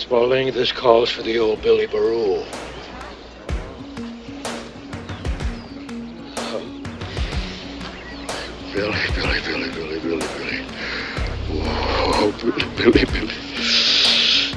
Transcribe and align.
Spaulding, 0.00 0.50
this 0.52 0.72
calls 0.72 1.10
for 1.10 1.20
the 1.20 1.38
old 1.38 1.60
Billy 1.60 1.86
Baroo. 1.86 2.42
Um, 6.38 6.82
Billy, 8.72 8.98
Billy, 9.14 9.40
Billy, 9.40 9.70
Billy, 9.70 10.00
Billy, 10.00 10.26
Billy. 10.38 10.64
Whoa, 11.50 12.32
Billy, 12.40 12.64
Billy, 12.76 13.04
Billy. 13.04 13.26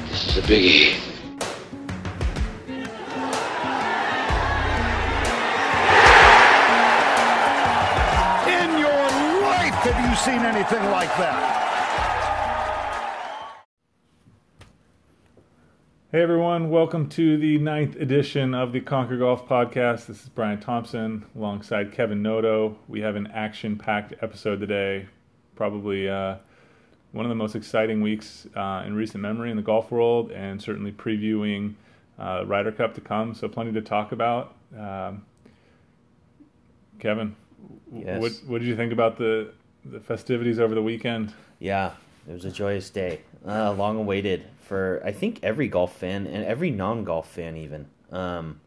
This 0.00 0.28
is 0.28 0.38
a 0.38 0.42
biggie. 0.42 0.96
In 8.48 8.78
your 8.78 9.42
life 9.42 9.74
have 9.84 10.08
you 10.08 10.16
seen 10.16 10.40
anything 10.40 10.90
like 10.90 11.14
that? 11.18 11.63
Hey 16.14 16.22
everyone, 16.22 16.70
welcome 16.70 17.08
to 17.08 17.36
the 17.36 17.58
ninth 17.58 17.96
edition 17.96 18.54
of 18.54 18.70
the 18.70 18.80
Conquer 18.80 19.16
Golf 19.16 19.48
Podcast. 19.48 20.06
This 20.06 20.22
is 20.22 20.28
Brian 20.28 20.60
Thompson 20.60 21.26
alongside 21.34 21.90
Kevin 21.90 22.22
Noto. 22.22 22.78
We 22.86 23.00
have 23.00 23.16
an 23.16 23.26
action 23.34 23.76
packed 23.76 24.14
episode 24.22 24.60
today. 24.60 25.08
Probably 25.56 26.08
uh, 26.08 26.36
one 27.10 27.24
of 27.24 27.30
the 27.30 27.34
most 27.34 27.56
exciting 27.56 28.00
weeks 28.00 28.46
uh, 28.54 28.84
in 28.86 28.94
recent 28.94 29.22
memory 29.22 29.50
in 29.50 29.56
the 29.56 29.62
golf 29.64 29.90
world, 29.90 30.30
and 30.30 30.62
certainly 30.62 30.92
previewing 30.92 31.74
uh, 32.16 32.44
Ryder 32.46 32.70
Cup 32.70 32.94
to 32.94 33.00
come. 33.00 33.34
So, 33.34 33.48
plenty 33.48 33.72
to 33.72 33.82
talk 33.82 34.12
about. 34.12 34.54
Um, 34.78 35.26
Kevin, 37.00 37.34
Yes. 37.92 38.20
what, 38.20 38.32
what 38.46 38.60
did 38.60 38.68
you 38.68 38.76
think 38.76 38.92
about 38.92 39.18
the, 39.18 39.50
the 39.84 39.98
festivities 39.98 40.60
over 40.60 40.76
the 40.76 40.82
weekend? 40.82 41.34
Yeah, 41.58 41.94
it 42.28 42.32
was 42.32 42.44
a 42.44 42.50
joyous 42.50 42.90
day, 42.90 43.20
uh, 43.46 43.72
long 43.72 43.96
awaited 43.98 44.44
for 44.62 45.02
I 45.04 45.12
think 45.12 45.40
every 45.42 45.68
golf 45.68 45.96
fan 45.96 46.26
and 46.26 46.44
every 46.44 46.70
non-golf 46.70 47.30
fan 47.30 47.56
even. 47.56 47.86
Um, 48.10 48.60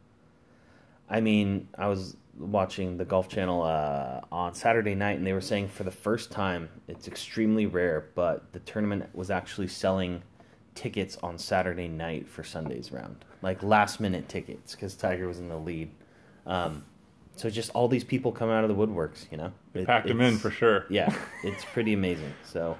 I 1.09 1.21
mean, 1.21 1.67
I 1.77 1.87
was 1.87 2.17
watching 2.37 2.97
the 2.97 3.05
Golf 3.05 3.29
Channel 3.29 3.63
uh, 3.63 4.21
on 4.31 4.53
Saturday 4.53 4.93
night, 4.93 5.17
and 5.17 5.25
they 5.25 5.33
were 5.33 5.41
saying 5.41 5.69
for 5.69 5.83
the 5.83 5.91
first 5.91 6.31
time, 6.31 6.69
it's 6.87 7.07
extremely 7.07 7.65
rare, 7.65 8.09
but 8.13 8.51
the 8.53 8.59
tournament 8.59 9.09
was 9.15 9.31
actually 9.31 9.67
selling 9.69 10.21
tickets 10.75 11.17
on 11.23 11.37
Saturday 11.37 11.87
night 11.87 12.27
for 12.27 12.43
Sunday's 12.43 12.91
round, 12.91 13.23
like 13.41 13.63
last 13.63 13.99
minute 13.99 14.27
tickets, 14.29 14.75
because 14.75 14.95
Tiger 14.95 15.27
was 15.27 15.39
in 15.39 15.49
the 15.49 15.57
lead. 15.57 15.89
Um, 16.45 16.83
so 17.35 17.49
just 17.49 17.71
all 17.71 17.87
these 17.87 18.03
people 18.03 18.31
come 18.31 18.49
out 18.49 18.63
of 18.63 18.69
the 18.69 18.75
woodworks, 18.75 19.25
you 19.31 19.37
know. 19.37 19.51
It- 19.73 19.87
Packed 19.87 20.07
them 20.07 20.21
in 20.21 20.37
for 20.37 20.51
sure. 20.51 20.85
yeah, 20.89 21.15
it's 21.43 21.63
pretty 21.65 21.93
amazing. 21.93 22.33
So, 22.43 22.77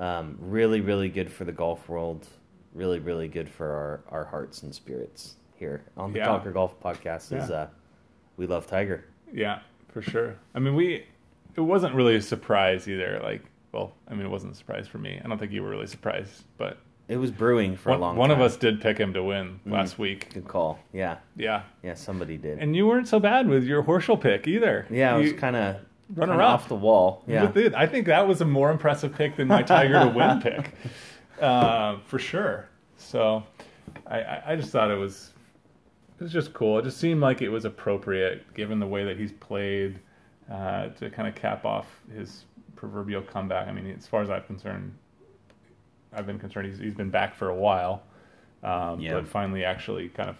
um, 0.00 0.36
really, 0.40 0.80
really 0.80 1.08
good 1.08 1.30
for 1.30 1.44
the 1.44 1.52
golf 1.52 1.88
world. 1.88 2.26
Really, 2.74 2.98
really 3.00 3.28
good 3.28 3.48
for 3.48 3.66
our, 3.70 4.00
our 4.20 4.24
hearts 4.24 4.62
and 4.62 4.74
spirits 4.74 5.34
here 5.56 5.82
on 5.96 6.12
the 6.12 6.18
Yeah. 6.20 6.26
Conquer 6.26 6.50
Golf 6.52 6.80
podcast. 6.80 7.32
Is 7.36 7.50
Yeah. 7.50 7.56
uh, 7.56 7.66
we 8.36 8.46
love 8.46 8.66
Tiger. 8.66 9.04
Yeah, 9.32 9.60
for 9.88 10.02
sure. 10.02 10.36
I 10.54 10.58
mean, 10.60 10.74
we 10.74 11.04
it 11.56 11.60
wasn't 11.60 11.94
really 11.94 12.14
a 12.16 12.22
surprise 12.22 12.88
either. 12.88 13.20
Like, 13.22 13.42
well, 13.72 13.92
I 14.08 14.14
mean, 14.14 14.24
it 14.24 14.30
wasn't 14.30 14.52
a 14.52 14.56
surprise 14.56 14.86
for 14.88 14.98
me. 14.98 15.20
I 15.24 15.28
don't 15.28 15.36
think 15.38 15.52
you 15.52 15.62
were 15.62 15.70
really 15.70 15.86
surprised, 15.88 16.44
but 16.58 16.78
It 17.08 17.16
was 17.16 17.32
brewing 17.32 17.76
for 17.76 17.90
one, 17.90 17.98
a 17.98 18.02
long 18.02 18.16
one 18.16 18.28
time. 18.30 18.38
Of 18.40 18.44
us 18.46 18.56
did 18.56 18.80
pick 18.80 18.96
him 18.98 19.12
to 19.14 19.22
win 19.24 19.58
last 19.66 19.98
week. 19.98 20.32
Good 20.32 20.46
call. 20.46 20.78
Yeah, 20.92 21.16
Yeah, 21.36 21.62
yeah, 21.82 21.94
somebody 21.94 22.36
did. 22.36 22.60
and 22.60 22.76
you 22.76 22.86
weren't 22.86 23.08
so 23.08 23.18
bad 23.18 23.48
with 23.48 23.64
your 23.64 23.82
Horschel 23.82 24.18
pick 24.20 24.46
either. 24.46 24.86
yeah, 24.90 25.16
it 25.16 25.22
was 25.22 25.32
kind 25.32 25.56
of 25.56 25.76
runner 26.14 26.40
up. 26.40 26.48
off 26.50 26.68
the 26.68 26.74
wall. 26.74 27.22
Yeah. 27.26 27.50
I 27.76 27.86
think 27.86 28.06
that 28.06 28.26
was 28.26 28.40
a 28.40 28.44
more 28.44 28.70
impressive 28.70 29.14
pick 29.14 29.36
than 29.36 29.48
my 29.48 29.62
Tiger 29.62 30.00
to 30.00 30.08
win 30.08 30.40
pick, 30.42 30.72
uh, 31.40 31.98
for 32.06 32.18
sure. 32.18 32.68
So, 32.96 33.42
I, 34.06 34.20
I, 34.20 34.42
I 34.48 34.56
just 34.56 34.70
thought 34.70 34.90
it 34.90 34.98
was 34.98 35.32
it 36.18 36.22
was 36.22 36.32
just 36.32 36.52
cool. 36.52 36.78
It 36.78 36.82
just 36.84 36.98
seemed 36.98 37.20
like 37.20 37.40
it 37.42 37.48
was 37.48 37.64
appropriate 37.64 38.52
given 38.54 38.78
the 38.78 38.86
way 38.86 39.04
that 39.04 39.16
he's 39.18 39.32
played 39.32 39.98
uh, 40.50 40.88
to 40.88 41.08
kind 41.10 41.26
of 41.28 41.34
cap 41.34 41.64
off 41.64 41.86
his 42.14 42.44
proverbial 42.76 43.22
comeback. 43.22 43.68
I 43.68 43.72
mean, 43.72 43.86
as 43.96 44.06
far 44.06 44.20
as 44.22 44.28
I'm 44.30 44.42
concerned, 44.44 44.94
I've 46.12 46.26
been 46.26 46.38
concerned 46.38 46.66
he's 46.68 46.78
he's 46.78 46.94
been 46.94 47.10
back 47.10 47.34
for 47.34 47.48
a 47.48 47.54
while, 47.54 48.02
um, 48.62 49.00
Yeah. 49.00 49.14
but 49.14 49.28
finally 49.28 49.64
actually 49.64 50.08
kind 50.10 50.28
of 50.28 50.36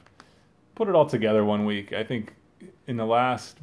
put 0.74 0.88
it 0.88 0.94
all 0.94 1.06
together 1.06 1.44
one 1.44 1.64
week. 1.64 1.92
I 1.92 2.02
think 2.04 2.34
in 2.86 2.96
the 2.96 3.06
last 3.06 3.56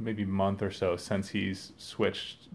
maybe 0.00 0.24
month 0.24 0.62
or 0.62 0.70
so 0.70 0.96
since 0.96 1.28
he's 1.28 1.72
switched 1.78 2.48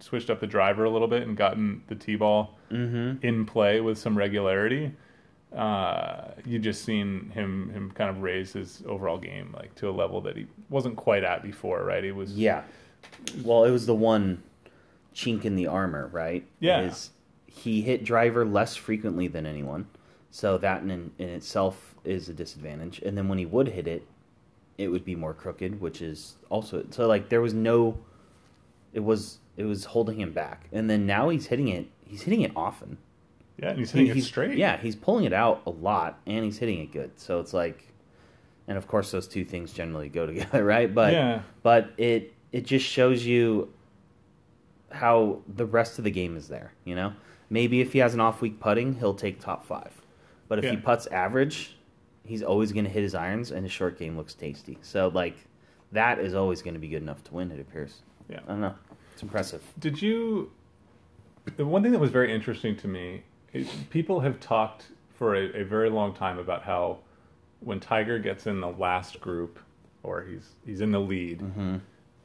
switched 0.00 0.30
up 0.30 0.38
the 0.40 0.46
driver 0.46 0.84
a 0.84 0.90
little 0.90 1.08
bit 1.08 1.22
and 1.24 1.36
gotten 1.36 1.82
the 1.88 1.94
tee 1.94 2.16
ball 2.16 2.56
Mm-hmm. 2.70 3.26
in 3.26 3.46
play 3.46 3.80
with 3.80 3.96
some 3.96 4.16
regularity, 4.18 4.92
uh, 5.56 6.32
you 6.44 6.58
just 6.58 6.84
seen 6.84 7.30
him 7.30 7.70
him 7.70 7.90
kind 7.92 8.10
of 8.10 8.20
raise 8.20 8.52
his 8.52 8.82
overall 8.86 9.16
game 9.18 9.54
like 9.56 9.74
to 9.76 9.88
a 9.88 9.90
level 9.90 10.20
that 10.20 10.36
he 10.36 10.46
wasn't 10.68 10.94
quite 10.96 11.24
at 11.24 11.42
before, 11.42 11.82
right? 11.82 12.04
He 12.04 12.12
was 12.12 12.32
yeah. 12.34 12.62
Well, 13.42 13.64
it 13.64 13.70
was 13.70 13.86
the 13.86 13.94
one 13.94 14.42
chink 15.14 15.44
in 15.46 15.56
the 15.56 15.66
armor, 15.66 16.08
right? 16.12 16.46
Yeah. 16.60 16.82
Is 16.82 17.10
he 17.46 17.80
hit 17.80 18.04
driver 18.04 18.44
less 18.44 18.76
frequently 18.76 19.26
than 19.28 19.46
anyone, 19.46 19.86
so 20.30 20.58
that 20.58 20.82
in 20.82 21.10
in 21.18 21.28
itself 21.30 21.94
is 22.04 22.28
a 22.28 22.34
disadvantage. 22.34 23.00
And 23.00 23.16
then 23.16 23.28
when 23.28 23.38
he 23.38 23.46
would 23.46 23.68
hit 23.68 23.86
it, 23.88 24.06
it 24.78 24.88
would 24.88 25.04
be 25.04 25.14
more 25.16 25.34
crooked, 25.34 25.80
which 25.80 26.00
is 26.00 26.36
also 26.48 26.84
so 26.90 27.06
like 27.06 27.28
there 27.28 27.40
was 27.42 27.52
no. 27.54 27.98
It 28.94 29.00
was 29.00 29.38
it 29.56 29.64
was 29.64 29.84
holding 29.84 30.18
him 30.20 30.32
back, 30.32 30.68
and 30.72 30.88
then 30.88 31.04
now 31.06 31.28
he's 31.28 31.46
hitting 31.46 31.68
it. 31.68 31.86
He's 32.06 32.22
hitting 32.22 32.40
it 32.40 32.52
often. 32.56 32.96
yeah, 33.60 33.70
and 33.70 33.78
he's 33.78 33.90
hitting 33.90 34.06
He- 34.06 34.12
it 34.12 34.14
he's- 34.14 34.26
straight. 34.26 34.56
Yeah, 34.56 34.78
he's 34.78 34.96
pulling 34.96 35.24
it 35.26 35.32
out 35.34 35.62
a 35.66 35.70
lot, 35.70 36.20
and 36.26 36.44
he's 36.44 36.58
hitting 36.58 36.78
it 36.80 36.90
good. 36.92 37.10
So 37.16 37.38
it's 37.40 37.52
like, 37.52 37.88
and 38.66 38.78
of 38.78 38.86
course 38.86 39.10
those 39.10 39.28
two 39.28 39.44
things 39.44 39.72
generally 39.72 40.08
go 40.08 40.26
together, 40.32 40.64
right? 40.64 40.92
But 40.94 41.12
Yeah. 41.12 41.42
but 41.62 41.90
it 41.98 42.32
it 42.52 42.64
just 42.64 42.86
shows 42.86 43.26
you 43.26 43.72
how 44.90 45.40
the 45.54 45.66
rest 45.66 45.98
of 45.98 46.04
the 46.04 46.10
game 46.10 46.36
is 46.36 46.48
there. 46.48 46.72
You 46.84 46.94
know, 46.94 47.12
maybe 47.50 47.80
if 47.80 47.92
he 47.92 47.98
has 47.98 48.14
an 48.14 48.20
off 48.20 48.40
week 48.40 48.58
putting, 48.60 48.94
he'll 48.94 49.14
take 49.14 49.40
top 49.40 49.66
five, 49.66 49.92
but 50.48 50.58
if 50.64 50.70
he 50.70 50.76
puts 50.76 51.06
average, 51.08 51.76
he's 52.28 52.42
always 52.42 52.72
going 52.72 52.84
to 52.84 52.90
hit 52.90 53.02
his 53.02 53.14
irons, 53.14 53.50
and 53.50 53.64
his 53.64 53.72
short 53.72 53.98
game 53.98 54.16
looks 54.16 54.34
tasty. 54.34 54.78
So 54.82 55.08
like, 55.08 55.36
that 55.92 56.18
is 56.18 56.34
always 56.34 56.62
going 56.62 56.74
to 56.74 56.80
be 56.80 56.88
good 56.88 57.02
enough 57.02 57.24
to 57.24 57.34
win. 57.34 57.50
It 57.50 57.60
appears. 57.60 58.02
Yeah. 58.28 58.40
I 58.46 58.50
don't 58.50 58.60
know. 58.60 58.74
It's 59.14 59.22
impressive. 59.22 59.62
Did 59.78 60.00
you? 60.00 60.52
The 61.56 61.66
one 61.66 61.82
thing 61.82 61.92
that 61.92 61.98
was 61.98 62.10
very 62.10 62.32
interesting 62.32 62.76
to 62.76 62.88
me, 62.88 63.22
is 63.52 63.68
people 63.90 64.20
have 64.20 64.38
talked 64.38 64.86
for 65.14 65.34
a, 65.34 65.62
a 65.62 65.64
very 65.64 65.90
long 65.90 66.14
time 66.14 66.38
about 66.38 66.62
how 66.62 66.98
when 67.60 67.80
Tiger 67.80 68.18
gets 68.18 68.46
in 68.46 68.60
the 68.60 68.70
last 68.70 69.20
group, 69.20 69.58
or 70.02 70.22
he's 70.22 70.54
he's 70.64 70.80
in 70.80 70.92
the 70.92 71.00
lead, 71.00 71.40
mm-hmm. 71.40 71.76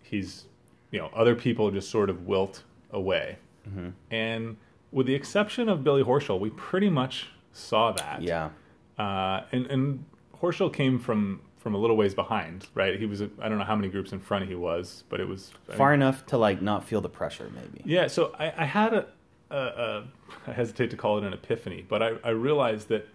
he's 0.02 0.46
you 0.92 1.00
know 1.00 1.10
other 1.16 1.36
people 1.36 1.72
just 1.72 1.90
sort 1.90 2.10
of 2.10 2.28
wilt 2.28 2.64
away, 2.92 3.38
mm-hmm. 3.68 3.90
and 4.12 4.58
with 4.92 5.08
the 5.08 5.16
exception 5.16 5.70
of 5.70 5.84
Billy 5.84 6.04
Horschel, 6.04 6.40
we 6.40 6.52
pretty 6.52 6.90
much 6.90 7.30
saw 7.52 7.92
that. 7.94 8.22
Yeah. 8.22 8.50
Uh, 8.98 9.42
and 9.52 9.66
and 9.68 10.06
Horschel 10.42 10.72
came 10.74 11.00
from 11.00 11.42
from 11.58 11.76
a 11.76 11.78
little 11.78 11.96
ways 11.96 12.14
behind, 12.14 12.68
right? 12.76 13.00
He 13.00 13.06
was 13.06 13.22
I 13.22 13.50
don't 13.50 13.58
know 13.58 13.64
how 13.64 13.76
many 13.76 13.88
groups 13.88 14.12
in 14.12 14.20
front 14.20 14.48
he 14.48 14.56
was, 14.56 15.04
but 15.10 15.20
it 15.20 15.28
was 15.28 15.52
I 15.70 15.76
Far 15.76 15.94
enough 15.94 16.26
to 16.28 16.38
like 16.38 16.62
not 16.62 16.84
feel 16.84 17.02
the 17.02 17.10
pressure, 17.10 17.50
maybe. 17.56 17.82
yeah, 17.86 18.08
so 18.08 18.36
I, 18.38 18.54
I 18.58 18.66
had 18.66 18.94
a, 18.94 19.06
a, 19.50 19.58
a, 19.58 20.04
I 20.48 20.52
hesitate 20.52 20.92
to 20.92 20.98
call 20.98 21.18
it 21.18 21.24
an 21.24 21.34
epiphany, 21.34 21.86
but 21.88 22.04
I, 22.04 22.12
I 22.24 22.30
realized 22.32 22.90
that 22.90 23.08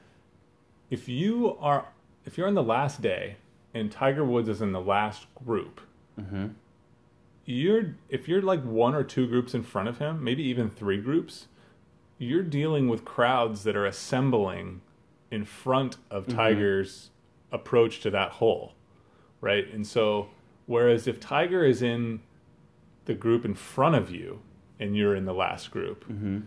if 0.91 1.09
you 1.09 1.56
are, 1.61 1.87
if 2.25 2.38
you're 2.38 2.49
on 2.49 2.55
the 2.55 2.62
last 2.62 3.03
day 3.03 3.37
and 3.75 3.93
Tiger 3.93 4.25
Woods 4.25 4.49
is 4.49 4.62
in 4.62 4.72
the 4.72 4.81
last 4.81 5.27
group, 5.44 5.81
you're, 7.44 7.94
if 8.09 8.28
you're 8.28 8.43
like 8.43 8.62
one 8.62 8.94
or 8.94 9.05
two 9.05 9.27
groups 9.27 9.55
in 9.55 9.62
front 9.62 9.88
of 9.88 9.99
him, 9.99 10.22
maybe 10.25 10.43
even 10.43 10.69
three 10.71 10.99
groups, 11.00 11.47
you're 12.19 12.43
dealing 12.43 12.88
with 12.88 13.05
crowds 13.05 13.65
that 13.65 13.77
are 13.77 13.87
assembling 13.87 14.81
in 15.31 15.44
front 15.44 15.97
of 16.11 16.26
mm-hmm. 16.26 16.37
Tiger's 16.37 17.11
approach 17.53 18.00
to 18.00 18.11
that 18.11 18.32
hole, 18.32 18.75
right? 19.41 19.73
And 19.73 19.87
so, 19.87 20.29
whereas 20.67 21.06
if 21.06 21.20
Tiger 21.20 21.64
is 21.64 21.82
in 21.82 22.20
the 23.05 23.14
group 23.14 23.44
in 23.44 23.55
front 23.55 23.94
of 23.94 24.11
you 24.11 24.41
and 24.79 24.97
you're 24.97 25.14
in 25.14 25.25
the 25.25 25.35
last 25.35 25.70
group, 25.70 26.05
mm-hmm. 26.05 26.41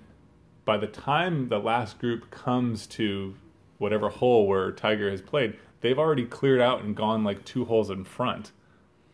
by 0.65 0.77
the 0.77 0.87
time 0.87 1.49
the 1.49 1.59
last 1.59 1.99
group 1.99 2.29
comes 2.31 2.87
to 2.87 3.35
whatever 3.77 4.09
hole 4.09 4.47
where 4.47 4.71
Tiger 4.71 5.09
has 5.09 5.21
played, 5.21 5.57
they've 5.81 5.99
already 5.99 6.25
cleared 6.25 6.61
out 6.61 6.83
and 6.83 6.95
gone 6.95 7.23
like 7.23 7.43
two 7.45 7.65
holes 7.65 7.89
in 7.89 8.03
front, 8.03 8.51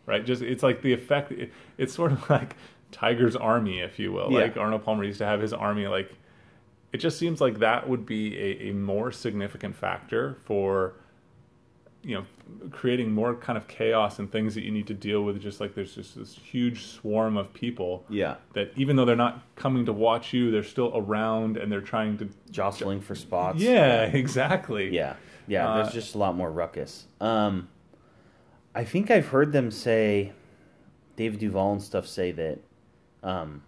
right? 0.06 0.24
Just 0.24 0.42
it's 0.42 0.62
like 0.62 0.82
the 0.82 0.92
effect. 0.92 1.32
It, 1.32 1.52
it's 1.78 1.94
sort 1.94 2.12
of 2.12 2.28
like 2.30 2.56
Tiger's 2.92 3.36
army, 3.36 3.80
if 3.80 3.98
you 3.98 4.12
will. 4.12 4.30
Yeah. 4.30 4.40
Like 4.40 4.56
Arnold 4.56 4.84
Palmer 4.84 5.04
used 5.04 5.18
to 5.18 5.26
have 5.26 5.40
his 5.40 5.52
army. 5.52 5.86
Like 5.86 6.12
it 6.92 6.98
just 6.98 7.18
seems 7.18 7.40
like 7.40 7.58
that 7.58 7.88
would 7.88 8.06
be 8.06 8.36
a, 8.38 8.68
a 8.70 8.72
more 8.72 9.12
significant 9.12 9.76
factor 9.76 10.36
for 10.44 10.94
you 12.02 12.14
know 12.14 12.24
creating 12.70 13.12
more 13.12 13.34
kind 13.34 13.58
of 13.58 13.66
chaos 13.68 14.18
and 14.20 14.30
things 14.32 14.54
that 14.54 14.62
you 14.62 14.70
need 14.70 14.86
to 14.86 14.94
deal 14.94 15.22
with. 15.24 15.40
Just 15.40 15.60
like 15.60 15.74
there's 15.74 15.94
just 15.94 16.16
this 16.16 16.34
huge 16.34 16.86
swarm 16.86 17.36
of 17.36 17.52
people 17.52 18.04
Yeah. 18.08 18.36
that 18.54 18.72
even 18.76 18.96
though 18.96 19.04
they're 19.04 19.16
not 19.16 19.42
coming 19.56 19.84
to 19.86 19.92
watch 19.92 20.32
you, 20.32 20.50
they're 20.50 20.62
still 20.62 20.92
around 20.94 21.56
and 21.56 21.70
they're 21.70 21.80
trying 21.82 22.16
to. 22.18 22.28
Jostling 22.50 23.00
for 23.02 23.14
spots. 23.14 23.60
Yeah, 23.60 24.04
exactly. 24.22 24.94
Yeah, 24.94 25.16
yeah. 25.46 25.68
Uh, 25.68 25.82
there's 25.82 25.92
just 25.92 26.14
a 26.14 26.18
lot 26.18 26.36
more 26.36 26.50
ruckus. 26.50 27.04
Um, 27.20 27.68
I 28.74 28.84
think 28.84 29.10
I've 29.10 29.26
heard 29.26 29.52
them 29.52 29.70
say, 29.70 30.32
David 31.16 31.40
Duval 31.40 31.72
and 31.72 31.82
stuff 31.82 32.06
say 32.06 32.30
that 32.32 32.60
um, 33.24 33.62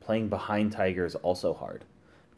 playing 0.00 0.28
behind 0.28 0.72
Tiger 0.72 1.06
is 1.06 1.14
also 1.14 1.54
hard 1.54 1.84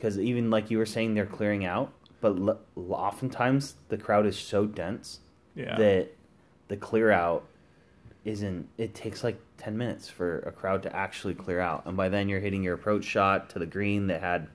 because 0.03 0.19
even 0.19 0.51
like 0.51 0.69
you 0.69 0.79
were 0.79 0.87
saying, 0.87 1.15
they're 1.15 1.25
clearing 1.25 1.65
out, 1.65 1.93
but 2.21 2.37
l- 2.37 2.59
oftentimes 2.91 3.77
the 3.89 3.97
crowd 3.97 4.27
is 4.27 4.37
so 4.37 4.67
dense 4.67 5.21
Yeah. 5.55 5.77
that 5.77 6.09
the 6.67 6.77
clear 6.77 7.13
out 7.13 7.45
isn't. 8.25 8.69
It 8.79 8.97
takes 8.97 9.23
like 9.23 9.39
ten 9.59 9.79
minutes 9.79 10.09
for 10.09 10.41
a 10.41 10.51
crowd 10.51 10.83
to 10.83 10.97
actually 10.97 11.35
clear 11.35 11.61
out, 11.61 11.87
and 11.87 11.97
by 11.97 12.09
then 12.09 12.29
you're 12.29 12.41
hitting 12.41 12.65
your 12.65 12.75
approach 12.75 13.05
shot 13.05 13.49
to 13.51 13.61
the 13.61 13.67
green 13.67 14.09
that 14.09 14.21
had 14.21 14.49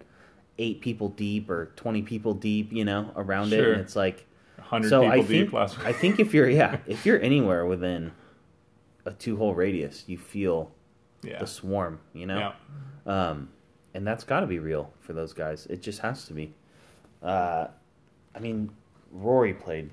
eight 0.58 0.82
people 0.82 1.08
deep 1.08 1.50
or 1.50 1.72
twenty 1.78 2.02
people 2.02 2.34
deep, 2.34 2.74
you 2.74 2.84
know, 2.84 3.12
around 3.16 3.54
it, 3.54 3.66
and 3.66 3.80
it's 3.82 3.96
like. 3.96 4.26
100 4.58 4.90
So 4.90 5.02
people 5.02 5.12
I 5.14 5.18
deep 5.18 5.28
think 5.28 5.54
last 5.54 5.78
week. 5.78 5.88
I 5.88 5.94
think 5.94 6.20
if 6.20 6.34
you're 6.34 6.50
yeah 6.50 6.80
if 6.88 7.06
you're 7.06 7.22
anywhere 7.22 7.66
within 7.66 8.12
a 9.06 9.12
two 9.12 9.38
hole 9.38 9.54
radius, 9.54 10.04
you 10.08 10.18
feel 10.18 10.72
yeah. 11.22 11.40
the 11.40 11.48
swarm, 11.48 12.00
you 12.12 12.26
know, 12.26 12.54
yeah. 13.06 13.30
um, 13.30 13.50
and 13.98 14.06
that's 14.06 14.24
got 14.24 14.42
to 14.42 14.46
be 14.46 14.60
real 14.60 14.94
for 15.00 15.14
those 15.14 15.34
guys. 15.34 15.66
It 15.66 15.82
just 15.82 16.02
has 16.02 16.26
to 16.26 16.34
be. 16.34 16.54
Uh, 17.24 17.66
I 18.36 18.40
mean, 18.40 18.70
Rory 19.12 19.56
played 19.56 19.90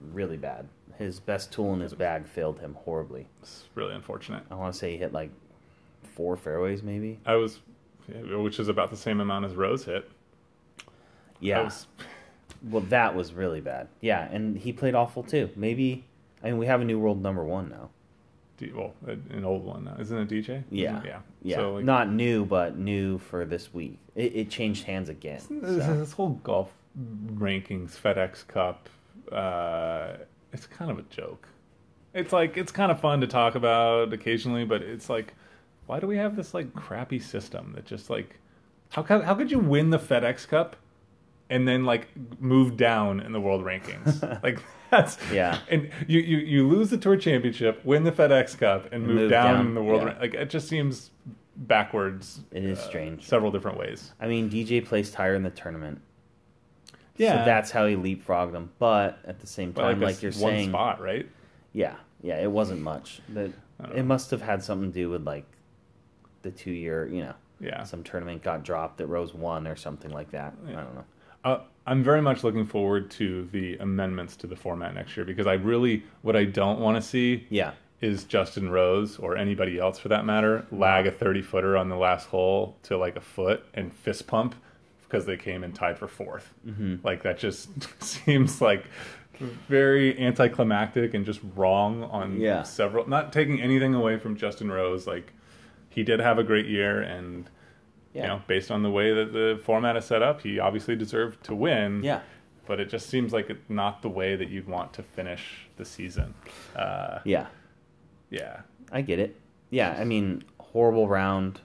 really 0.00 0.36
bad. 0.36 0.66
His 0.98 1.20
best 1.20 1.52
tool 1.52 1.72
in 1.72 1.78
his 1.78 1.94
bag 1.94 2.26
failed 2.26 2.58
him 2.58 2.74
horribly. 2.74 3.28
It's 3.40 3.66
really 3.76 3.94
unfortunate. 3.94 4.42
I 4.50 4.56
want 4.56 4.72
to 4.72 4.78
say 4.78 4.90
he 4.90 4.96
hit 4.96 5.12
like 5.12 5.30
four 6.02 6.36
fairways, 6.36 6.82
maybe. 6.82 7.20
I 7.24 7.36
was, 7.36 7.60
which 8.08 8.58
is 8.58 8.66
about 8.66 8.90
the 8.90 8.96
same 8.96 9.20
amount 9.20 9.44
as 9.44 9.54
Rose 9.54 9.84
hit. 9.84 10.10
Yeah. 11.38 11.62
was, 11.62 11.86
Well, 12.68 12.82
that 12.88 13.14
was 13.14 13.32
really 13.32 13.60
bad. 13.60 13.86
Yeah, 14.00 14.26
and 14.28 14.58
he 14.58 14.72
played 14.72 14.96
awful 14.96 15.22
too. 15.22 15.50
Maybe. 15.54 16.04
I 16.42 16.46
mean, 16.46 16.58
we 16.58 16.66
have 16.66 16.80
a 16.80 16.84
new 16.84 16.98
world 16.98 17.22
number 17.22 17.44
one 17.44 17.68
now. 17.68 17.90
D- 18.58 18.72
well, 18.74 18.94
an 19.06 19.44
old 19.44 19.64
one 19.64 19.84
now. 19.84 19.96
Isn't 19.98 20.16
it 20.18 20.28
DJ? 20.28 20.64
Yeah, 20.70 21.02
Yeah. 21.04 21.18
yeah. 21.42 21.56
So, 21.56 21.74
like, 21.74 21.84
Not 21.84 22.10
new, 22.10 22.44
but 22.44 22.78
new 22.78 23.18
for 23.18 23.44
this 23.44 23.72
week. 23.74 23.98
It, 24.14 24.34
it 24.34 24.50
changed 24.50 24.84
hands 24.84 25.08
again. 25.08 25.40
This, 25.50 25.84
so. 25.84 25.96
this 25.96 26.12
whole 26.12 26.30
golf 26.42 26.72
rankings, 27.34 27.90
FedEx 28.00 28.46
Cup, 28.46 28.88
uh, 29.30 30.14
it's 30.52 30.66
kind 30.66 30.90
of 30.90 30.98
a 30.98 31.02
joke. 31.02 31.48
It's 32.14 32.32
like 32.32 32.56
it's 32.56 32.72
kind 32.72 32.90
of 32.90 32.98
fun 32.98 33.20
to 33.20 33.26
talk 33.26 33.54
about 33.56 34.12
occasionally, 34.12 34.64
but 34.64 34.80
it's 34.80 35.10
like, 35.10 35.34
why 35.84 36.00
do 36.00 36.06
we 36.06 36.16
have 36.16 36.34
this 36.34 36.54
like 36.54 36.72
crappy 36.74 37.18
system 37.20 37.72
that 37.74 37.84
just 37.84 38.08
like, 38.08 38.38
how 38.90 39.02
how 39.02 39.34
could 39.34 39.50
you 39.50 39.58
win 39.58 39.90
the 39.90 39.98
FedEx 39.98 40.48
Cup 40.48 40.76
and 41.50 41.66
then 41.66 41.84
like 41.84 42.08
move 42.40 42.76
down 42.76 43.20
in 43.20 43.32
the 43.32 43.40
world 43.40 43.64
rankings? 43.64 44.42
like 44.42 44.60
that's 44.90 45.18
Yeah. 45.32 45.58
and 45.68 45.90
you, 46.06 46.20
you 46.20 46.36
you 46.38 46.68
lose 46.68 46.90
the 46.90 46.98
tour 46.98 47.16
championship, 47.16 47.84
win 47.84 48.04
the 48.04 48.12
FedEx 48.12 48.58
Cup, 48.58 48.92
and 48.92 49.06
move, 49.06 49.16
move 49.16 49.30
down, 49.30 49.54
down, 49.54 49.66
in 49.66 49.74
the 49.74 49.82
world. 49.82 50.02
yeah. 50.02 50.06
rank- 50.08 50.20
Like 50.20 50.34
it 50.34 50.50
just 50.50 50.68
seems 50.68 51.10
backwards. 51.56 52.40
It 52.52 52.64
is 52.64 52.78
uh, 52.78 52.82
strange. 52.88 53.24
several 53.26 53.50
different 53.50 53.78
ways. 53.78 54.12
I 54.20 54.26
mean, 54.28 54.50
DJ 54.50 54.84
placed 54.84 55.14
higher 55.14 55.34
in 55.34 55.42
the 55.42 55.50
tournament. 55.50 56.00
Yeah. 57.16 57.40
So 57.40 57.44
that's 57.46 57.70
how 57.70 57.86
he 57.86 57.96
leapfrogged 57.96 58.54
him. 58.54 58.70
But 58.78 59.18
at 59.24 59.40
the 59.40 59.46
same 59.46 59.72
time, 59.72 60.02
a 60.02 60.06
like 60.06 60.20
you're 60.22 60.32
one 60.32 60.52
saying, 60.52 60.68
spot, 60.70 61.00
right? 61.00 61.26
yeah, 61.72 61.94
yeah, 62.22 62.40
it 62.42 62.50
wasn't 62.50 62.82
much. 62.82 63.20
That 63.30 63.52
it 63.94 64.04
must 64.04 64.30
have 64.30 64.42
had 64.42 64.62
something 64.62 64.92
to 64.92 64.94
do 64.94 65.08
with 65.10 65.26
like 65.26 65.46
the 66.42 66.50
two 66.50 66.70
year, 66.72 67.08
you 67.08 67.22
know, 67.22 67.34
Yeah. 67.58 67.84
some 67.84 68.02
tournament 68.04 68.42
got 68.42 68.62
dropped 68.64 68.98
that 68.98 69.06
Rose 69.06 69.32
won 69.34 69.66
or 69.66 69.76
something 69.76 70.10
like 70.10 70.30
that. 70.32 70.54
I 70.66 70.72
don't 70.72 70.94
know. 70.94 71.04
Uh, 71.46 71.60
I'm 71.86 72.02
very 72.02 72.20
much 72.20 72.42
looking 72.42 72.66
forward 72.66 73.10
to 73.12 73.48
the 73.52 73.76
amendments 73.76 74.34
to 74.38 74.48
the 74.48 74.56
format 74.56 74.92
next 74.94 75.16
year 75.16 75.24
because 75.24 75.46
I 75.46 75.52
really, 75.54 76.02
what 76.22 76.34
I 76.34 76.44
don't 76.44 76.80
want 76.80 76.96
to 76.96 77.02
see 77.08 77.46
Yeah, 77.48 77.72
is 78.00 78.24
Justin 78.24 78.68
Rose 78.70 79.18
or 79.18 79.36
anybody 79.36 79.78
else 79.78 79.98
for 79.98 80.08
that 80.08 80.24
matter 80.26 80.66
lag 80.72 81.06
a 81.06 81.12
30 81.12 81.42
footer 81.42 81.76
on 81.76 81.88
the 81.88 81.96
last 81.96 82.26
hole 82.26 82.76
to 82.82 82.96
like 82.98 83.14
a 83.16 83.20
foot 83.20 83.64
and 83.74 83.92
fist 83.94 84.26
pump 84.26 84.56
because 85.04 85.26
they 85.26 85.36
came 85.36 85.62
and 85.62 85.72
tied 85.74 85.96
for 85.96 86.08
4th 86.08 86.42
Mm-hmm. 86.66 86.96
Like 87.04 87.22
that 87.22 87.38
just 87.38 87.68
seems 88.02 88.60
like 88.60 88.84
very 89.68 90.18
anticlimactic 90.18 91.14
and 91.14 91.24
just 91.24 91.40
wrong 91.54 92.02
on 92.04 92.40
Yeah. 92.40 92.64
several. 92.64 93.08
Not 93.08 93.32
taking 93.32 93.60
anything 93.62 93.94
away 93.94 94.18
from 94.18 94.36
Justin 94.36 94.72
Rose, 94.72 95.06
like 95.06 95.32
he 95.88 96.02
did 96.02 96.18
have 96.18 96.38
a 96.40 96.44
great 96.44 96.66
year 96.66 97.00
and. 97.00 97.48
Yeah, 98.16 98.22
You 98.22 98.28
know, 98.28 98.42
based 98.46 98.70
on 98.70 98.82
the 98.82 98.90
way 98.90 99.12
that 99.12 99.32
the 99.32 99.60
format 99.64 99.96
is 99.96 100.04
set 100.04 100.22
up, 100.22 100.40
he 100.40 100.58
obviously 100.58 100.96
deserved 100.96 101.44
to 101.44 101.54
win. 101.54 102.02
yeah. 102.02 102.20
But 102.66 102.80
it 102.80 102.88
just 102.90 103.08
seems 103.08 103.32
like 103.32 103.48
it's 103.48 103.68
not 103.70 104.02
the 104.02 104.08
way 104.08 104.34
that 104.34 104.48
you'd 104.48 104.66
want 104.66 104.92
to 104.94 105.02
finish 105.04 105.68
the 105.76 105.84
season. 105.84 106.34
Uh, 106.74 107.20
Yeah, 107.24 107.46
yeah. 108.30 108.62
I 108.90 109.02
get 109.02 109.18
it. 109.20 109.36
Yeah, 109.70 109.96
I 109.98 110.04
mean, 110.04 110.42
horrible 110.58 111.06
round. 111.08 111.60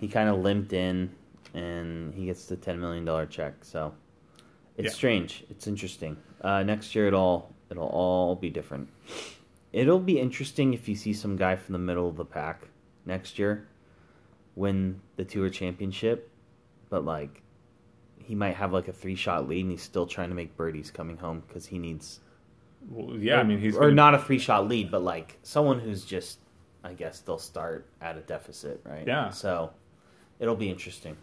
He 0.00 0.08
kind 0.08 0.28
of 0.28 0.40
limped 0.40 0.72
in, 0.74 1.10
and 1.54 2.12
he 2.14 2.26
gets 2.26 2.46
the 2.46 2.56
ten 2.56 2.80
million 2.80 3.04
dollar 3.06 3.24
check. 3.24 3.64
So 3.64 3.94
it's 4.76 4.86
Yeah. 4.86 4.92
strange. 4.92 5.44
It's 5.48 5.66
interesting. 5.66 6.16
Uh, 6.42 6.62
next 6.64 6.94
year, 6.94 7.06
it'll 7.06 7.54
it'll 7.70 7.88
all 7.88 8.34
be 8.34 8.50
different. 8.50 8.88
It'll 9.72 10.00
be 10.00 10.18
interesting 10.20 10.74
if 10.74 10.86
you 10.88 10.94
see 10.96 11.14
some 11.14 11.36
guy 11.36 11.56
from 11.56 11.72
the 11.72 11.78
middle 11.78 12.08
of 12.08 12.16
the 12.16 12.24
pack 12.26 12.68
next 13.06 13.38
year 13.38 13.66
win 14.56 15.00
the 15.16 15.24
tour 15.24 15.48
championship, 15.50 16.30
but 16.90 17.04
like 17.04 17.42
he 18.18 18.34
might 18.34 18.54
have 18.56 18.72
like 18.72 18.88
a 18.88 18.92
three 18.92 19.14
shot 19.16 19.48
lead, 19.48 19.62
and 19.62 19.70
he's 19.70 19.82
still 19.82 20.06
trying 20.06 20.28
to 20.28 20.34
make 20.34 20.56
birdies 20.56 20.90
coming 20.90 21.16
home 21.16 21.42
because 21.46 21.66
he 21.66 21.78
needs 21.78 22.20
Well, 22.88 23.16
yeah, 23.16 23.40
I 23.40 23.42
mean, 23.42 23.58
he's 23.58 23.76
or 23.76 23.80
gonna- 23.82 23.94
not 23.94 24.14
a 24.14 24.18
three 24.18 24.38
shot 24.38 24.68
lead, 24.68 24.90
but 24.90 25.02
like 25.02 25.38
someone 25.42 25.78
who's 25.80 26.04
just, 26.04 26.38
I 26.84 26.92
guess 26.94 27.20
they'll 27.20 27.38
start 27.38 27.86
at 28.00 28.16
a 28.16 28.20
deficit, 28.20 28.80
right? 28.84 29.06
Yeah. 29.06 29.30
So 29.30 29.70
it'll 30.38 30.56
be 30.56 30.68
interesting. 30.70 31.16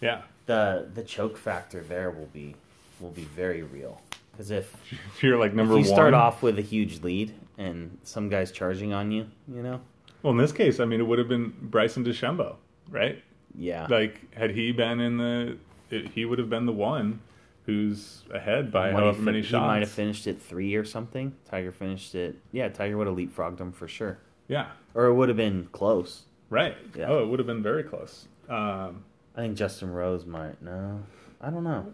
Yeah. 0.00 0.22
the 0.46 0.88
The 0.94 1.02
choke 1.02 1.36
factor 1.36 1.82
there 1.82 2.10
will 2.10 2.28
be 2.32 2.54
will 3.00 3.10
be 3.10 3.24
very 3.24 3.62
real 3.62 4.00
because 4.32 4.50
if, 4.50 4.74
If 5.14 5.22
you're 5.22 5.38
like 5.38 5.54
number 5.54 5.74
if 5.78 5.84
you 5.84 5.90
one. 5.90 5.96
start 5.96 6.14
off 6.14 6.42
with 6.42 6.58
a 6.58 6.62
huge 6.62 7.02
lead 7.02 7.32
and 7.58 7.96
some 8.02 8.28
guy's 8.28 8.50
charging 8.52 8.92
on 8.92 9.10
you, 9.12 9.26
you 9.52 9.62
know, 9.62 9.80
Well, 10.22 10.32
in 10.32 10.36
this 10.36 10.52
case, 10.52 10.80
I 10.80 10.84
mean, 10.84 11.00
it 11.00 11.04
would 11.04 11.18
have 11.18 11.28
been 11.28 11.54
Bryson 11.62 12.04
DeChambeau, 12.04 12.56
right? 12.90 13.22
yeah, 13.54 13.86
Like, 13.88 14.34
had 14.34 14.50
he 14.50 14.72
been 14.72 15.00
in 15.00 15.16
the. 15.18 15.56
It, 15.90 16.08
he 16.08 16.24
would 16.24 16.38
have 16.38 16.50
been 16.50 16.66
the 16.66 16.72
one 16.72 17.20
who's 17.64 18.24
ahead 18.32 18.70
by 18.72 18.88
When 18.92 19.02
however 19.02 19.20
many 19.22 19.40
he 19.42 19.56
might 19.56 19.80
have 19.80 19.90
finished 19.90 20.26
it 20.26 20.40
three 20.40 20.74
or 20.74 20.84
something. 20.84 21.34
Tiger 21.50 21.72
finished 21.72 22.14
it. 22.14 22.36
Yeah, 22.52 22.68
Tiger 22.68 22.96
would 22.98 23.06
have 23.06 23.16
leapfrogged 23.16 23.58
him 23.60 23.72
for 23.72 23.88
sure, 23.88 24.18
Yeah. 24.48 24.68
or 24.94 25.06
it 25.06 25.14
would 25.14 25.28
have 25.28 25.36
been 25.36 25.68
close. 25.72 26.24
Right. 26.50 26.76
Yeah. 26.96 27.06
Oh, 27.08 27.22
it 27.22 27.28
would 27.28 27.38
have 27.38 27.46
been 27.46 27.62
very 27.62 27.82
close. 27.82 28.26
Um, 28.48 29.04
I 29.36 29.40
think 29.42 29.56
Justin 29.56 29.92
Rose 29.92 30.24
might. 30.26 30.60
No, 30.62 31.02
I 31.40 31.50
don't 31.50 31.64
know. 31.64 31.92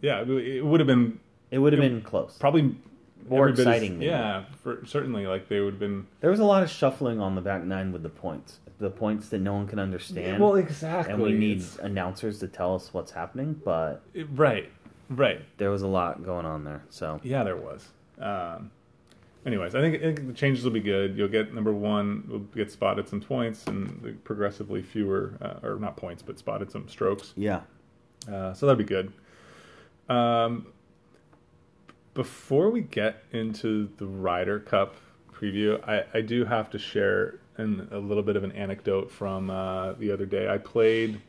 yeah, 0.00 0.22
it 0.26 0.64
would 0.64 0.80
have 0.80 0.86
been 0.86 1.18
It 1.50 1.58
would 1.58 1.72
have 1.72 1.80
been 1.82 2.00
close. 2.02 2.36
probably 2.38 2.76
More 3.28 3.48
every 3.48 3.52
bit 3.52 3.66
as- 3.66 3.66
exciting 3.76 3.98
than 3.98 4.08
yeah, 4.08 4.44
for 4.62 4.84
certainly. 4.86 5.26
Like 5.26 5.48
they 5.48 5.60
would 5.60 5.74
have 5.74 5.80
been. 5.80 6.06
There 6.20 6.30
was 6.30 6.40
a 6.40 6.44
lot 6.44 6.62
of 6.62 6.70
shuffling 6.70 7.20
on 7.20 7.34
the 7.34 7.40
back 7.40 7.62
nine 7.64 7.92
with 7.92 8.02
the 8.02 8.08
points. 8.08 8.58
The 8.78 8.90
points 8.90 9.28
that 9.28 9.40
no 9.40 9.52
one 9.54 9.66
can 9.66 9.78
understand. 9.78 10.42
Well 10.42 10.54
exactly. 10.56 11.12
and 11.12 11.22
we 11.22 11.32
need 11.32 11.62
announcers 11.82 12.38
to 12.40 12.48
tell 12.48 12.74
us 12.74 12.94
what's 12.94 13.12
happening, 13.12 13.60
but 13.62 14.02
right, 14.30 14.70
right. 15.10 15.42
there 15.58 15.70
was 15.70 15.82
a 15.82 15.86
lot 15.86 16.24
going 16.24 16.46
on 16.46 16.64
there. 16.64 16.82
So 16.88 17.20
Yeah, 17.22 17.44
there 17.44 17.56
was. 17.58 17.86
Um, 18.18 18.70
anyways, 19.44 19.74
I 19.74 19.82
think, 19.82 19.96
I 19.96 19.98
think 20.14 20.26
the 20.28 20.32
changes 20.32 20.64
will 20.64 20.70
be 20.72 20.80
good. 20.80 21.14
You'll 21.18 21.28
get 21.28 21.52
number 21.54 21.74
one, 21.74 22.24
will 22.26 22.38
get 22.38 22.72
spotted 22.72 23.06
some 23.06 23.20
points 23.20 23.66
and 23.66 24.18
progressively 24.24 24.80
fewer, 24.82 25.34
uh, 25.42 25.66
or 25.66 25.76
not 25.78 25.96
points, 25.98 26.22
but 26.22 26.38
spotted 26.38 26.70
some 26.72 26.88
strokes. 26.88 27.34
yeah, 27.36 27.60
Uh, 28.32 28.54
so 28.54 28.64
that'd 28.64 28.78
be 28.78 28.84
good. 28.84 29.12
Um, 30.08 30.66
before 32.14 32.70
we 32.70 32.80
get 32.82 33.24
into 33.32 33.88
the 33.98 34.06
Ryder 34.06 34.60
Cup 34.60 34.96
preview, 35.32 35.82
I, 35.88 36.04
I 36.18 36.20
do 36.20 36.44
have 36.44 36.70
to 36.70 36.78
share 36.78 37.40
an, 37.56 37.88
a 37.90 37.98
little 37.98 38.22
bit 38.22 38.36
of 38.36 38.44
an 38.44 38.52
anecdote 38.52 39.10
from 39.10 39.50
uh, 39.50 39.92
the 39.94 40.10
other 40.12 40.26
day. 40.26 40.48
I 40.48 40.58
played, 40.58 41.20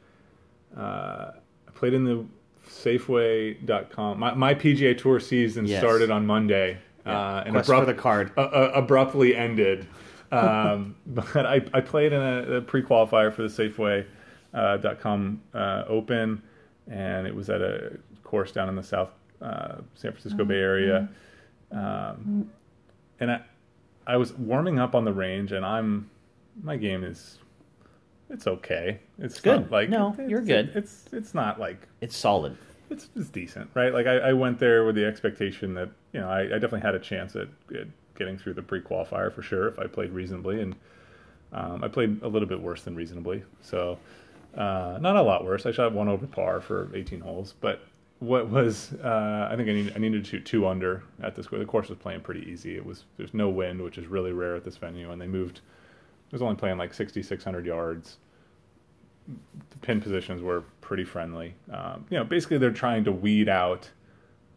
uh, 0.78 1.32
I 1.68 1.72
played 1.74 1.94
in 1.94 2.04
the 2.04 2.26
Safeway.com. 2.68 4.20
My, 4.20 4.34
my 4.34 4.54
PGA 4.54 4.98
Tour 4.98 5.20
season 5.20 5.66
Yes. 5.66 5.80
started 5.82 6.10
on 6.12 6.26
Monday, 6.26 6.78
Yeah. 7.06 7.20
uh, 7.38 7.44
and 7.46 7.54
Quest 7.54 7.70
abrupt- 7.70 7.86
for 7.88 7.94
the 7.94 8.00
card. 8.00 8.32
uh, 8.38 8.42
uh, 8.42 8.72
abruptly 8.76 9.36
ended. 9.36 9.88
Um, 10.32 10.96
but 11.08 11.46
I, 11.46 11.62
I 11.74 11.82
played 11.82 12.14
in 12.14 12.22
a, 12.22 12.58
a 12.58 12.62
pre-qualifier 12.62 13.34
for 13.34 13.42
the 13.44 13.50
Safeway 13.50 14.06
uh, 14.54 14.78
dot 14.78 15.00
com 15.00 15.42
uh, 15.54 15.84
Open, 15.88 16.42
and 16.90 17.26
it 17.28 17.34
was 17.36 17.50
at 17.50 17.62
a 17.62 17.98
course 18.24 18.52
down 18.52 18.70
in 18.70 18.76
the 18.76 18.84
south 18.84 19.10
uh, 19.42 19.78
San 19.96 20.12
Francisco 20.12 20.46
Bay 20.46 20.60
Area, 20.60 21.10
um, 21.72 22.50
and 23.20 23.32
I 23.32 23.42
I 24.08 24.18
was 24.18 24.34
warming 24.34 24.80
up 24.80 24.96
on 24.96 25.06
the 25.06 25.14
range, 25.14 25.52
and 25.52 25.66
I'm 25.66 26.10
my 26.64 26.76
game 26.78 27.04
is 27.04 27.38
it's 28.30 28.48
okay. 28.48 29.00
It's 29.20 29.40
Good. 29.42 29.72
like 29.72 29.90
No, 29.90 30.14
it's- 30.14 30.30
you're 30.30 30.42
good. 30.42 30.72
It's 30.76 31.06
it's 31.12 31.34
not 31.34 31.60
like 31.60 31.88
It's 32.02 32.16
solid. 32.16 32.58
it's, 32.90 33.10
it's 33.16 33.30
decent, 33.30 33.70
right? 33.74 33.94
Like 33.94 34.08
I, 34.08 34.18
I 34.18 34.34
went 34.34 34.60
there 34.60 34.86
with 34.86 34.96
the 34.96 35.06
expectation 35.06 35.74
that 35.76 35.90
you 36.14 36.20
know 36.22 36.30
I, 36.30 36.42
I 36.42 36.48
definitely 36.60 36.82
had 36.82 36.96
a 36.96 37.00
chance 37.00 37.36
at, 37.36 37.48
at 37.74 37.88
getting 38.18 38.38
through 38.38 38.54
the 38.54 38.62
pre-qualifier 38.62 39.34
for 39.34 39.42
sure 39.42 39.68
if 39.68 39.80
I 39.80 39.88
played 39.88 40.12
reasonably, 40.12 40.62
and 40.62 40.76
um, 41.54 41.84
I 41.84 41.88
played 41.88 42.22
a 42.22 42.28
little 42.28 42.48
bit 42.48 42.62
worse 42.62 42.84
than 42.84 42.96
reasonably, 42.96 43.44
so 43.62 43.98
uh, 44.56 44.98
not 45.02 45.16
a 45.16 45.22
lot 45.22 45.44
worse. 45.46 45.66
I 45.66 45.72
shot 45.72 45.92
one 45.94 46.08
over 46.10 46.28
par 46.28 46.60
for 46.62 46.90
18 46.94 47.22
holes, 47.22 47.54
but 47.62 47.82
what 48.22 48.50
was 48.50 48.94
uh, 49.04 49.50
I 49.52 49.56
think 49.56 49.68
I 49.68 49.74
needed 49.74 49.94
I 49.96 50.00
needed 50.00 50.24
to 50.24 50.30
shoot 50.30 50.46
two 50.46 50.68
under 50.68 51.04
at 51.22 51.36
this. 51.36 51.48
The 51.48 51.66
course 51.66 51.90
was 51.90 51.98
playing 51.98 52.22
pretty 52.22 52.50
easy. 52.50 52.76
It 52.78 52.86
was 52.86 53.04
there's 53.18 53.34
no 53.34 53.50
wind, 53.50 53.82
which 53.82 53.98
is 53.98 54.08
really 54.08 54.32
rare 54.32 54.56
at 54.56 54.64
this 54.64 54.78
venue, 54.78 55.12
and 55.12 55.22
they 55.22 55.28
moved. 55.28 55.58
It 55.58 56.34
was 56.34 56.42
only 56.42 56.56
playing 56.56 56.78
like 56.78 56.94
6,600 56.94 57.66
yards 57.66 58.18
the 59.70 59.78
pin 59.82 60.02
positions 60.02 60.42
were 60.42 60.64
pretty 60.82 61.04
friendly. 61.04 61.54
Um, 61.72 62.06
you 62.10 62.18
know, 62.18 62.24
basically 62.24 62.58
they're 62.58 62.72
trying 62.72 63.04
to 63.06 63.12
weed 63.12 63.50
out 63.50 63.90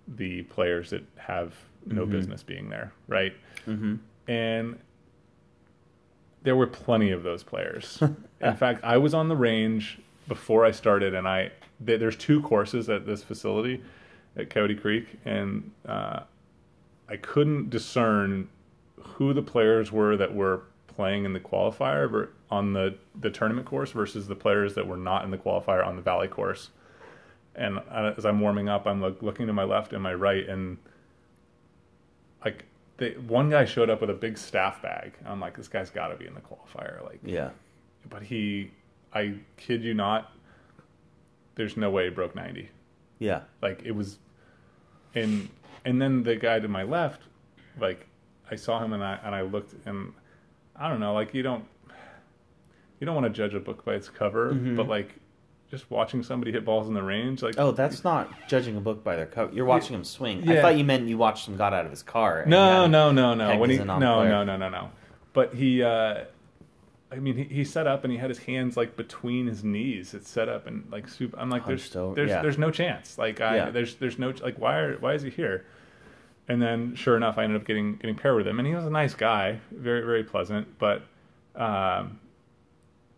the 0.07 0.43
players 0.43 0.91
that 0.91 1.05
have 1.17 1.55
no 1.87 2.07
business 2.07 2.43
being 2.43 2.69
there, 2.69 2.93
right? 3.09 3.35
Mm-hmm. 3.67 3.97
And 4.31 4.79
there 6.43 6.57
were 6.57 6.67
plenty 6.67 7.11
of 7.11 7.23
those 7.23 7.43
players. 7.43 8.03
In 8.41 8.57
fact, 8.57 8.85
I 8.85 8.99
was 8.99 9.15
on 9.15 9.29
the 9.29 9.37
range 9.37 9.99
before 10.29 10.65
I 10.65 10.71
started, 10.71 11.15
and 11.15 11.27
I 11.29 11.51
th- 11.85 12.01
there's 12.01 12.17
two 12.17 12.41
courses 12.43 12.89
at 12.89 13.07
this 13.07 13.23
facility 13.23 13.83
at 14.37 14.51
Coyote 14.51 14.75
Creek, 14.77 15.07
and 15.25 15.71
uh, 15.87 16.21
I 17.09 17.17
couldn't 17.17 17.71
discern 17.71 18.49
who 18.99 19.33
the 19.35 19.43
players 19.43 19.93
were 19.93 20.17
that 20.17 20.35
were 20.35 20.63
playing 20.89 21.25
in 21.25 21.33
the 21.33 21.41
qualifier 21.41 22.11
ver- 22.11 22.31
on 22.51 22.73
the 22.73 22.95
the 23.21 23.31
tournament 23.31 23.67
course 23.67 23.91
versus 23.93 24.27
the 24.29 24.35
players 24.37 24.75
that 24.75 24.87
were 24.87 24.97
not 24.97 25.25
in 25.25 25.31
the 25.31 25.39
qualifier 25.39 25.85
on 25.87 25.97
the 25.97 26.03
valley 26.03 26.29
course. 26.29 26.71
And 27.57 27.79
uh, 27.91 28.15
as 28.17 28.25
I'm 28.25 28.41
warming 28.41 28.69
up, 28.69 28.87
I'm 28.87 29.01
like 29.01 29.23
looking 29.23 29.47
to 29.47 29.53
my 29.53 29.65
left 29.65 29.93
and 29.93 30.03
my 30.03 30.15
right, 30.15 30.49
and 30.49 30.79
like 32.45 32.65
they, 32.97 33.11
one 33.13 33.51
guy 33.51 33.65
showed 33.65 33.91
up 33.91 34.01
with 34.01 34.11
a 34.11 34.15
big 34.15 34.39
staff 34.39 34.81
bag. 34.83 35.13
I'm 35.27 35.41
like, 35.41 35.57
this 35.57 35.69
guy's 35.69 35.91
got 35.91 36.09
to 36.09 36.17
be 36.17 36.27
in 36.27 36.35
the 36.35 36.41
qualifier. 36.41 37.03
Like, 37.05 37.19
Yeah. 37.25 37.51
but 38.09 38.23
he, 38.23 38.71
I 39.15 39.35
kid 39.57 39.83
you 39.85 39.95
not, 39.95 40.33
there's 41.55 41.77
no 41.77 41.91
way 41.91 42.05
he 42.05 42.11
broke 42.11 42.35
90. 42.35 42.69
Yeah. 43.19 43.43
Like 43.63 43.83
it 43.85 43.93
was, 43.93 44.19
and 45.15 45.49
and 45.85 46.01
then 46.01 46.23
the 46.23 46.37
guy 46.37 46.59
to 46.59 46.69
my 46.69 46.83
left, 46.83 47.23
like 47.81 48.07
I 48.51 48.57
saw 48.57 48.83
him 48.83 48.93
and 48.93 49.03
I 49.05 49.19
and 49.25 49.35
I 49.35 49.43
looked 49.43 49.75
and 49.87 50.13
I 50.77 50.89
don't 50.89 51.01
know, 51.01 51.15
like 51.15 51.33
you 51.35 51.43
don't 51.43 51.65
you 53.01 53.07
don't 53.07 53.15
want 53.15 53.27
to 53.27 53.31
judge 53.31 53.55
a 53.55 53.61
book 53.61 53.85
by 53.85 53.95
its 53.95 54.09
cover, 54.09 54.53
but 54.53 54.89
like 54.89 55.15
just 55.71 55.91
watching 55.91 56.23
somebody 56.23 56.53
hit 56.53 56.65
balls 56.65 56.89
in 56.89 56.95
the 56.95 57.03
range, 57.03 57.43
like 57.43 57.55
Oh, 57.59 57.71
that's 57.71 58.05
not 58.05 58.31
judging 58.49 58.77
a 58.77 58.81
book 58.81 59.03
by 59.05 59.17
their 59.17 59.27
cover. 59.27 59.53
You're 59.55 59.65
watching 59.65 59.95
him 59.95 60.05
swing. 60.05 60.49
I 60.49 60.61
thought 60.61 60.77
you 60.77 60.85
meant 60.85 61.09
you 61.09 61.19
watched 61.19 61.49
him 61.49 61.57
got 61.57 61.73
out 61.73 61.85
of 61.85 61.91
his 61.91 62.03
car. 62.03 62.45
no, 62.47 62.87
no, 62.87 63.13
no, 63.13 63.35
no. 63.35 63.57
When 63.59 63.71
he 63.71 63.77
a 63.77 63.85
no, 63.85 63.99
no, 63.99 64.45
no, 64.45 64.57
no, 64.57 64.69
no. 64.69 64.91
But 65.33 65.55
he, 65.55 65.83
uh 65.83 66.25
I 67.15 67.21
mean, 67.21 67.37
he, 67.37 67.45
he 67.45 67.65
set 67.65 67.87
up 67.87 68.05
and 68.05 68.13
he 68.13 68.19
had 68.19 68.29
his 68.31 68.39
hands 68.39 68.77
like 68.77 68.97
between 68.97 69.47
his 69.47 69.65
knees. 69.65 70.15
It's 70.15 70.29
set 70.29 70.49
up 70.49 70.67
and 70.67 70.91
like 70.91 71.09
super. 71.09 71.39
I'm 71.39 71.51
like, 71.51 71.67
there's 71.67 71.93
Hunched 71.93 72.17
there's 72.17 72.31
yeah. 72.31 72.43
there's 72.43 72.59
no 72.59 72.71
chance. 72.71 73.19
Like 73.19 73.41
I 73.41 73.57
Yeah. 73.57 73.71
there's 73.71 73.97
there's 73.97 74.19
no 74.19 74.33
like 74.43 74.59
why 74.59 74.79
are 74.79 74.97
why 74.99 75.15
is 75.15 75.23
he 75.23 75.31
here? 75.31 75.65
And 76.49 76.61
then 76.61 76.95
sure 76.95 77.17
enough, 77.17 77.39
I 77.39 77.45
ended 77.45 77.61
up 77.61 77.67
getting 77.67 77.97
getting 77.97 78.17
paired 78.17 78.37
with 78.37 78.47
him, 78.47 78.59
and 78.59 78.69
he 78.69 78.75
was 78.75 78.85
a 78.85 78.91
nice 78.91 79.15
guy, 79.15 79.61
very 79.71 80.05
very 80.05 80.25
pleasant. 80.25 80.79
But 80.79 81.03
um, 81.55 82.21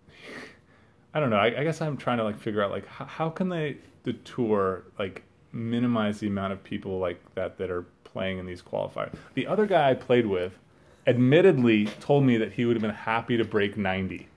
I 1.14 1.20
don't 1.20 1.30
know. 1.30 1.36
I, 1.36 1.46
I 1.46 1.64
guess 1.64 1.80
I'm 1.80 1.96
trying 1.96 2.18
to 2.18 2.24
like 2.24 2.38
figure 2.38 2.62
out 2.62 2.70
like 2.70 2.86
how, 2.86 3.04
how 3.06 3.30
can 3.30 3.48
they 3.48 3.78
the 4.04 4.12
tour 4.12 4.84
like 4.98 5.22
minimize 5.52 6.20
the 6.20 6.26
amount 6.26 6.52
of 6.52 6.62
people 6.62 6.98
like 6.98 7.20
that 7.34 7.58
that 7.58 7.70
are 7.70 7.86
playing 8.04 8.38
in 8.38 8.46
these 8.46 8.62
qualifiers. 8.62 9.14
The 9.34 9.46
other 9.46 9.66
guy 9.66 9.90
I 9.90 9.94
played 9.94 10.26
with, 10.26 10.58
admittedly, 11.06 11.86
told 12.00 12.24
me 12.24 12.36
that 12.38 12.52
he 12.52 12.64
would 12.64 12.76
have 12.76 12.82
been 12.82 12.90
happy 12.90 13.36
to 13.36 13.44
break 13.44 13.76
90. 13.76 14.28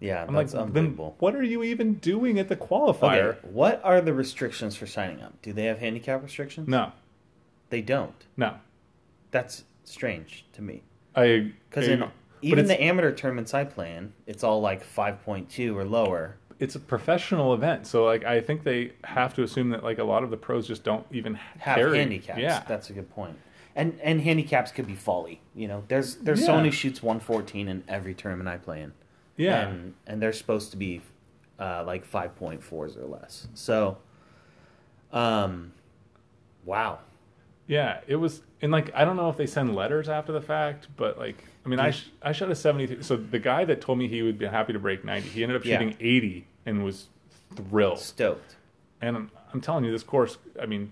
Yeah, 0.00 0.24
I'm 0.26 0.34
that's 0.34 0.54
like, 0.54 0.72
then 0.72 0.76
unbelievable. 0.84 1.16
what 1.18 1.34
are 1.34 1.42
you 1.42 1.62
even 1.64 1.94
doing 1.94 2.38
at 2.38 2.48
the 2.48 2.56
qualifier? 2.56 3.30
Okay, 3.38 3.38
what 3.50 3.80
are 3.84 4.00
the 4.00 4.12
restrictions 4.14 4.76
for 4.76 4.86
signing 4.86 5.20
up? 5.22 5.40
Do 5.42 5.52
they 5.52 5.64
have 5.64 5.78
handicap 5.80 6.22
restrictions? 6.22 6.68
No, 6.68 6.92
They 7.70 7.82
don't. 7.82 8.14
no. 8.36 8.56
That's 9.30 9.64
strange 9.84 10.44
to 10.54 10.62
me. 10.62 10.82
I 11.14 11.52
Because 11.68 11.88
in 11.88 12.04
even 12.42 12.66
the 12.66 12.80
amateur 12.82 13.12
tournaments 13.12 13.52
I 13.52 13.64
play 13.64 13.94
in, 13.94 14.12
it's 14.26 14.42
all 14.44 14.60
like 14.60 14.82
5.2 14.86 15.74
or 15.74 15.84
lower. 15.84 16.36
it's 16.60 16.76
a 16.76 16.80
professional 16.80 17.52
event, 17.52 17.86
so 17.86 18.04
like 18.04 18.24
I 18.24 18.40
think 18.40 18.62
they 18.62 18.92
have 19.04 19.34
to 19.34 19.42
assume 19.42 19.70
that 19.70 19.82
like 19.84 19.98
a 19.98 20.04
lot 20.04 20.22
of 20.22 20.30
the 20.30 20.36
pros 20.36 20.66
just 20.68 20.84
don't 20.84 21.04
even 21.10 21.34
Have 21.34 21.76
carry. 21.76 21.98
handicaps. 21.98 22.38
Yeah, 22.40 22.62
That's 22.68 22.88
a 22.90 22.92
good 22.92 23.10
point. 23.10 23.36
And 23.78 23.98
and 24.02 24.20
handicaps 24.20 24.72
could 24.72 24.86
be 24.86 24.94
folly. 24.96 25.40
You 25.54 25.68
know, 25.68 25.84
there's 25.88 26.16
there's 26.16 26.40
Yeah. 26.40 26.46
someone 26.46 26.64
who 26.64 26.70
shoots 26.72 27.00
114 27.02 27.68
in 27.68 27.84
every 27.88 28.12
tournament 28.12 28.48
I 28.48 28.56
play 28.58 28.82
in. 28.82 28.92
yeah. 29.36 29.68
and 29.68 29.94
and 30.06 30.20
they're 30.20 30.32
supposed 30.32 30.72
to 30.72 30.76
be 30.76 31.00
uh, 31.60 31.84
like 31.86 32.04
5.4s 32.10 32.96
or 32.96 33.06
less. 33.06 33.48
So, 33.54 33.98
um, 35.12 35.72
wow. 36.64 36.98
Yeah, 37.66 38.00
it 38.06 38.16
was, 38.16 38.40
and 38.62 38.72
like 38.72 38.90
I 38.94 39.04
don't 39.04 39.16
know 39.16 39.28
if 39.28 39.36
they 39.36 39.46
send 39.46 39.74
letters 39.74 40.08
after 40.08 40.32
the 40.32 40.40
fact, 40.40 40.88
but 40.96 41.18
like 41.18 41.44
I 41.64 41.68
mean, 41.68 41.78
I 41.78 41.90
sh- 41.90 42.08
I 42.22 42.32
shot 42.32 42.50
a 42.50 42.54
seventy. 42.54 43.02
So 43.02 43.14
the 43.16 43.38
guy 43.38 43.64
that 43.66 43.80
told 43.82 43.98
me 43.98 44.08
he 44.08 44.22
would 44.22 44.38
be 44.38 44.46
happy 44.46 44.72
to 44.72 44.78
break 44.78 45.04
ninety, 45.04 45.28
he 45.28 45.42
ended 45.42 45.56
up 45.60 45.64
Yeah. 45.66 45.78
shooting 45.78 45.94
eighty 46.00 46.46
and 46.64 46.82
was 46.82 47.08
thrilled. 47.54 47.98
Stoked. 47.98 48.56
And 49.02 49.16
I'm, 49.16 49.30
I'm 49.52 49.60
telling 49.60 49.84
you, 49.84 49.92
this 49.92 50.02
course. 50.02 50.38
I 50.60 50.64
mean, 50.66 50.90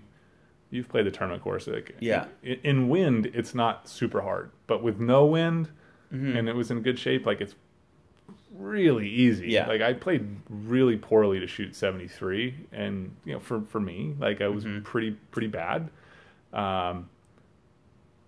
you've 0.69 0.89
played 0.89 1.05
the 1.05 1.11
tournament 1.11 1.41
course. 1.43 1.67
Like, 1.67 1.95
Yeah. 1.99 2.25
in, 2.43 2.59
in 2.63 2.89
wind, 2.89 3.27
it's 3.33 3.55
not 3.55 3.87
super 3.87 4.21
hard, 4.21 4.51
but 4.67 4.83
with 4.83 4.99
no 4.99 5.25
wind, 5.25 5.69
Mm-hmm. 6.13 6.37
and 6.37 6.47
it 6.49 6.55
was 6.55 6.71
in 6.71 6.81
good 6.83 6.97
shape, 6.97 7.25
like 7.25 7.41
it's 7.41 7.53
really 8.57 9.09
easy. 9.09 9.49
Yeah. 9.49 9.67
Like 9.67 9.81
I 9.81 9.91
played 9.91 10.25
really 10.49 10.95
poorly 10.95 11.39
to 11.41 11.47
shoot 11.47 11.75
73 11.75 12.55
and 12.71 13.13
you 13.25 13.33
know 13.33 13.39
for 13.39 13.59
for 13.61 13.79
me, 13.81 14.15
like 14.17 14.39
I 14.41 14.47
was 14.47 14.63
Mm-hmm. 14.63 14.83
pretty 14.83 15.11
pretty 15.31 15.47
bad. 15.49 15.89
Um 16.53 17.09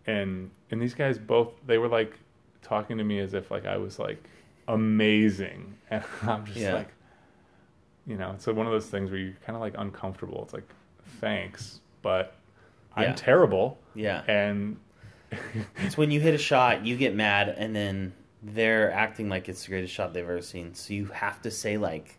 and 0.08 0.52
and 0.72 0.82
these 0.82 0.94
guys 0.94 1.18
both 1.18 1.54
they 1.66 1.78
were 1.78 1.88
like 1.88 2.14
talking 2.62 2.98
to 2.98 3.04
me 3.04 3.20
as 3.20 3.34
if 3.34 3.50
like 3.50 3.66
I 3.66 3.78
was 3.78 3.98
like 4.00 4.22
amazing. 4.68 5.76
And 5.92 6.04
I'm 6.24 6.46
just 6.46 6.58
Yeah. 6.58 6.74
like 6.74 6.90
you 8.06 8.18
know, 8.18 8.32
it's 8.32 8.46
one 8.48 8.66
of 8.66 8.72
those 8.74 8.88
things 8.88 9.10
where 9.10 9.20
you're 9.20 9.38
kind 9.46 9.56
of 9.56 9.62
like 9.62 9.76
uncomfortable. 9.78 10.44
It's 10.44 10.54
like 10.54 10.68
thanks, 11.22 11.80
but 12.02 12.36
Yeah. 12.98 13.04
I'm 13.10 13.16
terrible 13.16 13.78
Yeah. 13.96 14.24
and 14.28 14.78
It's 15.84 15.96
when 15.98 16.10
you 16.12 16.20
hit 16.20 16.34
a 16.34 16.38
shot, 16.40 16.86
you 16.86 16.98
get 16.98 17.14
mad, 17.16 17.50
and 17.50 17.76
then 17.76 18.14
they're 18.42 18.92
acting 18.92 19.30
like 19.30 19.48
it's 19.48 19.64
the 19.64 19.70
greatest 19.70 19.94
shot 19.94 20.14
they've 20.14 20.24
ever 20.24 20.42
seen. 20.42 20.74
So 20.74 20.94
you 20.94 21.06
have 21.08 21.42
to 21.44 21.52
say 21.52 21.78
like, 21.78 22.18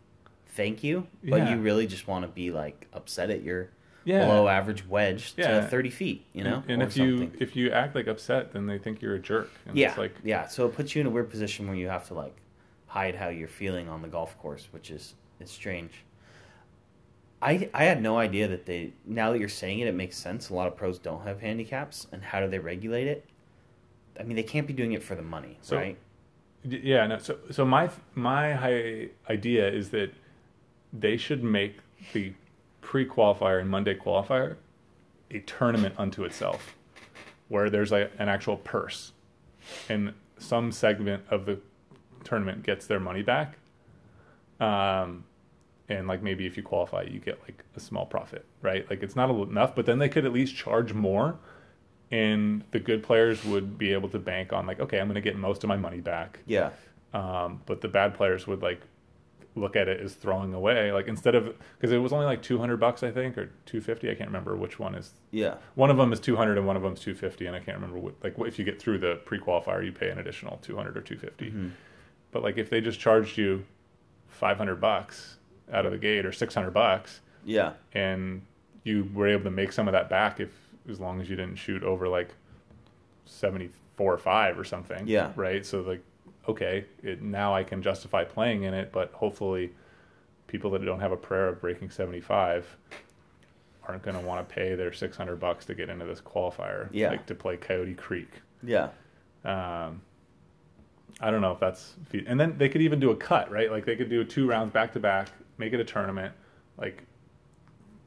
"Thank 0.55 0.85
you," 0.85 1.07
but 1.25 1.39
Yeah. 1.39 1.51
you 1.55 1.61
really 1.61 1.87
just 1.89 2.07
want 2.07 2.25
to 2.25 2.29
be 2.31 2.51
like 2.53 2.87
upset 2.93 3.31
at 3.31 3.43
your 3.43 3.71
Yeah. 4.05 4.21
below 4.27 4.47
average 4.49 4.87
wedge 4.87 5.35
Yeah. 5.37 5.61
to 5.61 5.67
30 5.67 5.91
feet. 5.91 6.25
You 6.33 6.45
know, 6.45 6.63
and 6.69 6.83
or 6.83 6.87
if 6.87 6.97
you 6.97 7.33
if 7.41 7.57
you 7.57 7.73
act 7.73 7.95
like 7.97 8.07
upset, 8.07 8.53
then 8.53 8.67
they 8.67 8.79
think 8.79 9.03
you're 9.03 9.15
a 9.17 9.19
jerk. 9.19 9.51
And 9.67 9.77
yeah, 9.77 9.89
it's 9.89 9.99
like 9.99 10.15
yeah. 10.23 10.47
So 10.47 10.67
it 10.67 10.75
puts 10.77 10.95
you 10.95 11.01
in 11.01 11.07
a 11.09 11.11
weird 11.11 11.31
position 11.31 11.67
where 11.67 11.77
you 11.77 11.89
have 11.89 12.07
to 12.09 12.15
like 12.15 12.37
hide 12.87 13.15
how 13.17 13.29
you're 13.29 13.49
feeling 13.49 13.89
on 13.89 14.03
the 14.03 14.09
golf 14.09 14.39
course, 14.39 14.69
which 14.73 14.91
is 14.93 15.15
is 15.41 15.51
strange. 15.51 16.05
I 17.43 17.69
I 17.73 17.85
had 17.85 18.03
no 18.03 18.19
idea 18.19 18.49
that 18.49 18.67
they. 18.67 18.93
Now 19.07 19.33
that 19.33 19.39
you're 19.39 19.49
saying 19.49 19.81
it, 19.81 19.89
it 19.89 19.95
makes 19.95 20.17
sense. 20.17 20.51
A 20.51 20.55
lot 20.55 20.67
of 20.67 20.77
pros 20.77 20.99
don't 20.99 21.23
have 21.27 21.41
handicaps, 21.41 22.07
and 22.13 22.23
how 22.23 22.41
do 22.41 22.49
they 22.49 22.59
regulate 22.59 23.07
it? 23.07 23.25
I 24.19 24.23
mean, 24.25 24.37
they 24.37 24.43
can't 24.43 24.67
be 24.67 24.73
doing 24.75 24.93
it 24.93 25.03
for 25.03 25.15
the 25.15 25.23
money, 25.23 25.57
So- 25.63 25.77
right? 25.77 25.97
Yeah, 26.63 27.07
no. 27.07 27.17
So, 27.19 27.39
so 27.51 27.65
my 27.65 27.89
my 28.15 28.53
high 28.53 29.09
idea 29.31 29.67
is 29.71 29.89
that 29.91 30.13
they 30.93 31.17
should 31.17 31.43
make 31.43 31.79
the 32.13 32.35
pre-qualifier 32.83 33.61
and 33.61 33.71
Monday 33.71 33.95
qualifier 33.95 34.57
a 35.31 35.39
tournament 35.41 35.95
unto 35.97 36.25
itself, 36.25 36.77
where 37.49 37.71
there's 37.71 37.91
like 37.93 38.13
an 38.19 38.29
actual 38.29 38.59
purse, 38.59 39.13
and 39.89 40.13
some 40.37 40.71
segment 40.71 41.23
of 41.31 41.47
the 41.47 41.59
tournament 42.25 42.63
gets 42.63 42.87
their 42.87 43.01
money 43.01 43.23
back. 43.23 43.57
Um, 44.61 45.25
and 45.91 46.09
like 46.09 46.23
maybe 46.23 46.47
if 46.47 46.57
you 46.57 46.63
qualify, 46.63 47.03
you 47.03 47.19
get 47.19 47.41
like 47.43 47.65
a 47.77 47.81
small 47.81 48.07
profit, 48.07 48.47
right? 48.63 48.89
Like 48.89 49.03
it's 49.03 49.17
not 49.17 49.29
enough, 49.31 49.75
but 49.75 49.85
then 49.87 49.99
they 49.99 50.09
could 50.09 50.25
at 50.25 50.33
least 50.33 50.55
charge 50.57 50.95
more 50.95 51.39
and 52.11 52.65
the 52.71 52.81
good 52.81 53.03
players 53.03 53.45
would 53.45 53.79
be 53.79 53.93
able 53.93 54.09
to 54.09 54.19
bank 54.19 54.53
on 54.53 54.67
like 54.67 54.81
okay 54.81 54.99
i'm 54.99 55.07
going 55.07 55.15
to 55.15 55.21
get 55.21 55.37
most 55.37 55.63
of 55.63 55.69
my 55.69 55.77
money 55.77 56.01
back 56.01 56.41
Yeah, 56.45 56.71
um, 57.15 57.63
but 57.67 57.83
the 57.83 57.89
bad 57.89 58.15
players 58.15 58.49
would 58.49 58.63
like 58.63 58.83
look 59.57 59.77
at 59.77 59.89
it 59.89 60.01
as 60.01 60.15
throwing 60.15 60.55
away. 60.55 60.93
Like 60.93 61.09
instead 61.09 61.35
of 61.35 61.57
because 61.77 61.93
it 61.93 61.99
was 61.99 62.13
only 62.13 62.27
like 62.27 62.43
two 62.43 62.59
hundred 62.59 62.79
bucks, 62.79 63.03
I 63.03 63.11
think, 63.11 63.37
or 63.37 63.51
two 63.67 63.81
fifty. 63.81 64.11
I 64.11 64.15
can't 64.15 64.29
remember 64.29 64.57
which 64.57 64.79
one 64.79 64.95
is. 64.95 65.13
Yeah. 65.31 65.57
One 65.75 65.91
of 65.91 65.97
them 65.97 66.13
is 66.13 66.21
two 66.21 66.37
hundred 66.37 66.59
and 66.59 66.67
one 66.67 66.77
of 66.77 66.83
them 66.83 66.93
is 66.93 67.01
two 67.01 67.15
fifty, 67.15 67.47
and 67.47 67.57
I 67.57 67.61
can't 67.61 67.77
remember 67.77 67.99
what. 67.99 68.15
Like 68.23 68.35
if 68.39 68.59
you 68.59 68.65
get 68.65 68.81
through 68.81 68.99
the 68.99 69.17
pre 69.25 69.39
qualifier, 69.39 69.85
you 69.85 69.93
pay 69.93 70.11
an 70.11 70.19
additional 70.19 70.59
two 70.63 70.77
hundred 70.77 70.97
or 70.97 71.01
two 71.01 71.17
But 72.31 72.43
like 72.43 72.59
if 72.59 72.71
they 72.71 72.81
just 72.81 73.01
charged 73.01 73.37
you 73.39 73.65
five 74.29 74.57
hundred 74.57 74.81
bucks 74.81 75.37
out 75.73 75.87
of 75.87 75.93
the 75.93 75.99
gate 75.99 76.25
or 76.27 76.33
six 76.33 76.55
hundred 76.55 76.73
bucks, 76.73 77.21
Yeah. 77.45 77.73
and 77.93 78.43
you 78.85 79.09
were 79.15 79.29
able 79.29 79.45
to 79.45 79.50
make 79.50 79.73
some 79.73 79.89
of 79.89 79.93
that 79.93 80.09
back 80.09 80.41
if 80.41 80.50
as 80.89 80.99
long 81.00 81.21
as 81.21 81.29
you 81.31 81.37
didn't 81.37 81.57
shoot 81.57 81.83
over 81.83 82.09
like 82.09 82.31
74 83.27 84.15
or 84.15 84.19
5 84.19 84.59
or 84.59 84.65
something 84.65 85.07
Yeah. 85.07 85.31
right 85.37 85.65
so 85.65 85.83
like 85.83 86.03
okay 86.49 86.85
it, 87.03 87.23
now 87.23 87.55
i 87.55 87.62
can 87.62 87.83
justify 87.83 88.25
playing 88.25 88.62
in 88.65 88.75
it 88.75 88.91
but 88.91 89.12
hopefully 89.12 89.71
people 90.47 90.71
that 90.73 90.85
don't 90.85 91.00
have 91.00 91.12
a 91.12 91.17
prayer 91.17 91.49
of 91.49 91.61
breaking 91.61 91.91
75 91.91 92.77
aren't 93.87 94.03
going 94.03 94.19
to 94.19 94.27
want 94.27 94.47
to 94.49 94.53
pay 94.55 94.75
their 94.75 94.93
600 94.93 95.37
bucks 95.39 95.65
to 95.67 95.75
get 95.75 95.89
into 95.91 96.07
this 96.07 96.21
qualifier 96.21 96.89
Yeah. 96.93 97.11
like 97.11 97.27
to 97.27 97.35
play 97.35 97.57
coyote 97.57 97.95
creek 97.95 98.31
Yeah. 98.62 98.89
um, 99.45 100.00
I 101.21 101.31
don't 101.31 101.43
know 101.43 101.53
if 101.53 101.61
that's 101.61 101.95
and 102.27 102.41
then 102.41 102.57
they 102.57 102.69
could 102.71 102.81
even 102.81 102.99
do 102.99 103.11
a 103.11 103.17
cut, 103.17 103.50
right? 103.50 103.71
Like 103.71 103.85
they 103.85 103.95
could 103.97 104.09
do 104.09 104.25
two 104.25 104.49
rounds 104.49 104.73
back 104.73 104.93
to 104.95 105.00
back, 105.00 105.29
make 105.61 105.73
it 105.73 105.79
a 105.79 105.85
tournament. 105.85 106.35
Like 106.76 107.05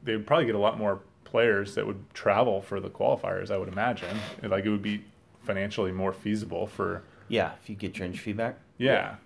they 0.02 0.14
would 0.16 0.26
probably 0.26 0.44
get 0.44 0.54
a 0.54 0.58
lot 0.58 0.76
more 0.78 1.00
players 1.24 1.74
that 1.76 1.86
would 1.86 2.04
travel 2.12 2.60
for 2.60 2.80
the 2.80 2.90
qualifiers. 2.90 3.50
I 3.50 3.56
would 3.56 3.68
imagine, 3.68 4.16
like 4.42 4.66
it 4.66 4.68
would 4.70 4.82
be 4.82 5.02
financially 5.42 5.92
more 5.92 6.12
feasible 6.12 6.66
for 6.66 7.02
Yeah. 7.28 7.52
If 7.62 7.70
you 7.70 7.76
get 7.76 7.96
your 7.98 8.04
entry 8.06 8.18
feedback. 8.18 8.58
yeah, 8.76 9.16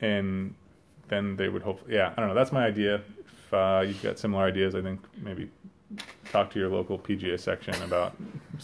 and 0.00 0.54
then 1.08 1.36
they 1.36 1.48
would 1.48 1.62
hope. 1.62 1.80
Yeah, 1.88 2.12
I 2.14 2.20
don't 2.20 2.28
know. 2.28 2.34
That's 2.34 2.52
my 2.52 2.66
idea. 2.66 2.96
If 2.96 3.54
uh, 3.54 3.82
you've 3.86 4.02
got 4.02 4.18
similar 4.18 4.44
ideas, 4.44 4.74
I 4.74 4.82
think 4.82 5.00
maybe 5.16 5.50
talk 6.30 6.50
to 6.50 6.58
your 6.58 6.68
local 6.68 6.98
PGA 6.98 7.40
section 7.40 7.74
about 7.82 8.14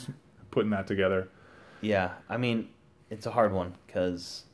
putting 0.51 0.71
that 0.71 0.87
together. 0.87 1.29
Yeah, 1.81 2.13
I 2.29 2.37
mean, 2.37 2.69
it's 3.11 3.25
a 3.27 3.31
hard 3.31 3.53
one 3.53 3.75
because, 3.87 4.45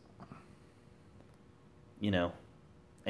you 2.01 2.11
know, 2.13 2.33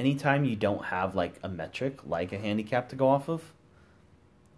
anytime 0.01 0.45
you 0.45 0.57
don't 0.57 0.85
have 0.87 1.15
like 1.15 1.35
a 1.43 1.49
metric, 1.49 1.99
like 2.07 2.33
a 2.33 2.39
handicap 2.39 2.89
to 2.89 2.97
go 2.97 3.09
off 3.09 3.29
of, 3.29 3.43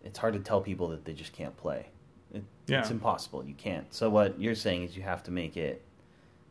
it's 0.05 0.19
hard 0.19 0.35
to 0.35 0.41
tell 0.41 0.61
people 0.61 0.89
that 0.89 1.05
they 1.05 1.13
just 1.13 1.33
can't 1.33 1.57
play. 1.57 1.87
It, 2.33 2.45
Yeah. 2.67 2.81
It's 2.81 2.91
impossible. 2.91 3.45
You 3.45 3.55
can't. 3.55 3.93
So 3.93 4.09
what 4.09 4.41
you're 4.41 4.55
saying 4.55 4.85
is 4.85 4.97
you 4.97 5.03
have 5.03 5.23
to 5.25 5.31
make 5.31 5.57
it 5.57 5.83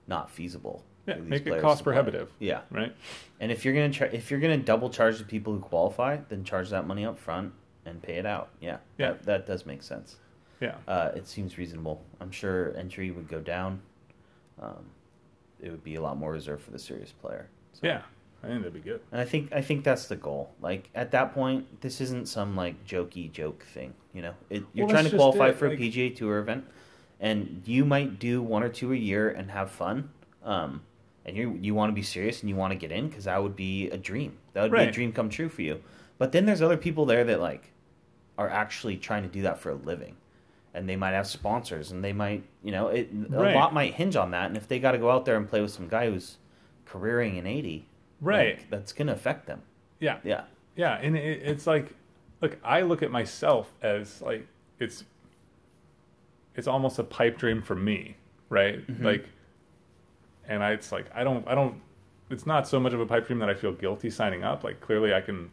not 0.08 0.30
feasible. 0.30 0.84
Yeah, 1.08 1.16
make 1.16 1.48
it 1.48 1.60
cost 1.62 1.84
prohibitive. 1.84 2.30
Yeah, 2.40 2.62
Right. 2.70 2.94
and 3.40 3.52
if 3.52 3.66
you're 3.66 3.74
gonna 3.74 3.90
try, 3.90 4.08
if 4.08 4.30
you're 4.30 4.40
gonna 4.40 4.58
double 4.58 4.90
charge 4.90 5.18
the 5.18 5.24
people 5.26 5.54
who 5.54 5.60
qualify, 5.60 6.18
then 6.30 6.44
charge 6.44 6.70
that 6.70 6.86
money 6.86 7.04
up 7.06 7.18
front 7.18 7.54
and 7.86 8.02
pay 8.04 8.16
it 8.18 8.26
out. 8.26 8.50
Yeah, 8.60 8.78
Yeah. 9.00 9.12
that, 9.14 9.24
that 9.24 9.48
does 9.48 9.66
make 9.66 9.82
sense 9.82 10.18
Yeah. 10.60 10.76
uh, 10.88 11.12
it 11.16 11.28
seems 11.28 11.58
reasonable. 11.58 12.04
I'm 12.20 12.30
sure 12.32 12.76
entry 12.78 13.10
would 13.10 13.28
go 13.28 13.40
down. 13.42 13.82
Um, 14.62 14.86
it 15.60 15.72
would 15.72 15.84
be 15.84 15.96
a 15.96 16.02
lot 16.02 16.18
more 16.18 16.32
reserved 16.32 16.64
for 16.64 16.72
the 16.72 16.80
serious 16.80 17.12
player. 17.12 17.48
So- 17.74 17.88
Yeah, 17.88 18.04
I 18.44 18.48
think 18.48 18.60
that'd 18.64 18.74
be 18.74 18.80
good. 18.80 19.02
and 19.12 19.22
I 19.22 19.26
think 19.26 19.54
I 19.54 19.62
think 19.62 19.84
that's 19.84 20.08
the 20.08 20.16
goal. 20.16 20.52
Like 20.62 20.90
at 20.96 21.12
that 21.12 21.34
point, 21.34 21.82
this 21.82 22.02
isn't 22.02 22.28
some 22.28 22.56
like 22.56 22.86
jokey 22.86 23.32
joke 23.32 23.64
thing. 23.74 23.94
You 24.14 24.24
know, 24.24 24.34
it, 24.50 24.64
you're 24.74 24.88
Well, 24.88 24.94
trying 24.96 25.10
to 25.10 25.16
qualify 25.16 25.50
it, 25.50 25.56
for 25.58 25.70
like- 25.70 25.78
a 25.80 25.82
PGA 25.82 26.16
Tour 26.16 26.40
event, 26.40 26.66
and 27.20 27.62
you 27.66 27.86
might 27.86 28.20
do 28.20 28.42
one 28.42 28.64
or 28.64 28.70
two 28.70 28.92
a 28.94 28.96
year 28.96 29.30
and 29.30 29.52
have 29.52 29.72
fun. 29.72 30.10
Um, 30.44 30.82
and 31.26 31.38
you 31.38 31.58
you 31.62 31.76
want 31.76 31.92
to 31.92 31.94
be 31.94 32.02
serious 32.02 32.42
and 32.42 32.50
you 32.50 32.56
want 32.56 32.72
to 32.72 32.78
get 32.78 32.92
in 32.92 33.08
because 33.08 33.26
that 33.26 33.42
would 33.44 33.56
be 33.56 33.90
a 33.92 33.98
dream. 33.98 34.38
That 34.54 34.64
would 34.64 34.72
be 34.72 34.78
a 34.90 34.92
dream 34.92 35.14
come 35.14 35.30
true 35.30 35.50
for 35.50 35.62
you. 35.62 35.82
But 36.18 36.32
then 36.32 36.46
there's 36.46 36.62
other 36.64 36.78
people 36.78 37.06
there 37.06 37.24
that 37.26 37.40
like 37.40 37.72
are 38.40 38.50
actually 38.50 38.98
trying 38.98 39.22
to 39.24 39.30
do 39.30 39.44
that 39.44 39.60
for 39.60 39.70
a 39.70 39.76
living. 39.76 40.16
And 40.74 40.88
they 40.88 40.96
might 40.96 41.12
have 41.12 41.28
sponsors, 41.28 41.92
and 41.92 42.02
they 42.02 42.14
might, 42.14 42.44
you 42.64 42.72
know, 42.72 42.88
it, 42.88 43.10
a 43.34 43.54
lot 43.54 43.74
might 43.74 43.94
hinge 43.94 44.16
on 44.16 44.32
that. 44.32 44.46
And 44.48 44.56
if 44.56 44.70
they 44.70 44.80
got 44.80 44.94
to 44.94 44.98
go 44.98 45.12
out 45.12 45.26
there 45.26 45.36
and 45.36 45.46
play 45.48 45.60
with 45.62 45.72
some 45.72 45.90
guy 45.90 46.10
who's 46.10 46.38
careering 46.86 47.36
in 47.38 47.46
eighty, 47.46 47.88
Right. 48.22 48.58
like, 48.58 48.70
that's 48.70 48.94
gonna 48.94 49.14
affect 49.14 49.48
them. 49.48 49.62
Yeah. 50.00 50.20
Yeah, 50.24 50.44
Yeah, 50.76 50.98
and 51.02 51.18
it, 51.18 51.42
it's 51.44 51.68
like, 51.68 51.94
look, 52.42 52.58
I 52.64 52.82
look 52.82 53.04
at 53.04 53.12
myself 53.12 53.74
as 53.82 54.22
like 54.22 54.48
it's, 54.80 55.04
it's 56.56 56.68
almost 56.68 57.00
a 57.00 57.04
pipe 57.04 57.38
dream 57.38 57.62
for 57.62 57.76
me, 57.76 58.16
right? 58.50 58.80
Like, 59.00 59.28
and 60.48 60.64
I, 60.64 60.72
it's 60.72 60.92
like 60.92 61.06
I 61.16 61.24
don't, 61.24 61.48
I 61.48 61.56
don't. 61.56 61.82
It's 62.30 62.46
not 62.46 62.68
so 62.68 62.80
much 62.80 62.94
of 62.94 63.00
a 63.00 63.06
pipe 63.06 63.28
dream 63.28 63.40
that 63.40 63.50
I 63.50 63.54
feel 63.54 63.74
guilty 63.74 64.10
signing 64.10 64.44
up. 64.44 64.64
Like 64.64 64.80
clearly, 64.82 65.14
I 65.14 65.22
can, 65.22 65.52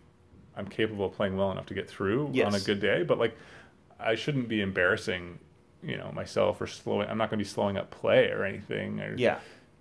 I'm 0.57 0.66
capable 0.66 1.07
of 1.07 1.12
playing 1.12 1.37
well 1.37 1.50
enough 1.50 1.66
to 1.66 1.74
get 1.74 1.88
through 1.88 2.31
on 2.46 2.54
a 2.54 2.61
good 2.61 2.81
day. 2.81 3.02
But 3.02 3.18
like, 3.18 3.37
I 4.00 4.14
shouldn't 4.14 4.48
be 4.48 4.61
embarrassing, 4.61 5.38
you 5.83 5.96
know, 5.96 6.11
myself 6.12 6.61
or 6.61 6.66
slowing. 6.66 7.09
I'm 7.09 7.18
not 7.18 7.31
going 7.31 7.38
to 7.38 7.44
be 7.44 7.48
slowing 7.48 7.76
up 7.76 7.90
play 7.90 8.31
or 8.31 8.44
anything. 8.44 9.00
Or, 9.00 9.14
yeah, 9.16 9.40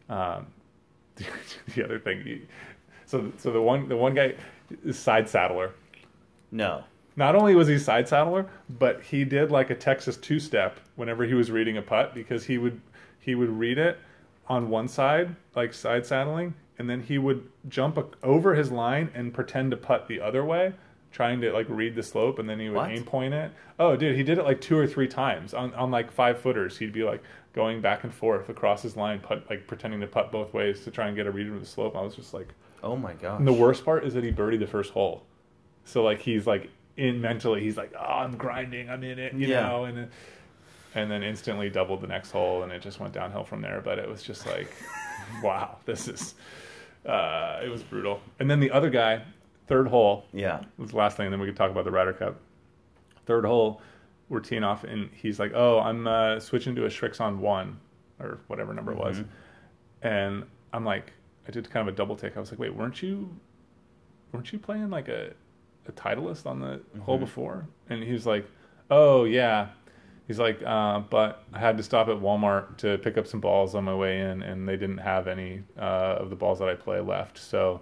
um, 0.10 0.48
the 1.76 1.84
other 1.84 2.00
thing, 2.00 2.48
so 3.08 3.32
so 3.38 3.52
the 3.52 3.62
one 3.62 3.90
the 3.90 3.98
one 3.98 4.14
guy 4.14 4.36
is 4.86 5.00
side 5.00 5.28
saddler. 5.28 5.72
no, 6.52 6.84
Not 7.16 7.36
only 7.36 7.56
was 7.56 7.68
he 7.68 7.80
side 7.80 8.08
saddler, 8.08 8.46
but 8.70 9.02
he 9.02 9.24
did 9.24 9.50
like 9.52 9.70
a 9.72 9.76
Texas 9.76 10.18
two 10.18 10.40
step 10.40 10.80
whenever 10.96 11.24
he 11.26 11.34
was 11.34 11.50
reading 11.50 11.78
a 11.78 11.82
putt 11.82 12.14
because 12.14 12.46
he 12.46 12.58
would 12.60 12.80
he 13.20 13.34
would 13.34 13.50
read 13.50 13.78
it 13.80 13.98
on 14.48 14.70
one 14.70 14.88
side 14.88 15.36
like 15.56 15.74
side 15.74 16.06
saddling, 16.06 16.54
and 16.78 16.90
then 16.90 17.02
he 17.02 17.18
would 17.18 17.50
jump 17.68 17.98
a, 17.98 18.06
over 18.24 18.54
his 18.56 18.72
line 18.72 19.10
and 19.16 19.34
pretend 19.34 19.72
to 19.72 19.78
putt 19.78 20.08
the 20.08 20.22
other 20.22 20.46
way, 20.46 20.74
trying 21.12 21.42
to 21.42 21.52
like 21.52 21.66
read 21.70 21.96
the 21.96 22.04
slope, 22.04 22.40
and 22.40 22.48
then 22.50 22.60
he 22.60 22.70
would 22.70 22.76
What? 22.76 22.92
aim 22.92 23.04
point 23.04 23.34
it. 23.34 23.52
Oh, 23.80 23.96
dude, 23.96 24.16
he 24.16 24.24
did 24.24 24.38
it 24.38 24.44
like 24.44 24.62
two 24.62 24.78
or 24.78 24.88
three 24.88 25.08
times 25.08 25.54
on 25.54 25.74
on 25.74 25.92
like 25.92 26.12
five 26.12 26.40
footers. 26.40 26.78
He'd 26.78 26.94
be 26.94 27.04
like 27.04 27.24
going 27.54 27.82
back 27.82 28.04
and 28.04 28.14
forth 28.14 28.50
across 28.50 28.84
his 28.84 28.96
line, 28.96 29.20
putt 29.20 29.50
like 29.50 29.66
pretending 29.68 30.00
to 30.02 30.08
putt 30.08 30.32
both 30.32 30.54
ways 30.54 30.84
to 30.84 30.92
try 30.92 31.08
and 31.08 31.16
get 31.16 31.26
a 31.28 31.32
read 31.32 31.48
of 31.48 31.60
the 31.60 31.66
slope. 31.66 31.96
I 31.96 32.02
was 32.02 32.16
just 32.16 32.34
like. 32.34 32.50
Oh 32.84 32.96
my 32.96 33.14
gosh, 33.14 33.40
And 33.40 33.48
the 33.48 33.54
worst 33.54 33.84
part 33.86 34.04
is 34.06 34.14
that 34.14 34.24
he 34.24 34.32
birdied 34.32 34.60
the 34.60 34.68
first 34.68 34.92
hole. 34.94 35.24
So 35.86 36.04
like 36.04 36.20
he's 36.20 36.46
like 36.48 36.70
in 36.96 37.22
mentally, 37.22 37.62
he's 37.62 37.78
like, 37.78 37.94
oh, 37.98 38.02
I'm 38.04 38.36
grinding, 38.38 38.90
I'm 38.90 39.04
in 39.04 39.20
it, 39.20 39.34
you 39.34 39.48
Yeah. 39.48 39.68
know, 39.68 39.86
and 39.86 39.98
then- 39.98 40.12
and 40.96 41.12
then 41.12 41.22
instantly 41.22 41.70
doubled 41.70 42.02
the 42.02 42.08
next 42.08 42.32
hole, 42.32 42.64
and 42.64 42.72
it 42.72 42.82
just 42.82 43.00
went 43.00 43.14
downhill 43.14 43.44
from 43.44 43.62
there. 43.62 43.82
But 43.82 44.00
it 44.00 44.10
was 44.10 44.24
just 44.24 44.48
like, 44.48 44.68
wow, 45.44 45.78
this 45.86 46.08
is, 46.08 46.34
uh, 47.06 47.60
it 47.64 47.70
was 47.70 47.84
brutal. 47.84 48.20
And 48.40 48.50
then 48.50 48.60
the 48.60 48.72
other 48.72 48.90
guy, 48.90 49.22
third 49.68 49.88
hole, 49.90 50.26
yeah, 50.34 50.62
was 50.78 50.92
the 50.92 50.98
last 50.98 51.16
thing, 51.18 51.28
and 51.28 51.34
then 51.34 51.40
we 51.40 51.46
could 51.46 51.56
talk 51.58 51.70
about 51.70 51.84
the 51.86 51.92
Ryder 51.92 52.14
Cup. 52.14 52.38
Third 53.28 53.46
hole, 53.46 53.82
we're 54.30 54.40
teeing 54.40 54.64
off, 54.64 54.86
and 54.86 55.10
he's 55.14 55.40
like, 55.40 55.52
"Oh, 55.54 55.80
I'm 55.80 56.08
uh, 56.08 56.40
switching 56.40 56.74
to 56.76 56.86
a 56.86 56.90
Srixon 56.90 57.38
one, 57.38 57.80
or 58.20 58.40
whatever 58.48 58.74
number 58.74 58.94
it 58.94 58.98
was," 58.98 59.22
and 60.02 60.46
I'm 60.74 60.86
like, 60.86 61.14
I 61.48 61.52
did 61.52 61.70
kind 61.70 61.88
of 61.88 61.94
a 61.94 61.98
double 61.98 62.16
take. 62.16 62.36
I 62.36 62.40
was 62.40 62.52
like, 62.52 62.60
"Wait, 62.60 62.76
weren't 62.76 63.02
you, 63.02 63.30
weren't 64.32 64.52
you 64.52 64.60
playing 64.60 64.90
like 64.90 65.08
a, 65.08 65.34
a 65.88 65.92
Titleist 65.92 66.46
on 66.46 66.60
the 66.60 66.82
hole 67.02 67.18
before?" 67.18 67.68
And 67.90 68.04
he 68.04 68.14
was 68.14 68.26
like, 68.26 68.46
"Oh 68.90 69.24
yeah." 69.24 69.70
He's 70.28 70.40
like, 70.40 70.62
uh, 70.62 71.00
but 71.00 71.46
I 71.54 71.60
had 71.60 71.78
to 71.78 71.84
stop 71.84 72.10
at 72.10 72.18
Walmart 72.18 72.76
to 72.80 72.98
pick 72.98 73.18
up 73.18 73.26
some 73.28 73.40
balls 73.40 73.76
on 73.76 73.86
my 73.86 73.96
way 73.96 74.20
in, 74.20 74.44
and 74.44 74.68
they 74.68 74.76
didn't 74.76 74.98
have 74.98 75.26
any 75.30 75.64
uh, 75.80 76.18
of 76.20 76.30
the 76.30 76.36
balls 76.36 76.60
that 76.60 76.68
I 76.68 76.76
play 76.76 77.00
left, 77.00 77.38
so 77.38 77.80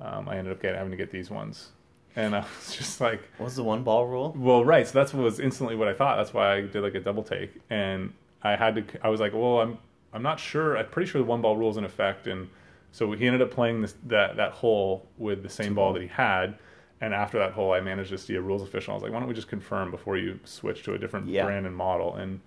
um, 0.00 0.28
I 0.28 0.36
ended 0.36 0.52
up 0.52 0.60
getting, 0.60 0.76
having 0.76 0.90
to 0.90 0.96
get 0.96 1.12
these 1.12 1.30
ones. 1.30 1.68
And 2.16 2.34
I 2.34 2.40
was 2.58 2.76
just 2.76 3.00
like, 3.00 3.20
what 3.36 3.44
was 3.44 3.54
the 3.54 3.62
one 3.62 3.84
ball 3.84 4.06
rule? 4.06 4.34
well, 4.36 4.64
right. 4.64 4.84
So 4.88 4.92
that's 4.98 5.14
what 5.14 5.22
was 5.22 5.38
instantly 5.38 5.76
what 5.76 5.86
I 5.86 5.94
thought. 5.94 6.16
That's 6.16 6.34
why 6.34 6.56
I 6.56 6.60
did 6.62 6.82
like 6.82 6.96
a 6.96 7.00
double 7.00 7.22
take, 7.22 7.60
and 7.70 8.12
I 8.42 8.56
had 8.56 8.74
to. 8.74 8.84
I 9.04 9.08
was 9.08 9.20
like, 9.20 9.32
well, 9.32 9.60
I'm 9.60 9.78
I'm 10.12 10.22
not 10.22 10.40
sure. 10.40 10.76
I'm 10.76 10.88
pretty 10.88 11.08
sure 11.08 11.20
the 11.20 11.26
one 11.28 11.42
ball 11.42 11.56
rule 11.56 11.70
is 11.70 11.76
in 11.76 11.84
effect, 11.84 12.26
and 12.26 12.48
so 12.94 13.10
he 13.10 13.26
ended 13.26 13.42
up 13.42 13.50
playing 13.50 13.82
this 13.82 13.94
that 14.06 14.36
that 14.36 14.52
hole 14.52 15.08
with 15.18 15.42
the 15.42 15.48
same 15.48 15.74
ball 15.74 15.92
that 15.94 16.02
he 16.02 16.06
had. 16.08 16.56
And 17.00 17.12
after 17.12 17.38
that 17.40 17.52
hole, 17.52 17.72
I 17.72 17.80
managed 17.80 18.10
to 18.10 18.18
see 18.18 18.36
a 18.36 18.40
rules 18.40 18.62
official. 18.62 18.92
I 18.92 18.94
was 18.94 19.02
like, 19.02 19.12
why 19.12 19.18
don't 19.18 19.28
we 19.28 19.34
just 19.34 19.48
confirm 19.48 19.90
before 19.90 20.16
you 20.16 20.38
switch 20.44 20.84
to 20.84 20.94
a 20.94 20.98
different 20.98 21.26
Yeah. 21.26 21.44
brand 21.44 21.66
and 21.66 21.74
model? 21.74 22.14
And 22.14 22.40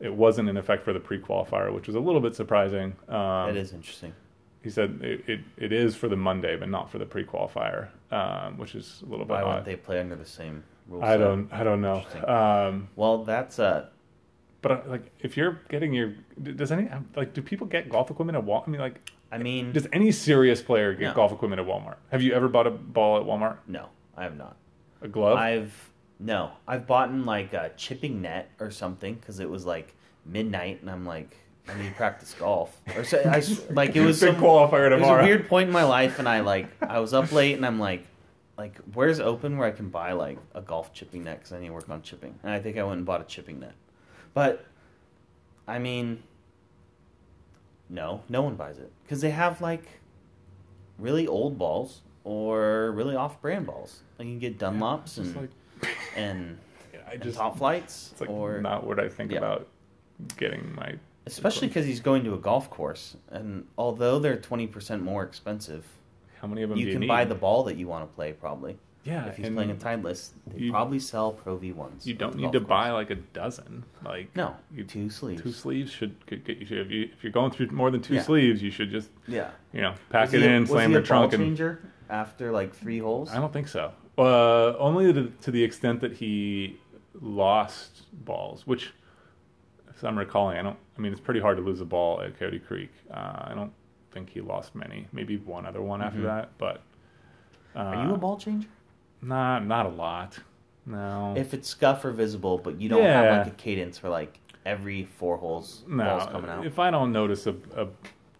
it 0.00 0.12
wasn't 0.14 0.48
in 0.50 0.56
effect 0.58 0.84
for 0.84 0.92
the 0.92 1.00
pre-qualifier, 1.00 1.72
which 1.72 1.86
was 1.86 1.96
a 1.96 2.00
little 2.00 2.20
bit 2.20 2.34
surprising. 2.36 2.94
Um, 3.08 3.46
That 3.48 3.56
is 3.56 3.72
interesting. 3.72 4.12
he 4.62 4.68
said 4.70 5.00
it, 5.02 5.24
it, 5.26 5.40
it 5.56 5.72
is 5.72 5.96
for 5.96 6.08
the 6.08 6.16
Monday, 6.16 6.54
but 6.54 6.68
not 6.68 6.90
for 6.90 6.98
the 6.98 7.06
pre-qualifier, 7.06 7.88
um, 8.12 8.58
which 8.58 8.74
is 8.74 9.02
a 9.06 9.08
little 9.10 9.24
bit 9.24 9.32
Why 9.32 9.42
odd. 9.42 9.46
wouldn't 9.48 9.64
they 9.64 9.76
play 9.76 9.98
under 10.00 10.16
the 10.16 10.26
same 10.26 10.62
rules? 10.86 11.02
I 11.02 11.16
don't 11.16 11.50
I 11.50 11.64
don't 11.64 11.80
know. 11.80 12.04
Um, 12.28 12.88
Well, 12.94 13.24
that's 13.24 13.58
uh, 13.58 13.86
but 14.60 14.70
uh, 14.70 14.80
like, 14.86 15.10
if 15.20 15.36
you're 15.36 15.60
getting 15.70 15.92
your, 15.92 16.14
does 16.42 16.70
any 16.72 16.88
like, 17.16 17.32
do 17.34 17.42
people 17.42 17.66
get 17.66 17.88
golf 17.88 18.10
equipment 18.10 18.36
at 18.38 18.44
Walmart? 18.44 18.68
I 18.68 18.70
mean, 18.70 18.80
like, 18.80 19.10
I 19.34 19.38
mean, 19.38 19.72
does 19.72 19.88
any 19.92 20.12
serious 20.12 20.62
player 20.62 20.94
get 20.94 21.08
No. 21.08 21.14
golf 21.14 21.32
equipment 21.32 21.60
at 21.60 21.66
Walmart? 21.66 21.96
Have 22.12 22.22
you 22.22 22.32
ever 22.34 22.48
bought 22.48 22.68
a 22.68 22.70
ball 22.70 23.18
at 23.18 23.26
Walmart? 23.26 23.56
no, 23.66 23.88
I 24.16 24.22
have 24.22 24.36
not. 24.36 24.56
A 25.02 25.08
glove? 25.08 25.36
I've 25.36 25.90
no, 26.20 26.52
I've 26.68 26.86
bought 26.86 27.08
in 27.08 27.24
like 27.26 27.52
a 27.52 27.72
chipping 27.76 28.22
net 28.22 28.48
or 28.60 28.70
something 28.70 29.14
because 29.14 29.40
it 29.40 29.50
was 29.50 29.66
like 29.66 29.92
midnight, 30.24 30.80
and 30.80 30.88
I'm 30.90 31.04
like, 31.04 31.36
I 31.68 31.76
need 31.76 31.88
to 31.88 31.94
practice 31.94 32.32
golf. 32.38 32.80
Or 32.96 33.02
so, 33.02 33.18
I 33.18 33.42
like 33.70 33.96
it 33.96 34.02
was 34.02 34.20
Big 34.20 34.34
some, 34.34 34.42
qualifier 34.42 34.90
it 34.92 35.00
was 35.00 35.08
a 35.08 35.22
weird 35.24 35.48
point 35.48 35.66
in 35.66 35.72
my 35.72 35.82
life, 35.82 36.20
and 36.20 36.28
I 36.28 36.40
like 36.40 36.68
I 36.80 37.00
was 37.00 37.12
up 37.12 37.32
late, 37.32 37.56
and 37.56 37.66
I'm 37.66 37.80
like, 37.80 38.06
like 38.56 38.78
where's 38.94 39.18
open 39.18 39.58
where 39.58 39.66
I 39.66 39.72
can 39.72 39.88
buy 39.88 40.12
like 40.12 40.38
a 40.54 40.62
golf 40.62 40.94
chipping 40.94 41.24
net 41.24 41.40
because 41.40 41.52
I 41.52 41.58
need 41.58 41.66
to 41.66 41.72
work 41.72 41.90
on 41.90 42.02
chipping, 42.02 42.38
and 42.44 42.52
I 42.52 42.60
think 42.60 42.78
I 42.78 42.84
went 42.84 42.98
and 42.98 43.06
bought 43.06 43.20
a 43.20 43.24
chipping 43.24 43.58
net, 43.58 43.74
but 44.32 44.64
I 45.66 45.80
mean, 45.80 46.22
no, 47.88 48.22
no 48.28 48.42
one 48.42 48.54
buys 48.56 48.78
it 48.78 48.90
because 49.04 49.20
they 49.20 49.30
have 49.30 49.60
like 49.60 49.84
really 50.98 51.26
old 51.26 51.58
balls 51.58 52.00
or 52.24 52.92
really 52.92 53.14
off-brand 53.16 53.66
balls. 53.66 54.00
Like 54.18 54.26
you 54.26 54.32
can 54.32 54.40
get 54.40 54.58
Dunlops 54.58 55.18
It's 55.18 55.18
and 55.18 55.36
like 55.36 55.50
and, 56.16 56.58
I 57.08 57.12
and 57.14 57.22
just 57.22 57.36
Top 57.38 57.58
Flites 57.58 58.12
it's 58.12 58.20
like 58.20 58.30
or 58.30 58.60
not 58.60 58.86
what 58.86 58.98
I 59.00 59.08
think 59.08 59.30
Yeah. 59.32 59.38
about 59.38 59.68
getting 60.36 60.74
my 60.74 60.94
especially 61.26 61.68
because 61.68 61.86
he's 61.86 62.00
going 62.00 62.22
to 62.24 62.34
a 62.34 62.38
golf 62.38 62.68
course, 62.70 63.16
and 63.30 63.66
although 63.78 64.18
they're 64.18 64.36
twenty 64.36 64.66
percent 64.66 65.02
more 65.02 65.22
expensive, 65.24 65.84
how 66.40 66.46
many 66.48 66.62
of 66.62 66.68
them 66.70 66.78
you 66.78 66.84
do 66.84 66.90
you 66.90 66.94
can 66.94 67.00
need? 67.00 67.08
buy 67.08 67.24
the 67.24 67.34
ball 67.34 67.64
that 67.64 67.76
you 67.76 67.88
want 67.88 68.08
to 68.08 68.14
play 68.14 68.32
probably. 68.32 68.76
Yeah, 69.04 69.26
if 69.26 69.36
he's 69.36 69.50
playing 69.50 69.70
a 69.70 69.74
Titleist, 69.74 70.30
they 70.46 70.60
you- 70.64 70.70
probably 70.72 70.98
sell 70.98 71.32
Pro 71.32 71.56
V 71.56 71.72
ones. 71.72 72.06
You 72.06 72.14
don't 72.14 72.36
need 72.36 72.52
to 72.52 72.58
course. 72.60 72.68
buy 72.68 72.90
like 72.90 73.10
a 73.10 73.16
dozen. 73.16 73.84
Like 74.04 74.34
No, 74.34 74.56
you, 74.74 74.84
two 74.84 75.10
sleeves. 75.10 75.42
two 75.42 75.52
sleeves 75.52 75.92
should 75.92 76.14
get 76.26 76.46
you. 76.48 76.80
If, 76.80 76.90
you. 76.90 77.10
if 77.12 77.22
you're 77.22 77.32
going 77.32 77.50
through 77.50 77.68
more 77.70 77.90
than 77.90 78.00
two 78.00 78.14
Yeah. 78.14 78.22
sleeves, 78.22 78.62
you 78.62 78.70
should 78.70 78.90
just 78.90 79.10
Yeah, 79.28 79.50
you 79.72 79.82
know 79.82 79.94
pack 80.10 80.32
Was 80.32 80.34
it 80.34 80.42
a- 80.42 80.50
in, 80.50 80.66
slam 80.66 80.90
your 80.92 81.02
trunk, 81.02 81.32
ball 81.32 81.40
and 81.40 81.48
changer 81.50 81.82
after 82.08 82.50
like 82.50 82.74
three 82.74 82.98
holes. 82.98 83.30
I 83.30 83.36
don't 83.40 83.52
think 83.52 83.68
so. 83.68 83.92
Uh, 84.16 84.74
only 84.78 85.12
to, 85.12 85.30
to 85.42 85.50
the 85.50 85.62
extent 85.62 86.00
that 86.00 86.12
he 86.14 86.78
lost 87.20 88.02
balls, 88.24 88.66
which, 88.66 88.92
if 89.90 90.02
I'm 90.04 90.18
recalling, 90.18 90.56
I 90.58 90.62
don't. 90.62 90.78
I 90.96 91.00
mean, 91.00 91.12
it's 91.12 91.20
pretty 91.20 91.40
hard 91.40 91.56
to 91.58 91.62
lose 91.62 91.80
a 91.80 91.84
ball 91.84 92.20
at 92.22 92.38
Coyote 92.38 92.60
Creek. 92.60 92.90
Uh, 93.10 93.48
I 93.48 93.52
don't 93.54 93.72
think 94.12 94.30
he 94.30 94.40
lost 94.40 94.74
many. 94.74 95.08
Maybe 95.12 95.36
one 95.36 95.66
other 95.66 95.82
one 95.82 96.00
after 96.00 96.20
Mhm. 96.20 96.24
that, 96.24 96.50
but. 96.58 96.80
Uh, 97.76 97.80
Are 97.80 98.06
you 98.06 98.14
a 98.14 98.16
ball 98.16 98.36
changer? 98.36 98.68
Not 99.24 99.66
not 99.66 99.86
a 99.86 99.90
lot. 99.90 100.38
No. 100.86 101.34
If 101.36 101.54
it's 101.54 101.68
scuff 101.68 102.04
or 102.04 102.10
visible, 102.10 102.58
but 102.58 102.80
you 102.80 102.88
don't 102.88 103.02
Yeah. 103.02 103.22
have 103.22 103.46
like 103.46 103.52
a 103.54 103.56
cadence 103.56 103.96
for 103.98 104.08
like 104.08 104.38
every 104.66 105.04
four 105.04 105.36
holes, 105.38 105.82
balls 105.88 106.26
coming 106.30 106.50
out. 106.50 106.66
If 106.66 106.78
I 106.78 106.90
don't 106.90 107.12
notice 107.12 107.46
a, 107.46 107.54
a 107.76 107.86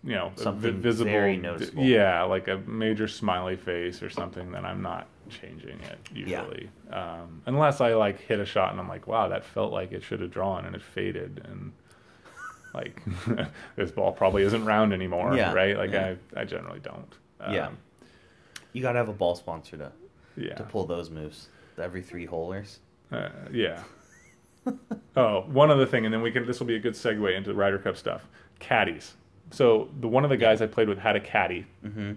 you 0.03 0.15
know 0.15 0.31
a 0.37 0.41
Something 0.41 0.79
visible, 0.81 1.11
very 1.11 1.37
noticeable. 1.39 1.83
yeah, 1.85 2.23
like 2.25 2.49
a 2.49 2.59
major 2.67 3.09
smiley 3.09 3.57
face 3.57 4.03
or 4.03 4.11
something, 4.11 4.51
then 4.53 4.67
I'm 4.67 4.83
not 4.83 5.07
changing 5.31 5.81
it 5.81 5.99
usually. 6.13 6.69
Um, 6.93 7.41
unless 7.47 7.81
I 7.81 7.95
like 7.95 8.21
hit 8.21 8.39
a 8.41 8.45
shot 8.45 8.73
and 8.73 8.81
I'm 8.81 8.89
like, 8.89 9.07
wow, 9.07 9.29
that 9.29 9.43
felt 9.45 9.73
like 9.73 9.93
it 9.93 10.03
should 10.03 10.21
have 10.21 10.31
drawn 10.31 10.65
and 10.67 10.75
it 10.77 10.83
faded 10.83 11.41
and. 11.49 11.73
Like 12.75 13.01
this 13.77 13.93
ball 13.93 14.11
probably 14.11 14.43
isn't 14.43 14.65
round 14.65 14.93
anymore, 14.93 15.37
Yeah, 15.37 15.53
right? 15.53 15.79
Like 15.79 15.93
yeah. 15.93 16.15
I, 16.37 16.41
I 16.41 16.45
generally 16.45 16.81
don't. 16.81 17.07
Yeah. 17.49 17.69
Um, 17.69 17.79
You 18.73 18.83
gotta 18.83 18.99
have 18.99 19.09
a 19.09 19.13
ball 19.13 19.37
sponsor 19.37 19.77
to 19.77 19.93
yeah. 20.37 20.55
to 20.55 20.63
pull 20.65 20.87
those 20.87 21.11
moves. 21.11 21.49
Every 21.79 22.03
three 22.03 22.27
holers. 22.27 22.79
Uh, 23.11 23.29
yeah. 23.53 23.83
oh, 25.17 25.41
one 25.43 25.71
other 25.71 25.87
thing, 25.87 26.05
and 26.05 26.15
then 26.15 26.23
we 26.23 26.31
can. 26.31 26.47
This 26.47 26.59
will 26.61 26.67
be 26.67 26.77
a 26.77 26.81
good 26.81 26.95
segue 26.95 27.37
into 27.37 27.51
the 27.51 27.55
Ryder 27.55 27.79
Cup 27.79 27.97
stuff. 27.97 28.27
Caddies. 28.61 29.15
So 29.51 29.89
the 30.01 30.09
one 30.09 30.25
of 30.25 30.31
the 30.31 30.37
guys 30.37 30.63
I 30.63 30.67
played 30.67 30.89
with 30.89 30.99
had 30.99 31.17
a 31.17 31.21
caddy. 31.21 31.67
Mm-hmm. 31.85 32.13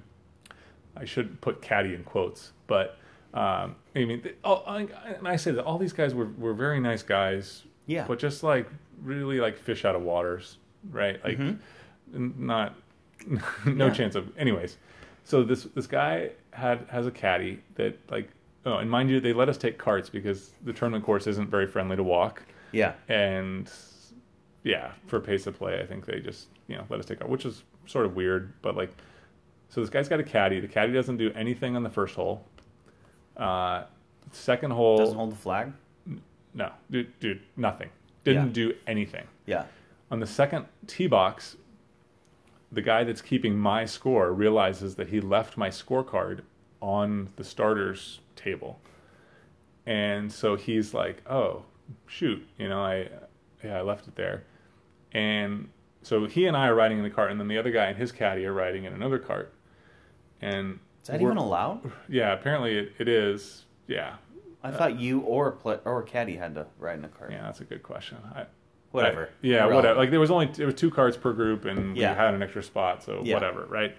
I 0.95 1.06
should 1.06 1.39
put 1.41 1.62
caddy 1.62 1.93
in 1.93 2.03
quotes, 2.03 2.53
but 2.67 2.97
um, 3.34 3.75
I 3.95 4.06
mean, 4.06 4.21
they, 4.23 4.34
oh, 4.43 4.63
I, 4.65 4.88
and 5.17 5.27
I 5.27 5.36
say 5.36 5.51
that 5.51 5.63
all 5.65 5.77
these 5.77 5.93
guys 5.93 6.13
were 6.15 6.30
were 6.38 6.53
very 6.53 6.80
nice 6.80 7.03
guys. 7.03 7.63
Yeah. 7.86 8.06
But 8.08 8.19
just 8.19 8.43
like 8.43 8.67
really 9.01 9.39
like 9.39 9.58
fish 9.58 9.86
out 9.86 9.95
of 9.95 10.01
waters, 10.01 10.58
right? 10.91 11.23
Like 11.23 11.38
Mhm. 11.38 11.58
n- 12.15 12.34
not 12.38 12.75
no 13.65 13.88
Yeah. 13.88 13.93
chance 13.93 14.15
of. 14.15 14.36
Anyways, 14.38 14.77
so 15.28 15.44
this 15.44 15.63
this 15.76 15.88
guy 15.88 16.30
had 16.52 16.86
has 16.90 17.06
a 17.06 17.12
caddy 17.12 17.60
that 17.76 17.98
like. 18.10 18.30
Oh, 18.66 18.78
and 18.80 18.90
mind 18.92 19.10
you, 19.10 19.22
they 19.22 19.32
let 19.32 19.48
us 19.48 19.58
take 19.58 19.78
carts 19.78 20.10
because 20.10 20.52
the 20.66 20.74
tournament 20.74 21.06
course 21.06 21.26
isn't 21.26 21.50
very 21.50 21.68
friendly 21.68 21.96
to 21.96 22.04
walk 22.04 22.44
Yeah. 22.74 22.96
and 23.08 23.72
yeah, 24.63 24.92
for 25.06 25.22
pace 25.22 25.48
of 25.48 25.58
play, 25.58 25.80
I 25.80 25.86
think 25.86 26.06
they 26.06 26.20
just 26.20 26.48
you 26.68 26.76
know 26.76 26.84
let 26.90 27.00
us 27.00 27.06
take 27.06 27.22
our, 27.22 27.28
which 27.30 27.46
is 27.46 27.63
sort 27.86 28.06
of 28.06 28.16
weird, 28.18 28.52
but 28.62 28.76
like, 28.76 28.90
so 29.70 29.80
this 29.80 29.90
guy's 29.90 30.10
got 30.10 30.20
a 30.20 30.24
caddy. 30.24 30.60
The 30.60 30.68
caddy 30.68 30.92
doesn't 30.92 31.16
do 31.16 31.32
anything 31.34 31.78
on 31.78 31.84
the 31.84 31.90
first 31.90 32.13
hole. 32.16 32.44
Uh, 33.38 33.84
second 34.34 34.72
hole, 34.72 34.98
Doesn't 34.98 35.16
hold 35.16 35.32
the 35.32 35.36
flag. 35.38 35.72
no, 36.54 36.72
dude, 36.92 37.18
dude, 37.22 37.40
nothing. 37.56 37.90
Didn't 38.26 38.48
Yeah. 38.48 38.54
do 38.54 38.74
anything 38.86 39.28
Yeah. 39.46 39.63
on 40.12 40.20
the 40.20 40.28
second 40.28 40.66
tee 40.88 41.08
box. 41.08 41.56
The 42.71 42.82
guy 42.82 43.03
that's 43.03 43.21
keeping 43.21 43.58
my 43.58 43.86
score 43.86 44.34
realizes 44.34 44.95
that 44.95 45.08
he 45.08 45.21
left 45.21 45.56
my 45.58 45.69
scorecard 45.69 46.41
on 46.82 47.30
the 47.38 47.43
starters 47.43 48.19
table, 48.36 48.80
and 49.86 50.32
so 50.32 50.56
he's 50.56 50.93
like, 50.93 51.21
"Oh, 51.30 51.63
shoot, 52.08 52.45
you 52.58 52.67
know, 52.67 52.82
I 52.82 53.10
yeah, 53.63 53.77
I 53.77 53.82
left 53.82 54.08
it 54.08 54.15
there," 54.15 54.43
and 55.13 55.69
so 56.03 56.25
he 56.25 56.45
and 56.45 56.56
I 56.58 56.67
are 56.67 56.75
riding 56.75 56.97
in 56.97 57.03
the 57.03 57.10
cart, 57.10 57.32
and 57.32 57.39
then 57.39 57.47
the 57.47 57.58
other 57.58 57.71
guy 57.71 57.86
and 57.86 57.97
his 57.97 58.12
caddy 58.12 58.45
are 58.45 58.53
riding 58.53 58.84
in 58.84 58.93
another 58.93 59.17
cart, 59.19 59.53
and 60.41 60.80
Is 61.01 61.08
that 61.08 61.21
even 61.21 61.38
allowed? 61.38 61.89
yeah, 62.10 62.34
apparently 62.34 62.77
it, 62.77 62.93
it 62.99 63.08
is. 63.08 63.63
Yeah, 63.88 64.15
I 64.62 64.71
thought 64.71 64.99
you 64.99 65.21
or 65.21 65.58
a 65.65 65.69
or 65.86 66.03
caddy 66.03 66.36
had 66.36 66.56
to 66.56 66.67
ride 66.77 66.99
in 66.99 67.06
a 67.06 67.10
cart. 67.10 67.32
yeah, 67.32 67.43
that's 67.43 67.62
a 67.62 67.65
good 67.65 67.82
question. 67.82 68.17
I, 68.36 68.45
Whatever. 68.91 69.26
I- 69.26 69.30
yeah, 69.41 69.65
whatever. 69.65 69.97
Like 70.00 70.12
there 70.12 70.19
was 70.19 70.32
only 70.32 70.47
there 70.47 70.65
was 70.65 70.76
two 70.76 70.89
cards 70.91 71.17
per 71.17 71.34
group, 71.34 71.65
and 71.65 71.95
Yeah. 71.97 72.12
we 72.13 72.17
had 72.17 72.34
an 72.34 72.41
extra 72.41 72.63
spot, 72.63 73.04
so 73.04 73.21
Yeah. 73.23 73.34
whatever, 73.36 73.65
right? 73.65 73.95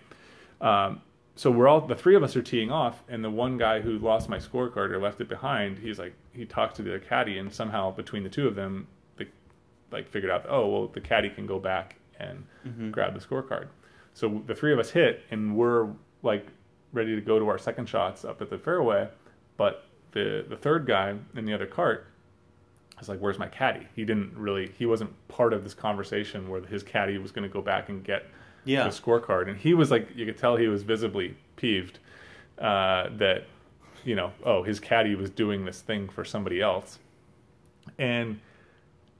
Um, 0.60 1.02
so 1.36 1.50
we're 1.50 1.68
all 1.68 1.80
the 1.80 1.94
three 1.94 2.16
of 2.16 2.22
us 2.22 2.34
are 2.36 2.42
teeing 2.42 2.70
off, 2.70 3.02
and 3.08 3.22
the 3.24 3.30
one 3.30 3.58
guy 3.58 3.80
who 3.80 3.98
lost 3.98 4.28
my 4.28 4.38
scorecard 4.38 4.90
or 4.90 4.98
left 4.98 5.20
it 5.20 5.28
behind, 5.28 5.78
he's 5.78 5.98
like 5.98 6.14
he 6.32 6.44
talked 6.44 6.76
to 6.76 6.82
the 6.82 6.98
caddy, 6.98 7.38
and 7.38 7.52
somehow 7.52 7.90
between 7.92 8.22
the 8.24 8.28
two 8.28 8.46
of 8.48 8.54
them, 8.54 8.86
they 9.16 9.26
like 9.92 10.08
figured 10.08 10.30
out, 10.32 10.44
oh 10.48 10.66
well, 10.68 10.86
the 10.88 11.00
caddy 11.00 11.30
can 11.30 11.46
go 11.46 11.58
back 11.58 11.96
and 12.18 12.44
Mm-hmm. 12.66 12.90
grab 12.90 13.14
the 13.14 13.20
scorecard. 13.20 13.68
So 14.14 14.42
the 14.46 14.54
three 14.54 14.72
of 14.72 14.78
us 14.80 14.90
hit, 14.90 15.22
and 15.30 15.54
we're 15.56 15.88
like 16.22 16.46
ready 16.92 17.14
to 17.14 17.20
go 17.20 17.38
to 17.38 17.46
our 17.48 17.58
second 17.58 17.86
shots 17.88 18.24
up 18.24 18.42
at 18.42 18.50
the 18.50 18.58
fairway, 18.58 19.08
but 19.56 19.84
the 20.12 20.44
the 20.48 20.56
third 20.56 20.86
guy 20.86 21.14
in 21.36 21.44
the 21.44 21.52
other 21.54 21.66
cart 21.66 22.06
I 22.98 23.00
was 23.00 23.08
like, 23.08 23.20
"Where's 23.20 23.38
my 23.38 23.46
caddy?" 23.46 23.86
He 23.94 24.04
didn't 24.04 24.36
really. 24.36 24.72
He 24.76 24.84
wasn't 24.84 25.12
part 25.28 25.52
of 25.52 25.62
this 25.62 25.72
conversation 25.72 26.48
where 26.48 26.60
his 26.62 26.82
caddy 26.82 27.16
was 27.16 27.30
going 27.30 27.48
to 27.48 27.52
go 27.52 27.62
back 27.62 27.88
and 27.88 28.02
get 28.02 28.26
Yeah. 28.64 28.82
the 28.82 28.90
scorecard, 28.90 29.48
and 29.48 29.56
he 29.56 29.72
was 29.72 29.92
like, 29.92 30.08
you 30.16 30.26
could 30.26 30.36
tell 30.36 30.56
he 30.56 30.66
was 30.66 30.82
visibly 30.82 31.36
peeved 31.54 32.00
uh, 32.58 33.08
that 33.18 33.44
you 34.04 34.16
know, 34.16 34.32
oh, 34.44 34.64
his 34.64 34.80
caddy 34.80 35.14
was 35.14 35.30
doing 35.30 35.64
this 35.64 35.80
thing 35.80 36.08
for 36.08 36.24
somebody 36.24 36.60
else, 36.60 36.98
and 38.00 38.40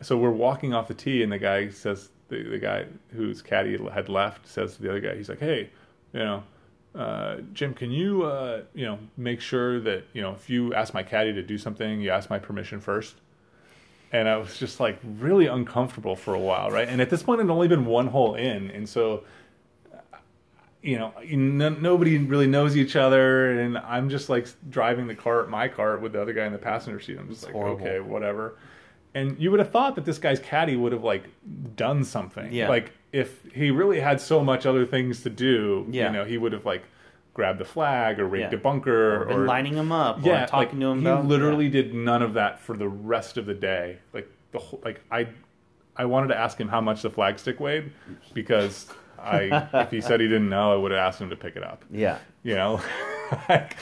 so 0.01 0.17
we're 0.19 0.31
walking 0.31 0.75
off 0.75 0.89
the 0.89 0.95
tee, 0.95 1.23
and 1.23 1.31
the 1.31 1.39
guy 1.39 1.69
says, 1.69 2.11
the, 2.29 2.43
the 2.43 2.59
guy 2.59 2.87
whose 3.15 3.43
caddy 3.43 3.79
had 3.93 4.09
left 4.09 4.49
says 4.49 4.75
to 4.77 4.83
the 4.83 4.91
other 4.91 5.01
guy, 5.01 5.15
he's 5.17 5.29
like, 5.29 5.41
"Hey, 5.41 5.71
you 6.13 6.21
know." 6.21 6.43
Uh, 6.95 7.37
Jim, 7.53 7.75
can 7.75 7.93
you, 7.93 8.25
uh, 8.25 8.63
you 8.75 8.85
know, 8.85 8.99
make 9.17 9.41
sure 9.41 9.79
that 9.79 10.05
you 10.15 10.23
know 10.23 10.33
if 10.33 10.51
you 10.51 10.75
ask 10.75 10.95
my 10.95 11.03
caddy 11.03 11.33
to 11.33 11.43
do 11.43 11.57
something, 11.59 12.01
you 12.01 12.11
ask 12.11 12.29
my 12.29 12.39
permission 12.41 12.81
first 12.81 13.15
and 14.13 14.29
I 14.29 14.37
was 14.39 14.59
just 14.59 14.81
like 14.81 14.99
really 15.19 15.47
uncomfortable 15.47 16.17
for 16.17 16.35
a 16.35 16.39
while, 16.41 16.71
right? 16.71 16.89
And 16.89 17.01
at 17.01 17.11
this 17.11 17.23
point, 17.23 17.41
it 17.41 17.45
had 17.45 17.51
only 17.51 17.69
been 17.69 17.85
one 17.87 18.07
hole 18.09 18.35
in, 18.35 18.71
and 18.71 18.89
so 18.89 19.25
you 20.81 20.97
know, 20.97 21.13
no, 21.29 21.71
nobody 21.71 22.17
really 22.19 22.47
knows 22.47 22.77
each 22.77 22.95
other, 22.95 23.59
and 23.61 23.77
I'm 23.79 24.09
just 24.09 24.29
like 24.29 24.47
driving 24.71 25.09
the 25.09 25.15
cart, 25.15 25.51
my 25.51 25.67
cart, 25.69 26.01
with 26.01 26.13
the 26.13 26.23
other 26.23 26.33
guy 26.33 26.47
in 26.47 26.53
the 26.53 26.59
passenger 26.59 27.01
seat. 27.01 27.19
I'm 27.19 27.29
just 27.29 27.43
like, 27.45 27.53
horrible. 27.53 27.85
okay, 27.85 28.01
whatever. 28.01 28.57
And 29.15 29.37
you 29.41 29.51
would 29.51 29.59
have 29.59 29.71
thought 29.71 29.97
that 29.97 30.05
this 30.05 30.19
guy's 30.19 30.39
caddy 30.39 30.77
would 30.77 30.93
have 30.93 31.03
like 31.03 31.25
done 31.75 32.05
something, 32.05 32.53
Yeah. 32.53 32.69
like 32.69 32.93
if 33.13 33.43
he 33.53 33.71
really 33.73 33.99
had 33.99 34.21
so 34.21 34.45
much 34.45 34.67
other 34.67 34.87
things 34.87 35.23
to 35.25 35.31
do, 35.31 35.87
Yeah. 35.91 36.07
you 36.07 36.13
know, 36.13 36.25
he 36.25 36.39
would 36.39 36.53
have 36.53 36.65
like 36.65 36.85
grabbed 37.39 37.61
the 37.61 37.65
flag 37.65 38.19
or 38.19 38.27
rigged 38.27 38.53
Yeah. 38.53 38.59
a 38.59 38.61
bunker 38.61 39.23
Or 39.23 39.27
been 39.27 39.47
lining 39.47 39.77
them 39.77 39.93
up. 39.93 40.19
yeah, 40.25 40.43
Or 40.43 40.47
talking 40.49 40.81
like, 40.81 41.01
to 41.03 41.09
him 41.09 41.23
he 41.23 41.29
literally 41.29 41.69
did 41.69 41.95
none 41.95 42.21
of 42.21 42.35
that 42.35 42.59
for 42.59 42.77
the 42.77 42.89
rest 42.89 43.37
of 43.37 43.47
the 43.47 43.55
day. 43.55 43.99
Like 44.13 44.29
the 44.51 44.59
whole, 44.59 44.81
like 44.85 45.01
I, 45.09 45.29
I 45.97 46.07
wanted 46.07 46.29
to 46.29 46.37
ask 46.37 46.59
him 46.59 46.67
how 46.67 46.81
much 46.81 47.03
the 47.03 47.11
flag 47.11 47.39
stick 47.39 47.61
weighed 47.61 47.93
because 48.35 48.89
I, 49.21 49.69
if 49.73 49.93
he 49.93 50.01
said 50.01 50.19
he 50.21 50.27
didn't 50.27 50.49
know, 50.49 50.73
I 50.73 50.77
would 50.77 50.91
have 50.91 50.99
asked 50.99 51.21
him 51.21 51.31
to 51.31 51.37
pick 51.37 51.55
it 51.55 51.63
up. 51.63 51.85
Yeah. 51.93 52.19
You 52.43 52.57
know, 52.57 52.81
like, 53.49 53.77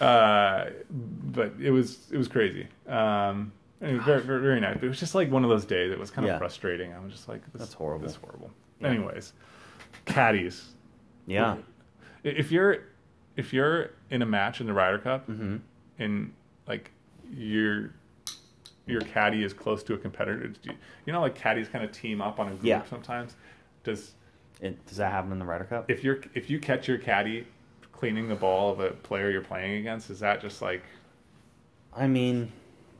uh, 0.00 0.64
but 0.90 1.52
it 1.62 1.70
was 1.70 2.10
it 2.10 2.18
was 2.18 2.26
crazy. 2.26 2.66
Um, 2.88 3.52
and 3.80 3.92
it 3.92 3.94
was 3.98 4.04
very, 4.04 4.22
very 4.22 4.40
very 4.40 4.58
nice. 4.60 4.74
But 4.74 4.84
it 4.84 4.88
was 4.88 4.98
just 4.98 5.14
like 5.14 5.30
one 5.30 5.44
of 5.44 5.50
those 5.50 5.64
days. 5.64 5.92
It 5.92 5.98
was 6.00 6.10
kind 6.10 6.26
of 6.26 6.32
Yeah. 6.32 6.38
frustrating. 6.38 6.92
I 6.92 6.98
was 6.98 7.12
just 7.12 7.28
like, 7.28 7.42
this, 7.52 7.60
That's 7.60 7.74
horrible. 7.74 8.04
This 8.08 8.16
horrible. 8.16 8.50
Yeah. 8.80 8.88
Anyways, 8.88 9.32
caddies. 10.06 10.70
Yeah. 11.26 11.56
If 12.24 12.50
you're 12.50 12.78
if 13.36 13.52
you're 13.52 13.90
in 14.10 14.22
a 14.22 14.26
match 14.26 14.60
in 14.60 14.66
the 14.66 14.72
Ryder 14.72 14.98
Cup 14.98 15.28
Mhm. 15.28 15.60
and 15.98 16.32
like 16.66 16.90
you're 17.30 17.90
your 18.86 19.00
caddy 19.00 19.42
is 19.42 19.52
close 19.52 19.82
to 19.82 19.94
a 19.94 19.98
competitor. 19.98 20.46
Do 20.46 20.58
You, 20.70 20.76
you 21.06 21.12
know, 21.12 21.20
like 21.20 21.34
caddies 21.34 21.68
kind 21.68 21.84
of 21.84 21.90
team 21.90 22.20
up 22.20 22.38
on 22.38 22.46
a 22.46 22.50
group 22.50 22.64
Yeah. 22.64 22.84
sometimes. 22.84 23.34
Does 23.82 24.14
It, 24.60 24.86
does 24.86 24.96
that 24.98 25.10
happen 25.10 25.32
in 25.32 25.38
the 25.40 25.44
Ryder 25.44 25.64
Cup? 25.64 25.90
if 25.90 26.02
you're 26.04 26.20
if 26.34 26.48
you 26.50 26.58
catch 26.60 26.86
your 26.88 26.98
caddy 26.98 27.46
cleaning 27.92 28.28
the 28.28 28.34
ball 28.36 28.70
of 28.72 28.80
a 28.80 28.90
player 28.90 29.30
you're 29.30 29.40
playing 29.42 29.78
against, 29.80 30.08
is 30.10 30.20
that 30.20 30.40
just 30.40 30.62
like 30.62 30.82
I 31.92 32.06
mean, 32.06 32.52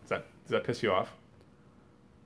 does 0.03 0.09
that 0.11 0.27
does 0.44 0.51
that 0.51 0.64
piss 0.64 0.83
you 0.83 0.90
off? 0.92 1.12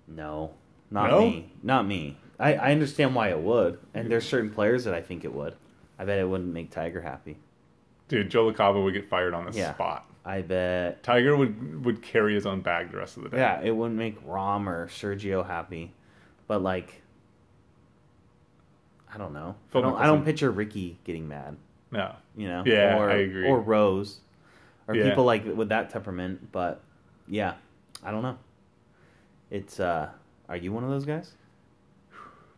no, 0.09 0.55
not 0.91 1.11
No? 1.11 1.21
me, 1.21 1.53
not 1.63 1.87
me. 1.87 2.17
I, 2.39 2.55
I 2.55 2.73
understand 2.73 3.15
why 3.15 3.29
it 3.29 3.39
would, 3.39 3.79
and 3.95 4.11
there's 4.11 4.27
certain 4.27 4.51
players 4.51 4.85
that 4.85 4.95
I 4.95 5.03
think 5.03 5.25
it 5.25 5.33
would. 5.35 5.55
I 5.99 6.05
bet 6.05 6.19
it 6.19 6.29
wouldn't 6.29 6.53
make 6.53 6.71
Tiger 6.71 7.03
happy. 7.03 7.37
Dude, 8.11 8.29
Joe 8.31 8.53
LaCava 8.53 8.83
would 8.85 8.93
get 8.93 9.09
fired 9.09 9.33
on 9.35 9.45
the 9.47 9.53
Yeah. 9.57 9.73
spot. 9.73 10.05
I 10.25 10.43
bet. 10.43 11.03
Tiger 11.03 11.35
would 11.37 11.85
would 11.87 12.03
carry 12.03 12.35
his 12.35 12.45
own 12.45 12.61
bag 12.61 12.91
the 12.91 12.99
rest 12.99 13.17
of 13.17 13.23
the 13.23 13.31
day. 13.31 13.39
Yeah, 13.39 13.61
it 13.63 13.71
wouldn't 13.71 13.97
make 13.97 14.21
Rahm 14.27 14.67
or 14.67 14.87
Sergio 14.89 15.47
happy, 15.47 15.93
but 16.47 16.61
like, 16.63 17.01
I 19.13 19.17
don't 19.19 19.33
know. 19.33 19.55
Phil 19.71 19.81
I 19.81 19.85
don't, 19.85 19.99
I 20.01 20.07
don't 20.07 20.25
picture 20.25 20.51
Rickie 20.51 20.99
getting 21.05 21.27
mad. 21.29 21.57
No. 21.91 22.15
You 22.37 22.49
know? 22.49 22.63
Yeah, 22.67 22.99
or, 22.99 23.11
I 23.11 23.15
agree. 23.17 23.49
Or 23.49 23.61
Rose, 23.61 24.21
or 24.87 24.95
Yeah. 24.95 25.09
people 25.09 25.25
like 25.25 25.45
with 25.45 25.71
that 25.71 25.91
temperament. 25.91 26.53
But 26.53 26.81
yeah, 27.27 27.55
I 28.05 28.11
don't 28.11 28.23
know. 28.23 28.39
It's. 29.51 29.81
uh 29.81 30.11
Are 30.49 30.57
you 30.57 30.73
one 30.73 30.85
of 30.85 30.91
those 30.91 31.05
guys? 31.07 31.33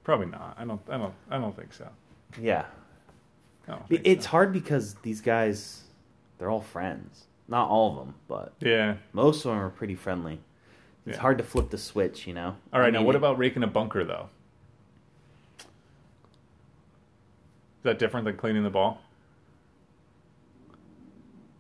Probably 0.05 0.27
not. 0.27 0.57
I 0.59 0.65
don't 0.65 0.81
I 0.88 0.99
don't 0.99 1.15
I 1.31 1.38
don't 1.38 1.55
think 1.57 1.73
so. 1.73 1.88
Yeah. 2.41 2.65
It's 3.90 4.25
so. 4.25 4.31
hard 4.31 4.53
because 4.53 4.94
these 4.96 5.20
guys, 5.20 5.83
they're 6.38 6.51
all 6.51 6.61
friends. 6.61 7.25
Not 7.48 7.68
all 7.68 7.90
of 7.92 7.96
them, 8.07 8.14
but 8.29 8.53
Yeah. 8.61 8.96
most 9.12 9.44
of 9.44 9.51
them 9.51 9.59
are 9.61 9.70
pretty 9.70 9.94
friendly. 9.94 10.40
It's 11.07 11.16
Yeah. 11.16 11.20
hard 11.22 11.38
to 11.38 11.44
flip 11.44 11.70
the 11.70 11.79
switch, 11.79 12.27
you 12.27 12.35
know. 12.35 12.57
All 12.72 12.81
right, 12.81 12.88
I 12.94 12.98
now 12.98 13.03
what 13.03 13.14
it- 13.14 13.18
about 13.18 13.38
raking 13.38 13.62
a 13.62 13.66
bunker 13.66 14.05
though? 14.05 14.29
Is 15.59 15.66
that 17.85 17.98
different 17.98 18.25
than 18.27 18.37
cleaning 18.37 18.62
the 18.62 18.70
ball? 18.70 19.01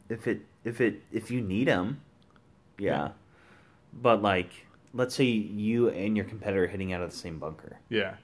if 0.08 0.26
it 0.26 0.42
if 0.62 0.80
it 0.80 1.02
if 1.10 1.30
you 1.30 1.40
need 1.40 1.66
them? 1.68 2.00
Yeah. 2.78 2.90
Yeah. 2.90 3.10
But 3.94 4.20
like, 4.22 4.50
let's 4.92 5.14
say 5.14 5.24
you 5.24 5.88
and 5.88 6.16
your 6.16 6.26
competitor 6.26 6.64
are 6.64 6.68
hitting 6.68 6.92
out 6.92 7.00
of 7.02 7.10
the 7.10 7.16
same 7.16 7.38
bunker. 7.38 7.78
Yeah. 7.88 8.16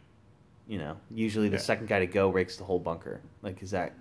You 0.69 0.79
know, 0.79 0.97
usually 1.11 1.49
the 1.49 1.57
Yeah. 1.57 1.63
second 1.63 1.89
guy 1.89 1.99
to 2.01 2.07
go 2.07 2.29
rakes 2.29 2.57
the 2.57 2.65
whole 2.65 2.79
bunker. 2.79 3.21
Like, 3.43 3.63
is 3.63 3.71
that 3.73 3.93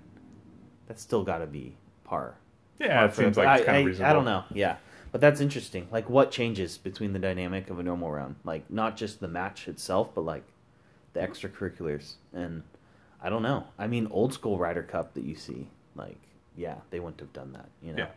that's 0.88 1.02
still 1.02 1.24
got 1.24 1.40
to 1.40 1.48
be 1.48 1.76
par? 2.04 2.36
Yeah, 2.80 3.06
it 3.06 3.14
for- 3.14 3.24
seems 3.24 3.38
like 3.38 3.48
I, 3.48 3.56
it's 3.58 3.66
kind 3.66 3.78
I, 3.78 3.80
of 3.80 3.86
reasonable. 3.88 4.10
I 4.10 4.14
don't 4.14 4.26
know. 4.26 4.44
Yeah, 4.54 4.76
but 5.12 5.22
that's 5.22 5.40
interesting. 5.42 5.88
Like, 5.92 6.10
what 6.10 6.30
changes 6.30 6.78
between 6.78 7.14
the 7.14 7.20
dynamic 7.20 7.70
of 7.70 7.80
a 7.80 7.84
normal 7.84 8.12
round? 8.12 8.36
Like, 8.44 8.70
not 8.70 8.98
just 8.98 9.20
the 9.22 9.28
match 9.28 9.68
itself, 9.68 10.14
but 10.14 10.22
like 10.26 10.44
the 11.14 11.22
extracurriculars. 11.22 12.16
And 12.34 12.64
I 13.22 13.30
don't 13.30 13.42
know. 13.44 13.64
I 13.80 13.88
mean, 13.88 14.08
old 14.12 14.34
school 14.34 14.58
Ryder 14.60 14.84
Cup 14.84 15.14
that 15.16 15.24
you 15.24 15.36
see, 15.36 15.68
like, 15.96 16.20
yeah, 16.56 16.76
they 16.92 17.00
wouldn't 17.00 17.20
have 17.22 17.34
done 17.34 17.54
that. 17.54 17.70
You 17.82 17.94
know, 17.94 18.00
Yeah. 18.04 18.10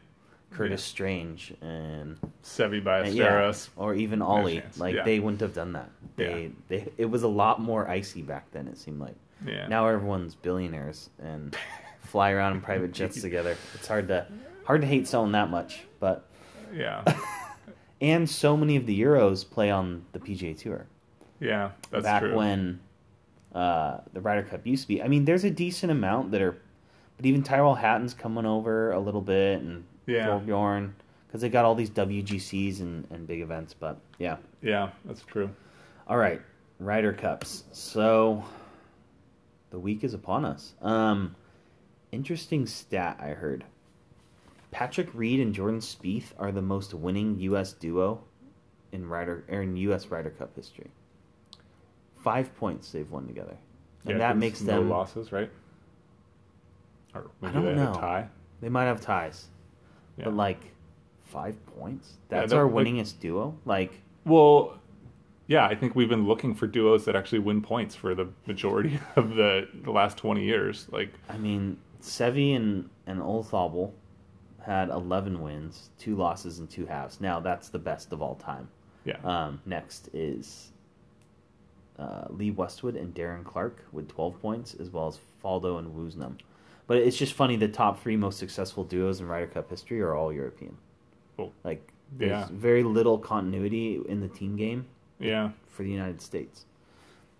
Curtis 0.50 0.80
Yeah. 0.80 0.90
Strange 0.90 1.54
and 1.60 2.16
Seve 2.42 2.84
and 3.06 3.14
yeah, 3.14 3.30
Ballesteros. 3.40 3.68
or 3.76 3.94
even 3.94 4.20
Ollie, 4.22 4.62
like 4.78 4.94
Yeah. 4.94 5.04
they 5.04 5.20
wouldn't 5.20 5.40
have 5.40 5.54
done 5.54 5.72
that. 5.74 5.90
They, 6.16 6.50
they, 6.68 6.86
it 6.98 7.06
was 7.06 7.22
a 7.22 7.28
lot 7.28 7.60
more 7.60 7.88
icy 7.88 8.20
back 8.22 8.50
then. 8.52 8.66
It 8.68 8.76
seemed 8.78 9.00
like. 9.00 9.14
Yeah. 9.46 9.68
Now 9.68 9.86
everyone's 9.86 10.34
billionaires 10.34 11.08
and 11.22 11.56
fly 12.00 12.32
around 12.32 12.52
in 12.54 12.60
private 12.60 12.92
jets 12.92 13.20
together. 13.22 13.56
It's 13.74 13.86
hard 13.88 14.08
to 14.08 14.26
hard 14.64 14.82
to 14.82 14.86
hate 14.86 15.08
someone 15.08 15.32
that 15.32 15.50
much, 15.50 15.80
but 15.98 16.26
Yeah. 16.74 17.04
and 18.00 18.28
so 18.28 18.56
many 18.56 18.76
of 18.76 18.86
the 18.86 19.00
Euros 19.00 19.48
play 19.48 19.70
on 19.70 20.04
the 20.12 20.18
PGA 20.18 20.58
Tour. 20.58 20.86
Yeah, 21.40 21.70
that's 21.90 22.04
back 22.04 22.22
true. 22.22 22.34
when 22.36 22.80
uh, 23.54 23.98
the 24.12 24.20
Ryder 24.20 24.42
Cup 24.42 24.66
used 24.66 24.82
to 24.82 24.88
be. 24.88 25.02
I 25.02 25.08
mean, 25.08 25.24
there's 25.24 25.44
a 25.44 25.50
decent 25.50 25.90
amount 25.90 26.32
that 26.32 26.42
are, 26.42 26.56
but 27.16 27.24
even 27.26 27.42
Tyrrell 27.42 27.74
Hatton's 27.76 28.12
coming 28.14 28.44
over 28.44 28.92
a 28.92 29.00
little 29.00 29.22
bit, 29.22 29.60
and 29.62 29.84
Yeah. 30.06 30.26
Thorbjorn 30.26 30.92
because 31.26 31.40
they 31.42 31.48
got 31.48 31.64
all 31.64 31.74
these 31.76 31.90
WGCs 31.90 32.80
and, 32.80 33.06
and 33.10 33.26
big 33.26 33.40
events. 33.40 33.72
But 33.74 33.98
yeah, 34.18 34.36
Yeah, 34.62 34.90
that's 35.04 35.22
true. 35.22 35.50
all 36.08 36.16
right, 36.16 36.40
Ryder 36.80 37.12
Cups. 37.12 37.64
So 37.72 38.44
the 39.70 39.78
week 39.78 40.02
is 40.02 40.12
upon 40.14 40.44
us. 40.44 40.74
Um, 40.82 41.36
interesting 42.10 42.66
stat 42.66 43.18
I 43.20 43.28
heard. 43.28 43.64
Patrick 44.72 45.08
Reed 45.14 45.40
and 45.40 45.54
Jordan 45.54 45.80
Spieth 45.80 46.32
are 46.38 46.50
the 46.52 46.62
most 46.62 46.94
winning 46.94 47.38
U.S. 47.40 47.72
duo 47.72 48.22
in 48.92 49.08
Ryder 49.08 49.44
or 49.48 49.62
in 49.62 49.76
U.S. 49.76 50.06
Ryder 50.08 50.30
Cup 50.30 50.54
history. 50.56 50.90
Five 52.22 52.54
points 52.56 52.90
they've 52.92 53.10
won 53.10 53.26
together, 53.26 53.56
and 54.04 54.12
Yeah, 54.12 54.18
that 54.18 54.36
makes 54.36 54.60
no 54.60 54.80
them. 54.80 54.90
losses, 54.90 55.32
right? 55.32 55.50
Or 57.14 57.30
maybe 57.40 57.54
don't 57.54 57.62
they 57.64 57.68
had 57.70 57.78
a 57.78 57.84
know. 57.84 57.94
tie. 57.94 58.28
They 58.60 58.68
might 58.68 58.84
have 58.84 59.00
ties, 59.00 59.46
Yeah. 60.20 60.26
but 60.26 60.34
like 60.34 60.72
five 61.24 61.56
points. 61.78 62.14
Yeah, 62.30 62.40
That's 62.40 62.50
that- 62.52 62.58
our 62.58 62.64
like- 62.70 62.86
winningest 62.86 63.20
duo. 63.20 63.56
Like 63.64 64.00
Well, 64.24 64.78
yeah, 65.46 65.66
I 65.66 65.74
think 65.74 65.94
we've 65.96 66.08
been 66.08 66.26
looking 66.26 66.54
for 66.54 66.66
duos 66.68 67.04
that 67.06 67.16
actually 67.16 67.40
win 67.40 67.60
points 67.62 67.94
for 67.96 68.14
the 68.14 68.28
majority 68.46 68.98
of 69.16 69.34
the, 69.34 69.68
the 69.82 69.90
last 69.90 70.16
20 70.16 70.44
years. 70.44 70.86
Like, 70.92 71.12
I 71.28 71.36
mean, 71.38 71.76
Seve 72.00 72.54
and 72.56 72.88
and 73.06 73.20
Olazábal 73.20 73.90
had 74.64 74.90
11 74.90 75.40
wins, 75.40 75.90
two 75.98 76.14
losses, 76.16 76.58
and 76.60 76.68
two 76.70 76.86
halves. 76.86 77.20
Now 77.20 77.40
that's 77.40 77.68
the 77.70 77.78
best 77.78 78.12
of 78.12 78.22
all 78.22 78.36
time. 78.36 78.68
yeah. 79.04 79.16
Um, 79.24 79.60
next 79.66 80.08
is 80.12 80.70
uh, 81.98 82.24
Lee 82.30 82.50
Westwood 82.50 82.96
and 82.96 83.14
Darren 83.14 83.44
Clarke 83.44 83.84
with 83.92 84.08
12 84.08 84.40
points, 84.40 84.74
as 84.74 84.90
well 84.90 85.08
as 85.08 85.18
Faldo 85.42 85.78
and 85.78 85.88
Woosnam. 85.94 86.38
But 86.90 86.98
it's 87.02 87.16
just 87.16 87.34
funny 87.34 87.54
the 87.54 87.68
top 87.68 88.00
three 88.02 88.16
most 88.16 88.36
successful 88.40 88.82
duos 88.82 89.20
in 89.20 89.28
Ryder 89.28 89.46
Cup 89.46 89.70
history 89.70 90.00
are 90.00 90.12
all 90.16 90.32
European. 90.32 90.76
Well, 91.36 91.52
Like, 91.62 91.92
there's 92.18 92.30
Yeah. 92.30 92.48
very 92.50 92.82
little 92.82 93.16
continuity 93.16 94.00
in 94.08 94.18
the 94.18 94.26
team 94.26 94.56
game 94.56 94.86
yeah, 95.20 95.52
for 95.68 95.84
the 95.84 95.88
United 95.88 96.20
States. 96.20 96.64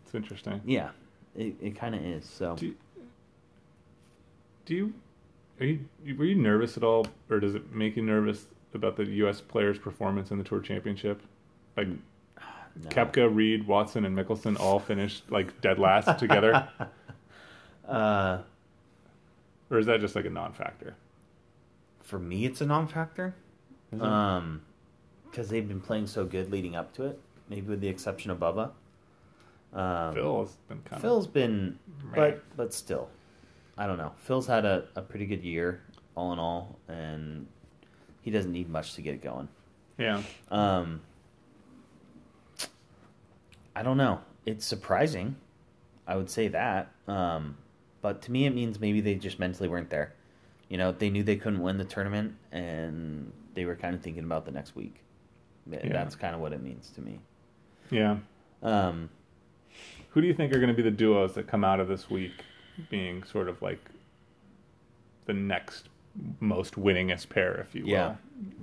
it's 0.05 0.15
interesting. 0.15 0.61
Yeah, 0.65 0.91
it, 1.35 1.57
it 1.61 1.75
kind 1.75 1.97
of 1.97 2.01
is. 2.05 2.25
So 2.27 2.55
Do, 2.55 2.77
do 4.67 4.75
you, 4.77 4.95
are 5.59 5.67
you, 5.67 5.81
were 6.17 6.27
you 6.27 6.37
nervous 6.37 6.77
at 6.77 6.85
all, 6.85 7.09
or 7.29 7.41
does 7.41 7.57
it 7.57 7.73
make 7.73 7.97
you 7.97 8.05
nervous 8.05 8.47
about 8.73 8.95
the 8.95 9.05
U.S. 9.05 9.41
players' 9.41 9.81
performance 9.81 10.31
in 10.31 10.39
the 10.39 10.45
Tour 10.45 10.61
Championship? 10.61 11.23
Like, 11.77 11.89
no. 12.39 12.89
Koepka, 12.89 13.35
Reed, 13.35 13.67
Watson, 13.67 14.05
and 14.05 14.17
Mickelson 14.17 14.61
all 14.61 14.79
finished 14.79 15.29
like 15.29 15.61
dead 15.61 15.81
last 15.81 16.21
together, 16.21 16.69
Uh, 17.89 18.43
or 19.71 19.79
is 19.79 19.87
that 19.87 20.01
just 20.01 20.15
like 20.17 20.27
a 20.27 20.31
non-factor? 20.31 20.97
for 22.03 22.19
me, 22.19 22.45
it's 22.45 22.61
a 22.61 22.67
non-factor. 22.67 23.35
Um, 24.01 24.63
because 25.31 25.49
they've 25.49 25.67
been 25.67 25.81
playing 25.81 26.09
so 26.09 26.25
good 26.25 26.51
leading 26.51 26.75
up 26.75 26.93
to 26.95 27.05
it. 27.05 27.21
Maybe 27.49 27.69
with 27.69 27.81
the 27.81 27.89
exception 27.89 28.33
of 28.33 28.39
Bubba. 28.39 28.73
Um, 29.73 30.15
Phil 30.15 30.41
has 30.41 30.57
been 30.69 30.79
kind 30.83 30.95
of. 30.95 31.01
Phil's 31.03 31.27
been, 31.29 31.79
Meh. 32.05 32.17
but 32.17 32.57
but 32.57 32.75
still, 32.75 33.09
I 33.79 33.87
don't 33.87 33.97
know. 33.99 34.13
Phil's 34.19 34.49
had 34.49 34.65
a, 34.65 34.89
a 34.97 35.03
pretty 35.03 35.27
good 35.27 35.45
year, 35.45 35.83
all 36.17 36.33
in 36.33 36.41
all, 36.41 36.79
and 36.89 37.47
he 38.23 38.33
doesn't 38.33 38.51
need 38.51 38.69
much 38.69 38.95
to 38.95 39.03
get 39.03 39.15
it 39.15 39.23
going. 39.23 39.49
yeah. 39.99 40.21
Um, 40.51 41.01
I 43.77 43.85
don't 43.85 43.97
know. 43.97 44.21
It's 44.47 44.67
surprising. 44.67 45.37
I 46.09 46.17
would 46.17 46.29
say 46.29 46.49
that. 46.49 46.91
Um, 47.07 47.57
but 48.03 48.23
to 48.23 48.33
me, 48.33 48.47
it 48.47 48.55
means 48.55 48.81
maybe 48.81 49.01
they 49.01 49.15
just 49.15 49.39
mentally 49.39 49.69
weren't 49.69 49.91
there. 49.91 50.15
You 50.69 50.79
know, 50.79 50.93
they 50.93 51.11
knew 51.11 51.23
they 51.23 51.37
couldn't 51.37 51.61
win 51.61 51.79
the 51.79 51.85
tournament, 51.85 52.35
and 52.53 53.33
they 53.55 53.65
were 53.65 53.77
kind 53.77 53.95
of 53.95 54.03
thinking 54.03 54.25
about 54.25 54.45
the 54.45 54.53
next 54.53 54.77
week. 54.77 55.03
Yeah. 55.71 55.89
That's 55.93 56.15
kind 56.15 56.35
of 56.35 56.41
what 56.41 56.53
it 56.53 56.63
means 56.63 56.91
to 56.91 57.01
me. 57.01 57.21
Yeah. 57.91 58.19
Um, 58.63 59.11
Who 60.11 60.21
do 60.21 60.27
you 60.27 60.35
think 60.35 60.53
are 60.53 60.59
going 60.59 60.69
to 60.69 60.75
be 60.75 60.83
the 60.83 60.91
duos 60.91 61.35
that 61.35 61.47
come 61.47 61.65
out 61.65 61.81
of 61.81 61.89
this 61.89 62.09
week 62.09 62.33
being 62.89 63.23
sort 63.25 63.49
of 63.49 63.61
like 63.63 63.81
the 65.27 65.33
next 65.33 65.89
most 66.41 66.75
winningest 66.75 67.29
pair, 67.29 67.55
if 67.61 67.75
you 67.75 67.85
will? 67.85 67.91
Yeah. 67.91 68.15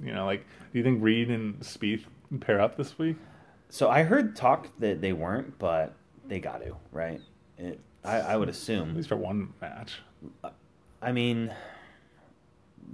You 0.04 0.13
know, 0.13 0.26
like, 0.26 0.45
do 0.71 0.80
you 0.80 0.84
think 0.84 1.02
Reed 1.02 1.30
and 1.30 1.60
Spieth 1.60 2.04
pair 2.39 2.60
up 2.60 2.78
this 2.78 2.97
week? 2.97 3.17
so 3.69 3.89
I 3.89 4.04
heard 4.04 4.36
talk 4.36 4.67
that 4.80 5.02
they 5.02 5.13
weren't, 5.13 5.58
but 5.60 5.93
they 6.28 6.39
got 6.39 6.62
to 6.62 6.76
right. 6.91 7.21
It, 7.58 7.80
I, 8.03 8.17
I 8.19 8.38
would 8.38 8.49
assume. 8.49 8.91
At 8.91 8.95
least 8.97 9.10
for 9.10 9.17
one 9.17 9.53
match. 9.62 9.99
I 11.01 11.12
mean, 11.12 11.53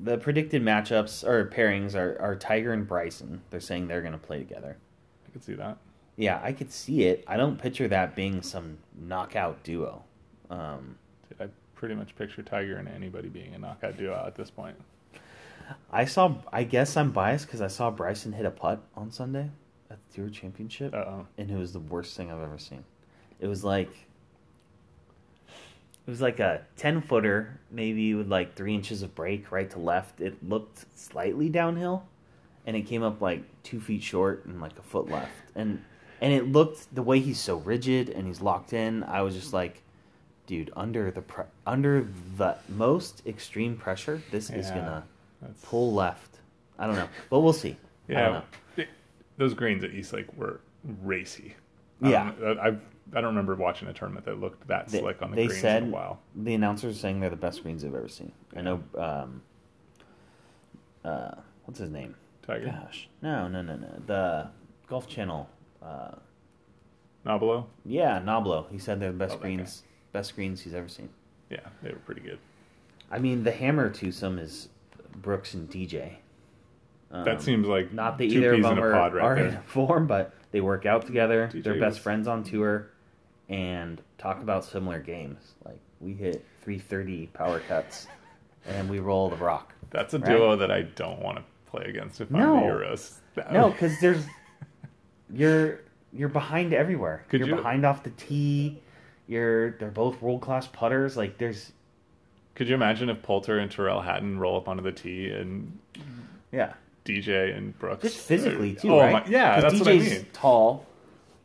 the 0.04 0.18
predicted 0.18 0.62
matchups 0.64 1.24
or 1.24 1.46
pairings 1.50 1.96
are, 1.96 2.18
are 2.20 2.36
Tiger 2.36 2.74
and 2.74 2.88
Bryson. 2.88 3.42
They're 3.50 3.60
saying 3.60 3.88
they're 3.88 4.02
going 4.02 4.14
to 4.14 4.18
play 4.20 4.40
together. 4.40 4.78
I 5.28 5.32
could 5.32 5.44
see 5.44 5.54
that. 5.54 5.78
Yeah, 6.16 6.40
I 6.44 6.52
could 6.54 6.72
see 6.72 7.04
it. 7.04 7.24
I 7.28 7.38
don't 7.38 7.60
picture 7.60 7.88
that 7.88 8.16
being 8.16 8.42
some 8.42 8.78
knockout 9.00 9.64
duo. 9.64 10.04
Um, 10.50 10.98
I 11.40 11.48
pretty 11.76 11.96
much 11.96 12.16
picture 12.16 12.44
Tiger 12.44 12.78
and 12.78 12.88
anybody 12.88 13.30
being 13.30 13.56
a 13.56 13.58
knockout 13.60 13.98
duo 13.98 14.24
at 14.28 14.36
this 14.36 14.52
point. 14.52 14.76
I 15.92 16.06
saw. 16.06 16.36
I 16.52 16.64
guess 16.66 16.98
I'm 16.98 17.12
biased 17.12 17.48
because 17.48 17.62
I 17.62 17.68
saw 17.68 17.90
Bryson 17.90 18.34
hit 18.34 18.46
a 18.46 18.52
putt 18.52 18.84
on 18.96 19.12
Sunday. 19.12 19.50
at 19.90 19.98
the 20.10 20.16
Tour 20.16 20.30
Championship, 20.30 20.94
Uh-oh. 20.94 21.26
and 21.38 21.50
it 21.50 21.56
was 21.58 21.72
the 21.72 21.80
worst 21.80 22.16
thing 22.18 22.30
I've 22.32 22.42
ever 22.42 22.60
seen. 22.60 22.84
It 23.40 23.48
was 23.48 23.64
like 23.64 23.90
it 26.06 26.10
was 26.10 26.22
like 26.22 26.40
a 26.40 26.62
ten 26.78 27.02
footer, 27.02 27.60
maybe 27.72 28.14
with 28.14 28.28
like 28.28 28.56
three 28.56 28.76
inches 28.76 29.02
of 29.04 29.16
break 29.16 29.52
right 29.52 29.70
to 29.72 29.80
left. 29.80 30.20
It 30.22 30.48
looked 30.48 30.86
slightly 30.96 31.50
downhill, 31.50 32.04
and 32.66 32.76
it 32.76 32.82
came 32.84 33.04
up 33.04 33.22
like 33.22 33.44
two 33.64 33.80
feet 33.80 34.04
short 34.04 34.46
and 34.46 34.60
like 34.62 34.78
a 34.78 34.82
foot 34.82 35.10
left, 35.10 35.32
and 35.56 35.82
and 36.22 36.34
it 36.34 36.52
looked 36.52 36.94
the 36.94 37.04
way 37.04 37.20
he's 37.20 37.40
so 37.40 37.58
rigid 37.58 38.10
and 38.10 38.28
he's 38.28 38.42
locked 38.42 38.74
in. 38.74 39.04
I 39.04 39.22
was 39.22 39.36
just 39.36 39.54
like, 39.54 39.82
dude, 40.48 40.72
under 40.76 41.12
the 41.12 41.22
pre- 41.22 41.46
under 41.66 42.08
the 42.38 42.56
most 42.70 43.22
extreme 43.26 43.76
pressure, 43.78 44.22
this 44.32 44.50
is 44.50 44.70
gonna 44.70 45.04
that's- 45.42 45.60
pull 45.64 45.94
left. 45.94 46.40
I 46.80 46.88
don't 46.88 46.96
know, 46.96 47.10
but 47.30 47.42
we'll 47.42 47.54
see. 47.54 47.78
I 48.10 48.14
don't 48.14 48.44
Yeah, 48.76 48.86
those 49.38 49.54
greens 49.54 49.84
at 49.84 49.92
East 49.92 50.12
Lake 50.12 50.26
were 50.36 50.60
racy. 51.02 51.56
Yeah. 52.02 52.32
I 52.38 52.42
don't, 52.42 52.60
I've 52.60 52.82
I 53.16 53.22
don't 53.22 53.26
remember 53.36 53.54
watching 53.56 53.88
a 53.90 53.94
tournament 53.94 54.26
that 54.26 54.40
looked 54.40 54.68
that 54.68 54.88
They, 54.88 55.00
slick 55.00 55.22
on 55.22 55.30
the 55.32 55.36
they 55.36 55.46
greens 55.48 55.62
said 55.62 55.84
in 55.84 55.90
a 55.90 55.92
while. 55.92 56.20
the 56.36 56.54
announcers 56.56 56.96
are 56.96 57.00
saying 57.00 57.20
they're 57.20 57.30
the 57.30 57.36
best 57.36 57.62
greens 57.62 57.82
they've 57.84 57.94
ever 57.94 58.08
seen. 58.08 58.32
I 58.56 58.62
know. 58.62 58.84
Um, 58.98 59.42
uh, 61.06 61.32
what's 61.66 61.80
his 61.80 61.90
name? 61.92 62.16
Tiger 62.46 62.66
Gosh, 62.66 63.08
no, 63.22 63.48
no, 63.48 63.62
no, 63.62 63.76
no. 63.76 63.88
The 64.08 64.50
Golf 64.88 65.08
Channel. 65.08 65.50
Uh, 65.82 66.12
Nobilo, 67.26 67.66
yeah, 67.86 68.20
Noblo. 68.20 68.70
He 68.72 68.78
said 68.78 69.00
they're 69.00 69.12
the 69.12 69.18
best 69.18 69.36
Oh, 69.36 69.40
greens, 69.40 69.84
best 70.12 70.36
greens 70.36 70.62
he's 70.62 70.74
ever 70.74 70.88
seen. 70.90 71.10
yeah, 71.50 71.60
they 71.82 71.90
were 71.90 72.00
pretty 72.00 72.22
good. 72.22 72.40
I 73.12 73.20
mean, 73.20 73.44
the 73.44 73.52
hammer 73.52 73.90
twosome 73.90 74.40
is 74.40 74.70
Brooks 75.22 75.54
and 75.54 75.70
DJ. 75.70 76.14
Um, 77.12 77.24
that 77.26 77.42
seems 77.42 77.68
like 77.68 77.94
not 77.94 78.18
that 78.18 78.30
two 78.30 78.40
either 78.40 78.54
of 78.56 78.64
them 78.64 78.78
a 78.78 78.82
are, 78.82 78.92
pod 78.92 79.14
right 79.14 79.24
are 79.24 79.38
in 79.38 79.62
form, 79.66 80.08
but 80.08 80.34
they 80.54 80.62
work 80.62 80.86
out 80.86 81.06
together. 81.06 81.50
DJ 81.52 81.64
They're 81.64 81.74
best 81.80 81.96
was- 81.96 81.98
friends 81.98 82.28
on 82.30 82.44
mm-hmm. 82.44 82.56
tour, 82.56 82.88
and 83.50 84.02
talk 84.18 84.42
about 84.42 84.64
similar 84.64 85.02
games. 85.02 85.40
Like 85.66 85.80
we 86.00 86.14
hit 86.14 86.46
330 86.62 87.28
power 87.28 87.60
cuts, 87.68 88.08
and 88.66 88.90
we 88.90 89.00
roll 89.00 89.30
the 89.30 89.36
rock. 89.36 89.74
That's 89.90 90.14
a 90.14 90.20
right? 90.20 90.30
duo 90.30 90.56
that 90.56 90.72
I 90.72 90.84
don't 90.84 91.22
want 91.22 91.40
to 91.40 91.44
play 91.70 91.86
against 91.86 92.22
if 92.22 92.32
No. 92.32 92.56
I'm 92.56 92.62
the 92.62 92.68
Euros. 92.68 93.18
No, 93.52 93.72
because 93.72 94.00
there's 94.00 94.24
you're 95.34 95.82
you're 96.14 96.30
behind 96.30 96.74
everywhere. 96.74 97.26
Could 97.28 97.42
you're 97.42 97.50
you- 97.50 97.56
behind 97.56 97.86
off 97.86 98.04
the 98.04 98.12
tee. 98.12 98.80
You're 99.28 99.72
they're 99.72 99.90
both 99.90 100.22
world 100.22 100.42
class 100.42 100.68
putters. 100.68 101.18
Like 101.18 101.38
there's 101.40 101.72
could 102.56 102.68
you 102.70 102.76
imagine 102.76 103.10
if 103.10 103.24
Poulter 103.24 103.58
and 103.58 103.72
Tyrrell 103.72 104.02
Hatton 104.02 104.38
roll 104.38 104.58
up 104.58 104.68
onto 104.68 104.84
the 104.84 104.92
tee 104.92 105.32
and 105.32 105.80
yeah, 106.52 106.74
DJ 107.06 107.56
and 107.58 107.78
Brooks 107.80 108.04
just 108.04 108.18
physically 108.18 108.76
too, 108.76 108.94
Oh 108.94 109.00
right? 109.00 109.12
my, 109.12 109.26
yeah, 109.28 109.60
that's 109.60 109.80
what 109.80 109.88
I 109.88 109.98
mean. 109.98 110.26
tall 110.34 110.86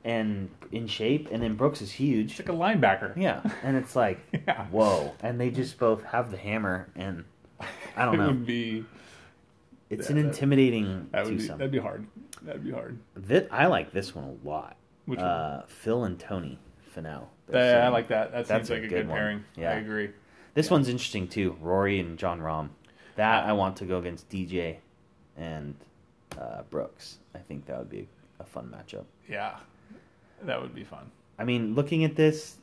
and 0.05 0.51
in 0.71 0.87
shape, 0.87 1.29
and 1.33 1.43
then 1.43 1.55
Brooks 1.55 1.83
is 1.83 1.91
huge. 1.91 2.33
It's 2.33 2.41
like 2.41 2.49
a 2.49 2.53
linebacker. 2.59 3.17
Yeah, 3.17 3.43
and 3.63 3.77
it's 3.77 3.97
like 3.97 4.21
Yeah. 4.47 4.67
whoa, 4.67 5.13
and 5.21 5.41
they 5.41 5.51
just 5.51 5.79
both 5.79 6.03
have 6.05 6.31
the 6.31 6.37
hammer, 6.37 6.89
and 6.95 7.25
I 7.97 8.05
don't 8.05 8.15
it 8.15 8.19
know. 8.19 8.27
would 8.29 8.47
be 8.47 8.85
It's 9.91 10.07
yeah, 10.11 10.17
an 10.17 10.27
intimidating 10.27 11.09
that 11.13 11.25
would 11.25 11.39
be 11.39 11.47
that'd 11.47 11.71
be 11.71 11.79
hard. 11.79 12.07
That'd 12.43 12.65
be 12.65 12.71
hard. 12.71 12.99
Thi- 13.21 13.49
I 13.51 13.67
like 13.67 13.93
this 13.93 14.15
one 14.15 14.25
a 14.45 14.49
lot. 14.49 14.77
Which 15.07 15.19
one? 15.19 15.27
uh, 15.29 15.63
Phil 15.67 16.05
and 16.05 16.19
Tony 16.19 16.59
Finau. 16.95 17.25
Yeah, 17.53 17.85
I 17.85 17.89
like 17.89 18.09
that. 18.09 18.31
That 18.33 18.47
seems 18.47 18.71
like 18.71 18.79
a 18.81 18.83
good 18.83 18.91
good, 18.91 19.09
pairing. 19.09 19.43
Yeah. 19.57 19.71
I 19.71 19.75
agree. 19.75 20.11
This 20.55 20.71
one's 20.71 20.89
interesting 20.89 21.27
too. 21.29 21.57
Rory 21.61 21.99
and 21.99 22.19
Jon 22.19 22.41
Rahm. 22.41 22.69
That 23.17 23.45
I 23.47 23.53
want 23.55 23.77
to 23.79 23.85
go 23.87 23.99
against 23.99 24.29
DJ 24.29 24.77
and 25.39 25.75
uh, 26.39 26.63
Brooks. 26.71 27.19
I 27.35 27.39
think 27.39 27.65
that 27.67 27.79
would 27.79 27.91
be 27.91 28.07
a 28.41 28.45
fun 28.45 28.75
matchup. 28.75 29.05
Yeah, 29.29 29.57
that 30.43 30.61
would 30.61 30.75
be 30.75 30.85
fun. 30.85 31.11
I 31.39 31.45
mean, 31.45 31.75
looking 31.75 32.05
at 32.05 32.17
this, 32.17 32.57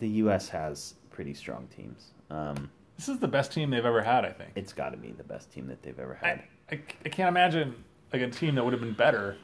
the 0.00 0.08
U.S. 0.08 0.48
has 0.48 0.94
pretty 1.10 1.34
strong 1.34 1.68
teams. 1.76 2.12
Um, 2.30 2.70
This 2.96 3.08
is 3.08 3.18
the 3.18 3.28
best 3.28 3.52
team 3.52 3.70
they've 3.70 3.84
ever 3.84 4.02
had. 4.02 4.24
I 4.24 4.30
think. 4.32 4.50
it's 4.56 4.72
got 4.72 4.90
to 4.90 4.96
be 4.96 5.12
the 5.12 5.24
best 5.24 5.52
team 5.52 5.66
that 5.68 5.82
they've 5.82 5.98
ever 5.98 6.14
had. 6.14 6.42
I, 6.70 6.74
I, 6.74 6.80
I 7.04 7.08
can't 7.10 7.28
imagine 7.28 7.74
like 8.12 8.22
a 8.22 8.30
team 8.30 8.54
that 8.54 8.64
would 8.64 8.72
have 8.72 8.80
been 8.82 8.94
better. 8.94 9.36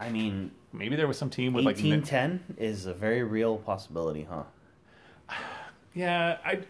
I 0.00 0.08
mean, 0.10 0.50
Maybe 0.72 0.94
there 0.96 1.06
was 1.06 1.16
some 1.16 1.30
team 1.30 1.54
with 1.54 1.64
like 1.64 1.78
eighteen 1.78 1.90
mid- 2.00 2.04
ten 2.04 2.40
is 2.58 2.84
a 2.86 2.92
very 2.92 3.22
real 3.22 3.56
possibility, 3.58 4.26
huh? 4.28 4.42
Yeah, 5.94 6.36
I 6.44 6.60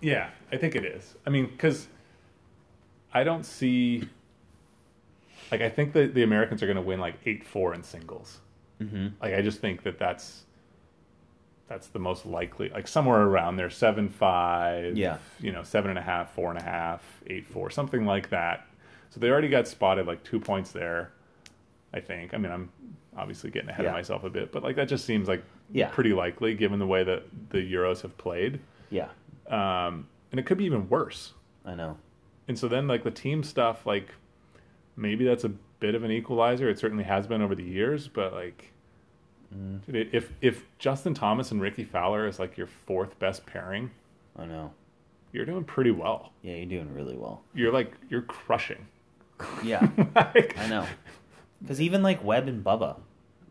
yeah, 0.00 0.30
I 0.52 0.56
think 0.56 0.76
it 0.76 0.84
is. 0.84 1.16
I 1.26 1.30
mean, 1.30 1.46
because 1.46 1.88
I 3.12 3.24
don't 3.24 3.44
see 3.44 4.08
like 5.50 5.60
I 5.60 5.68
think 5.68 5.92
that 5.94 6.14
the 6.14 6.22
Americans 6.22 6.62
are 6.62 6.66
going 6.66 6.76
to 6.76 6.82
win 6.82 7.00
like 7.00 7.14
eight 7.26 7.44
four 7.44 7.74
in 7.74 7.82
singles. 7.82 8.38
Mm-hmm. 8.80 9.08
Like 9.22 9.34
I 9.34 9.42
just 9.42 9.60
think 9.60 9.82
that 9.84 9.98
that's 9.98 10.42
that's 11.68 11.88
the 11.88 11.98
most 11.98 12.26
likely. 12.26 12.68
Like 12.68 12.86
somewhere 12.86 13.22
around 13.22 13.56
there, 13.56 13.70
seven 13.70 14.08
five. 14.08 14.96
Yeah. 14.96 15.18
you 15.40 15.52
know, 15.52 15.62
seven 15.62 15.90
and 15.90 15.98
a 15.98 16.02
half, 16.02 16.32
four 16.34 16.50
and 16.50 16.58
a 16.58 16.62
half, 16.62 17.02
eight 17.26 17.46
four, 17.46 17.70
something 17.70 18.04
like 18.06 18.30
that. 18.30 18.66
So 19.10 19.20
they 19.20 19.30
already 19.30 19.48
got 19.48 19.66
spotted 19.66 20.06
like 20.06 20.22
two 20.22 20.38
points 20.40 20.72
there. 20.72 21.12
I 21.92 22.00
think. 22.00 22.34
I 22.34 22.36
mean, 22.38 22.52
I'm 22.52 22.70
obviously 23.16 23.50
getting 23.50 23.70
ahead 23.70 23.84
Yeah. 23.84 23.90
of 23.90 23.94
myself 23.96 24.24
a 24.24 24.30
bit, 24.30 24.52
but 24.52 24.62
like 24.62 24.76
that 24.76 24.88
just 24.88 25.04
seems 25.06 25.26
like 25.28 25.42
Yeah. 25.72 25.88
pretty 25.88 26.12
likely 26.12 26.54
given 26.54 26.78
the 26.78 26.86
way 26.86 27.02
that 27.02 27.24
the 27.50 27.58
Euros 27.58 28.02
have 28.02 28.16
played 28.18 28.60
Yeah, 28.90 29.08
um, 29.48 30.06
and 30.30 30.38
it 30.38 30.44
could 30.44 30.58
be 30.58 30.64
even 30.66 30.88
worse. 30.90 31.32
I 31.64 31.74
know. 31.74 31.96
And 32.46 32.58
so 32.58 32.68
then, 32.68 32.86
like 32.86 33.02
the 33.04 33.10
team 33.10 33.42
stuff, 33.42 33.86
like 33.86 34.08
maybe 34.96 35.24
that's 35.24 35.44
a 35.44 35.48
bit 35.48 35.94
of 35.94 36.02
an 36.04 36.10
equalizer. 36.10 36.68
It 36.68 36.78
certainly 36.78 37.04
has 37.04 37.26
been 37.26 37.42
over 37.42 37.54
the 37.54 37.62
years, 37.64 38.08
but 38.08 38.32
like, 38.32 38.72
Mm. 39.54 39.84
dude, 39.86 40.12
if 40.12 40.32
if 40.40 40.64
Justin 40.78 41.14
Thomas 41.14 41.52
and 41.52 41.60
Rickie 41.60 41.84
Fowler 41.84 42.26
is 42.26 42.40
like 42.40 42.56
your 42.56 42.66
fourth 42.66 43.16
best 43.20 43.46
pairing, 43.46 43.90
I 44.36 44.44
know. 44.44 44.72
you're 45.32 45.44
doing 45.44 45.62
pretty 45.62 45.92
well. 45.92 46.32
Yeah, 46.42 46.54
you're 46.56 46.66
doing 46.66 46.92
really 46.92 47.16
well. 47.16 47.42
You're 47.54 47.72
like 47.72 47.92
you're 48.10 48.22
crushing. 48.22 48.86
Yeah, 49.62 49.86
Like, 50.16 50.58
I 50.58 50.66
know. 50.68 50.86
Because 51.62 51.80
even 51.80 52.02
like 52.02 52.24
Webb 52.24 52.48
and 52.48 52.64
Bubba, 52.64 52.96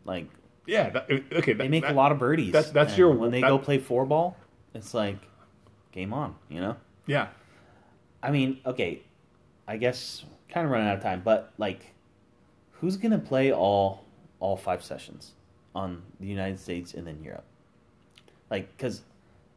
like 0.04 0.26
yeah. 0.66 0.90
That, 0.90 1.10
okay. 1.10 1.52
they 1.54 1.64
that- 1.64 1.70
make 1.70 1.88
a 1.88 1.92
lot 1.92 2.12
of 2.12 2.18
birdies. 2.18 2.52
that's- 2.52 2.72
that's 2.72 2.98
your- 2.98 3.12
when 3.12 3.30
they 3.30 3.40
that- 3.40 3.48
go 3.48 3.58
play 3.58 3.78
four 3.78 4.04
ball, 4.04 4.36
it's 4.74 4.92
like 4.92 5.16
game 5.92 6.12
on. 6.12 6.34
You 6.50 6.60
know. 6.60 6.76
Yeah. 7.06 7.28
I 8.22 8.32
mean, 8.32 8.58
okay, 8.66 9.00
I 9.66 9.76
guess 9.78 10.26
kind 10.56 10.64
of 10.64 10.72
running 10.72 10.88
out 10.88 10.96
of 10.96 11.02
time, 11.02 11.20
but 11.22 11.52
like, 11.58 11.92
who's 12.80 12.96
gonna 12.96 13.18
play 13.18 13.52
all 13.52 14.04
all 14.40 14.56
five 14.56 14.82
sessions 14.82 15.32
on 15.74 16.02
the 16.18 16.26
United 16.26 16.58
States 16.58 16.94
and 16.94 17.06
then 17.06 17.22
Europe? 17.22 17.44
Like, 18.50 18.74
because 18.74 19.02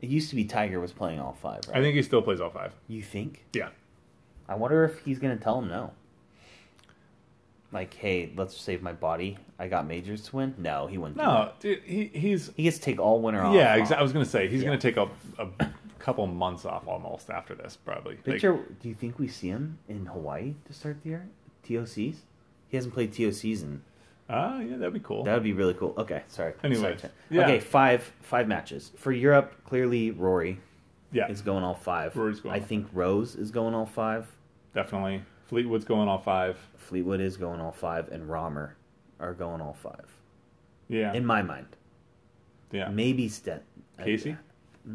it 0.01 0.09
used 0.09 0.29
to 0.31 0.35
be 0.35 0.43
Tiger 0.43 0.81
was 0.81 0.91
playing 0.91 1.21
all 1.21 1.37
five, 1.41 1.61
right? 1.69 1.77
I 1.77 1.81
think 1.81 1.95
he 1.95 2.03
still 2.03 2.21
plays 2.21 2.41
all 2.41 2.49
five. 2.49 2.73
you 2.89 3.01
think? 3.01 3.45
Yeah. 3.53 3.69
I 4.49 4.55
wonder 4.55 4.83
if 4.83 4.99
he's 5.05 5.19
gonna 5.19 5.37
tell 5.37 5.59
him 5.59 5.69
no. 5.69 5.91
Like, 7.71 7.93
hey, 7.93 8.33
let's 8.35 8.57
save 8.59 8.81
my 8.81 8.91
body. 8.93 9.37
I 9.57 9.67
got 9.69 9.87
majors 9.87 10.23
to 10.23 10.35
win. 10.35 10.53
No, 10.57 10.87
he 10.87 10.97
wouldn't. 10.97 11.15
No, 11.15 11.51
dude. 11.61 11.81
He 11.85 12.07
he's 12.13 12.51
he 12.57 12.63
gets 12.63 12.77
to 12.77 12.83
take 12.83 12.99
all 12.99 13.21
winter 13.21 13.41
off. 13.41 13.55
yeah. 13.55 13.75
Exactly. 13.75 14.01
I 14.01 14.03
was 14.03 14.11
gonna 14.11 14.25
say 14.25 14.49
he's 14.49 14.63
Yeah. 14.63 14.69
gonna 14.69 14.81
take 14.81 14.97
a, 14.97 15.07
a 15.37 15.47
couple 15.99 16.25
months 16.27 16.65
off 16.65 16.87
almost 16.87 17.29
after 17.29 17.55
this 17.55 17.77
probably. 17.77 18.15
Like, 18.15 18.25
Picture, 18.25 18.59
do 18.81 18.89
you 18.89 18.95
think 18.95 19.19
we 19.19 19.27
see 19.27 19.49
him 19.49 19.77
in 19.87 20.05
Hawaii 20.07 20.53
to 20.65 20.73
start 20.73 21.01
the 21.03 21.09
year? 21.09 21.27
TOCs? 21.67 22.15
He 22.67 22.77
hasn't 22.77 22.93
played 22.93 23.11
TOCs 23.13 23.63
in 23.63 23.81
Ah, 24.31 24.59
yeah, 24.59 24.77
that'd 24.77 24.93
be 24.93 24.99
cool. 24.99 25.23
That 25.23 25.33
would 25.33 25.43
be 25.43 25.53
really 25.53 25.73
cool. 25.73 25.95
Okay, 25.97 26.21
sorry. 26.27 26.53
Anyways, 26.63 27.01
Sorry. 27.01 27.13
yeah. 27.31 27.41
Okay, 27.43 27.59
five 27.59 28.11
five 28.21 28.47
matches 28.47 28.91
for 28.95 29.11
Europe. 29.11 29.55
Clearly, 29.65 30.11
Rory 30.11 30.59
yeah, 31.11 31.27
is 31.31 31.41
going 31.41 31.63
all 31.63 31.73
five. 31.73 32.15
Rory's 32.15 32.39
going 32.39 32.53
I 32.53 32.59
think 32.59 32.87
Rose 32.93 33.35
is 33.35 33.49
going 33.49 33.73
all 33.73 33.87
five. 33.87 34.27
definitely. 34.75 35.23
Fleetwood's 35.47 35.83
going 35.85 36.07
all 36.07 36.19
five. 36.19 36.59
Fleetwood 36.77 37.19
is 37.19 37.37
going 37.37 37.59
all 37.59 37.71
five, 37.71 38.07
and 38.09 38.29
Romer 38.29 38.75
are 39.19 39.33
going 39.33 39.61
all 39.61 39.73
five. 39.73 40.05
Yeah, 40.87 41.11
In 41.13 41.25
my 41.25 41.41
mind, 41.41 41.65
yeah. 42.71 42.89
maybe 42.89 43.27
Stent. 43.29 43.63
Casey, 44.03 44.33
I 44.33 44.91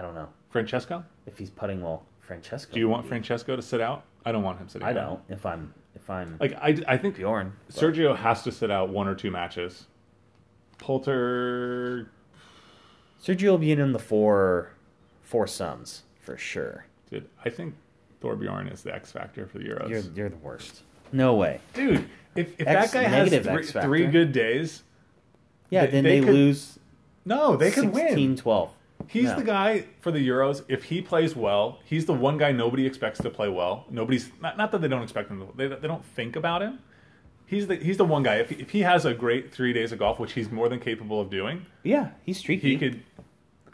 don't 0.00 0.14
know 0.14 0.28
Francesco. 0.50 1.04
if 1.26 1.38
he's 1.38 1.50
putting 1.50 1.80
well. 1.82 2.04
Francesco. 2.20 2.72
Do 2.74 2.80
you 2.80 2.88
want 2.88 3.04
maybe. 3.04 3.10
Francesco 3.10 3.54
to 3.56 3.62
sit 3.62 3.80
out? 3.80 4.04
I 4.24 4.32
don't 4.32 4.42
want 4.42 4.58
him 4.58 4.68
sitting. 4.68 4.86
Out. 4.88 4.96
I 4.96 5.00
out. 5.00 5.06
don't. 5.28 5.38
If 5.38 5.46
I'm 5.46 5.72
if 5.94 6.10
I'm 6.10 6.36
Like 6.40 6.54
I, 6.60 6.76
I 6.88 6.96
think 6.96 7.16
Bjorn, 7.16 7.52
but- 7.66 7.76
Sergio 7.76 8.16
has 8.16 8.42
to 8.42 8.52
sit 8.52 8.70
out 8.70 8.88
one 8.90 9.06
or 9.08 9.14
two 9.14 9.30
matches. 9.30 9.86
Poulter, 10.78 12.08
Sergio 13.22 13.50
will 13.50 13.58
be 13.58 13.72
in 13.72 13.92
the 13.92 13.98
four 13.98 14.70
foursomes 15.22 16.02
for 16.20 16.36
sure. 16.36 16.86
dude. 17.10 17.28
I 17.44 17.50
think 17.50 17.74
Thorbjorn 18.22 18.72
is 18.72 18.82
the 18.82 18.94
X 18.94 19.10
factor 19.12 19.46
for 19.46 19.58
the 19.58 19.64
Euros. 19.64 19.88
You're 19.88 20.02
you're 20.14 20.28
the 20.28 20.36
worst. 20.36 20.82
No 21.12 21.34
way. 21.34 21.60
Dude, 21.74 22.08
if, 22.34 22.60
if 22.60 22.66
X- 22.66 22.92
that 22.92 23.02
guy 23.04 23.08
has 23.08 23.30
three, 23.30 23.82
three 23.82 24.06
good 24.06 24.32
days, 24.32 24.82
Yeah, 25.70 25.86
They- 25.86 25.92
then 25.92 26.04
they 26.04 26.20
they, 26.20 26.26
could 26.26 26.34
lose 26.34 26.78
no, 27.24 27.56
they 27.56 27.70
could 27.70 27.92
16, 27.94 28.14
win. 28.30 28.36
12. 28.36 28.70
He's 29.08 29.24
No. 29.24 29.36
the 29.36 29.44
guy 29.44 29.84
for 30.00 30.10
the 30.10 30.26
Euros. 30.26 30.64
If 30.68 30.84
he 30.84 31.00
plays 31.00 31.36
well, 31.36 31.78
he's 31.84 32.06
the 32.06 32.12
one 32.12 32.38
guy 32.38 32.50
nobody 32.52 32.86
expects 32.86 33.20
to 33.20 33.30
play 33.30 33.48
well. 33.48 33.84
Nobody's 33.90 34.30
not, 34.40 34.56
not 34.56 34.72
that 34.72 34.80
they 34.80 34.88
don't 34.88 35.02
expect 35.02 35.30
him. 35.30 35.40
To, 35.46 35.52
they 35.56 35.68
they 35.68 35.86
don't 35.88 36.04
think 36.04 36.34
about 36.36 36.62
him. 36.62 36.80
he's 37.46 37.66
the 37.68 37.76
he's 37.76 37.96
the 37.98 38.04
one 38.04 38.22
guy. 38.22 38.36
If 38.36 38.50
he, 38.50 38.56
if 38.56 38.70
he 38.70 38.80
has 38.80 39.04
a 39.04 39.14
great 39.14 39.52
three 39.52 39.72
days 39.72 39.92
of 39.92 39.98
golf, 40.00 40.18
which 40.18 40.32
he's 40.32 40.50
more 40.50 40.68
than 40.68 40.80
capable 40.80 41.20
of 41.20 41.30
doing, 41.30 41.64
Yeah, 41.84 42.10
he's 42.24 42.38
streaky. 42.38 42.70
he 42.70 42.76
could 42.78 43.02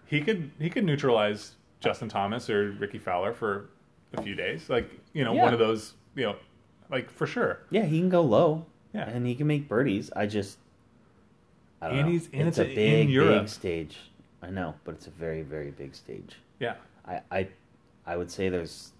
he 0.06 0.20
could 0.20 0.50
he 0.58 0.68
could 0.68 0.84
neutralize 0.84 1.52
Justin 1.80 2.08
Thomas 2.08 2.50
or 2.50 2.72
Rickie 2.72 2.98
Fowler 2.98 3.32
for 3.32 3.70
a 4.14 4.22
few 4.22 4.34
days. 4.34 4.68
Like 4.68 4.90
you 5.14 5.24
know, 5.24 5.32
Yeah. 5.34 5.44
one 5.44 5.52
of 5.54 5.58
those. 5.58 5.94
You 6.14 6.24
know, 6.26 6.36
like 6.90 7.10
for 7.10 7.26
sure. 7.26 7.60
Yeah, 7.70 7.84
he 7.86 7.98
can 8.00 8.10
go 8.10 8.20
low. 8.20 8.66
Yeah. 8.92 9.08
and 9.08 9.26
he 9.26 9.34
can 9.34 9.46
make 9.46 9.66
birdies. 9.68 10.10
I 10.14 10.26
just, 10.26 10.58
I 11.80 11.88
don't 11.88 11.96
And 11.96 12.06
know. 12.06 12.12
he's- 12.12 12.28
and 12.34 12.46
it's, 12.46 12.58
it's 12.58 12.70
a 12.70 12.74
big, 12.74 13.08
big 13.08 13.48
stage. 13.48 13.96
I 14.42 14.50
know, 14.50 14.74
but 14.84 14.94
it's 14.94 15.06
a 15.06 15.10
very, 15.10 15.42
very 15.42 15.70
big 15.70 15.94
stage. 15.94 16.36
Yeah. 16.58 16.74
I, 17.06 17.20
I, 17.30 17.48
I 18.06 18.16
would 18.16 18.30
say 18.30 18.48
there's, 18.48 18.92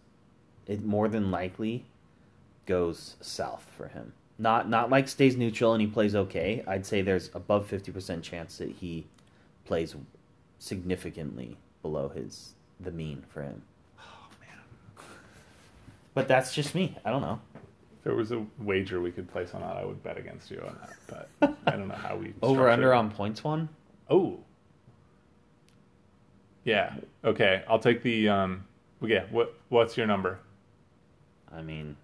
it 0.66 0.84
more 0.84 1.08
than 1.08 1.30
likely 1.30 1.84
goes 2.66 3.16
south 3.20 3.66
for 3.76 3.88
him. 3.88 4.12
Not, 4.38 4.68
not 4.68 4.88
like 4.90 5.08
stays 5.08 5.36
neutral 5.36 5.72
and 5.74 5.80
he 5.80 5.86
plays 5.88 6.14
okay. 6.14 6.62
I'd 6.66 6.86
say 6.86 7.02
there's 7.02 7.30
above 7.34 7.66
fifty 7.66 7.92
percent 7.92 8.24
chance 8.24 8.58
that 8.58 8.70
he 8.70 9.06
plays 9.64 9.94
significantly 10.58 11.56
below 11.82 12.08
his 12.08 12.54
the 12.80 12.90
mean 12.90 13.22
for 13.28 13.42
him. 13.42 13.62
Oh 14.00 14.28
man. 14.40 15.04
But 16.14 16.28
that's 16.28 16.54
just 16.54 16.74
me. 16.74 16.96
I 17.04 17.10
don't 17.10 17.22
know. 17.22 17.40
If 17.54 18.04
there 18.04 18.14
was 18.14 18.32
a 18.32 18.44
wager 18.58 19.00
we 19.00 19.12
could 19.12 19.30
place 19.30 19.54
on 19.54 19.60
that, 19.60 19.76
I 19.76 19.84
would 19.84 20.02
bet 20.02 20.16
against 20.18 20.50
you 20.50 20.60
on 20.66 20.76
that. 20.80 21.28
But 21.40 21.56
I 21.66 21.76
don't 21.76 21.88
know 21.88 21.94
how 21.94 22.16
we 22.16 22.32
Over 22.42 22.68
under 22.68 22.92
it. 22.92 22.96
on 22.96 23.10
points 23.10 23.44
one. 23.44 23.68
Oh. 24.10 24.38
Yeah. 26.64 26.94
Okay. 27.24 27.62
I'll 27.68 27.78
take 27.78 28.02
the 28.02 28.28
um. 28.28 28.64
Yeah. 29.02 29.24
What 29.30 29.54
What's 29.68 29.96
your 29.96 30.06
number? 30.06 30.38
I 31.54 31.62
mean, 31.62 31.96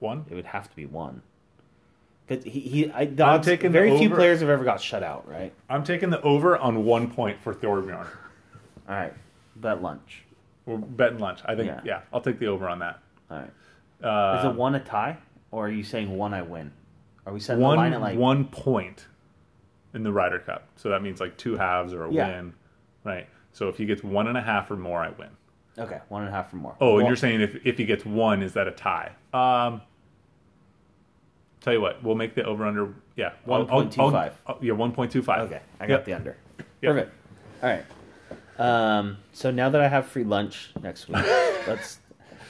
One. 0.00 0.24
it 0.30 0.34
would 0.34 0.46
have 0.46 0.68
to 0.68 0.74
be 0.74 0.86
one. 0.86 1.22
Because 2.26 2.44
he, 2.44 2.60
he 2.60 2.90
I, 2.90 3.04
the 3.04 3.24
I'm 3.24 3.40
taking 3.40 3.70
the 3.70 3.78
very 3.78 3.96
few 3.96 4.10
players 4.10 4.40
have 4.40 4.48
ever 4.48 4.64
got 4.64 4.80
shut 4.80 5.04
out, 5.04 5.28
right? 5.28 5.52
I'm 5.70 5.84
taking 5.84 6.10
the 6.10 6.20
over 6.22 6.58
on 6.58 6.84
one 6.84 7.10
point 7.12 7.40
for 7.40 7.54
Thorbjorn. 7.54 8.06
All 8.88 8.94
right, 8.94 9.12
bet 9.54 9.80
lunch. 9.80 10.24
We're 10.64 10.76
betting 10.78 11.20
lunch. 11.20 11.40
I 11.44 11.54
think. 11.54 11.68
Yeah. 11.68 11.80
Yeah. 11.84 12.00
I'll 12.12 12.20
take 12.20 12.40
the 12.40 12.48
over 12.48 12.68
on 12.68 12.80
that. 12.80 12.98
All 13.30 13.38
right. 13.38 13.50
Uh, 14.02 14.38
Is 14.40 14.44
it 14.46 14.56
one 14.56 14.74
a 14.74 14.80
tie, 14.80 15.18
or 15.52 15.66
are 15.66 15.70
you 15.70 15.84
saying 15.84 16.10
one 16.16 16.34
I 16.34 16.42
win? 16.42 16.72
Are 17.24 17.32
we 17.32 17.38
setting 17.40 17.60
the 17.62 17.68
line 17.68 17.76
one 17.78 17.92
at 17.92 18.00
like 18.00 18.18
one 18.18 18.46
point 18.46 19.06
in 19.96 20.02
the 20.02 20.12
Ryder 20.12 20.38
Cup. 20.40 20.68
So 20.76 20.90
that 20.90 21.02
means 21.02 21.20
like 21.20 21.36
two 21.36 21.56
halves 21.56 21.92
or 21.92 22.04
a 22.04 22.12
Yeah. 22.12 22.28
win, 22.28 22.54
right? 23.02 23.26
So 23.56 23.70
if 23.70 23.78
he 23.78 23.86
gets 23.86 24.04
one 24.04 24.26
and 24.26 24.36
a 24.36 24.42
half 24.42 24.70
or 24.70 24.76
more, 24.76 25.00
I 25.02 25.08
win. 25.18 25.30
okay 25.78 26.00
one 26.10 26.20
and 26.20 26.28
a 26.28 26.32
half 26.34 26.52
or 26.52 26.56
more? 26.56 26.76
Oh, 26.78 26.88
and 26.88 26.96
Well, 26.98 27.06
you're 27.06 27.16
saying 27.16 27.40
if 27.40 27.64
if 27.66 27.78
he 27.78 27.86
gets 27.86 28.04
one, 28.04 28.42
is 28.42 28.52
that 28.52 28.68
a 28.68 28.70
tie? 28.70 29.12
Um, 29.32 29.80
tell 31.62 31.72
you 31.72 31.80
what, 31.80 32.02
we'll 32.04 32.16
make 32.16 32.34
the 32.34 32.44
over 32.44 32.66
under. 32.66 32.92
Yeah, 33.16 33.32
I'll- 33.48 33.66
I'll- 33.70 33.86
1.25. 33.86 34.32
Yeah, 34.60 34.72
one 34.74 34.92
point 34.92 35.10
two 35.10 35.22
five. 35.22 35.40
okay, 35.50 35.62
I 35.80 35.86
got 35.86 35.92
Yep. 36.00 36.04
the 36.04 36.12
under. 36.12 36.36
Yep. 36.82 36.92
Perfect. 36.94 37.12
All 37.62 37.70
right. 37.70 37.84
Um, 38.58 39.16
so 39.32 39.50
now 39.50 39.70
that 39.70 39.80
I 39.80 39.88
have 39.88 40.06
free 40.06 40.24
lunch 40.24 40.72
next 40.82 41.08
week, 41.08 41.16
let's. 41.66 42.00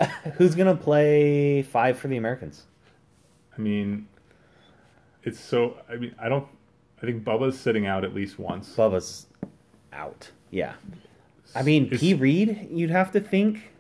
Who's 0.38 0.56
gonna 0.56 0.74
play 0.74 1.62
five 1.62 1.98
for 2.00 2.08
the 2.08 2.16
Americans? 2.16 2.66
I 3.56 3.60
mean, 3.60 4.08
it's 5.22 5.38
so. 5.38 5.76
I 5.88 5.94
mean, 5.98 6.16
I 6.18 6.28
don't. 6.28 6.48
I 7.00 7.06
think 7.06 7.22
Bubba's 7.22 7.58
sitting 7.60 7.86
out 7.86 8.04
at 8.04 8.12
least 8.12 8.40
once. 8.40 8.74
Bubba's 8.74 9.28
out. 9.92 10.32
Yeah. 10.56 10.72
I 11.54 11.62
mean, 11.62 11.84
It's- 11.84 12.00
P. 12.00 12.14
Reed, 12.14 12.68
you'd 12.70 12.88
have 12.90 13.12
to 13.12 13.20
think. 13.20 13.70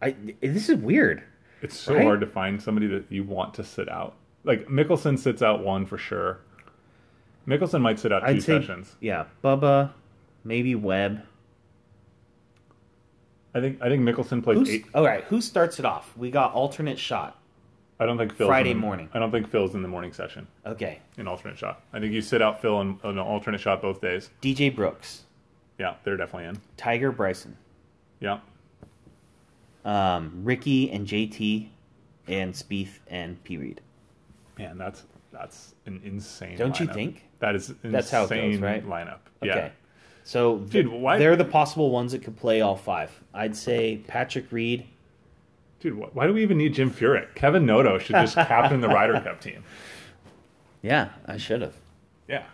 I 0.00 0.14
this 0.40 0.68
is 0.68 0.76
weird. 0.76 1.24
It's 1.62 1.76
so 1.76 1.94
Right? 1.94 2.04
hard 2.04 2.20
to 2.20 2.26
find 2.26 2.62
somebody 2.62 2.86
that 2.86 3.06
you 3.10 3.24
want 3.24 3.54
to 3.54 3.64
sit 3.64 3.88
out. 3.88 4.14
Like 4.44 4.66
Mickelson 4.68 5.18
sits 5.18 5.42
out 5.42 5.64
one 5.64 5.84
for 5.84 5.98
sure. 5.98 6.38
Mickelson 7.48 7.80
might 7.80 7.98
sit 7.98 8.12
out 8.12 8.20
2 8.20 8.26
I'd 8.26 8.42
say, 8.42 8.60
sessions. 8.60 8.94
yeah, 9.00 9.24
Bubba, 9.42 9.90
maybe 10.44 10.74
Webb. 10.76 11.22
I 13.54 13.60
think 13.60 13.80
I 13.82 13.88
think 13.88 14.02
Mickelson 14.02 14.42
plays 14.42 14.58
Who's, 14.58 14.70
eight. 14.70 14.86
all 14.94 15.04
right, 15.04 15.24
who 15.24 15.40
starts 15.40 15.78
it 15.80 15.84
off? 15.84 16.16
We 16.16 16.30
got 16.30 16.52
alternate 16.54 16.98
shot. 16.98 17.40
I 18.00 18.06
don't 18.06 18.18
think 18.18 18.34
Phil's 18.34 18.48
Friday 18.48 18.70
in 18.72 18.76
the, 18.78 18.80
morning. 18.80 19.08
I 19.14 19.18
don't 19.20 19.30
think 19.30 19.48
Phil's 19.48 19.74
in 19.74 19.82
the 19.82 19.88
morning 19.88 20.12
session 20.12 20.46
Okay, 20.66 20.98
in 21.16 21.26
alternate 21.28 21.58
shot. 21.58 21.82
I 21.92 22.00
think 22.00 22.12
you 22.12 22.20
sit 22.20 22.42
out 22.42 22.60
Phil 22.60 22.80
in, 22.80 22.98
in 23.04 23.10
an 23.10 23.18
alternate 23.18 23.60
shot 23.60 23.80
both 23.82 24.00
days. 24.00 24.30
DJ 24.42 24.74
Brooks, 24.74 25.24
Yeah, 25.78 25.94
they're 26.04 26.16
definitely 26.16 26.48
in. 26.48 26.60
Tiger 26.76 27.10
Bryson, 27.12 27.56
Yeah, 28.20 28.38
um, 29.84 30.40
Rickie 30.44 30.90
and 30.90 31.06
JT, 31.06 31.68
and 32.28 32.54
Spieth 32.54 32.98
and 33.08 33.42
P. 33.44 33.56
Reed. 33.58 33.80
man, 34.58 34.78
that's 34.78 35.04
that's 35.32 35.74
an 35.86 36.00
insane. 36.04 36.56
Don't 36.56 36.78
you 36.78 36.86
think? 36.86 37.24
That 37.40 37.54
is 37.56 37.70
insane 37.70 37.92
That's 37.92 38.10
how 38.10 38.24
it 38.24 38.28
goes, 38.30 38.58
right? 38.60 38.86
lineup. 38.86 39.18
Okay. 39.42 39.48
Yeah, 39.48 39.70
So 40.22 40.58
Dude, 40.58 40.86
why- 40.88 41.18
they're 41.18 41.34
the 41.36 41.44
possible 41.44 41.90
ones 41.90 42.12
that 42.12 42.22
could 42.22 42.36
play 42.36 42.60
all 42.60 42.76
five. 42.76 43.10
I'd 43.34 43.56
say 43.56 43.98
Patrick 44.06 44.50
Reed. 44.52 44.86
dude, 45.80 45.94
wh- 46.00 46.14
why 46.16 46.26
do 46.28 46.32
we 46.32 46.42
even 46.42 46.56
need 46.56 46.72
Jim 46.72 46.90
Furyk? 46.90 47.34
Kevin 47.34 47.66
Noto 47.66 47.98
should 47.98 48.14
just 48.14 48.36
captain 48.36 48.80
the 48.80 48.88
Ryder 48.88 49.20
Cup 49.20 49.40
team. 49.40 49.64
Yeah, 50.82 51.08
I 51.26 51.36
should 51.36 51.60
have. 51.62 51.74
Yeah, 52.28 52.44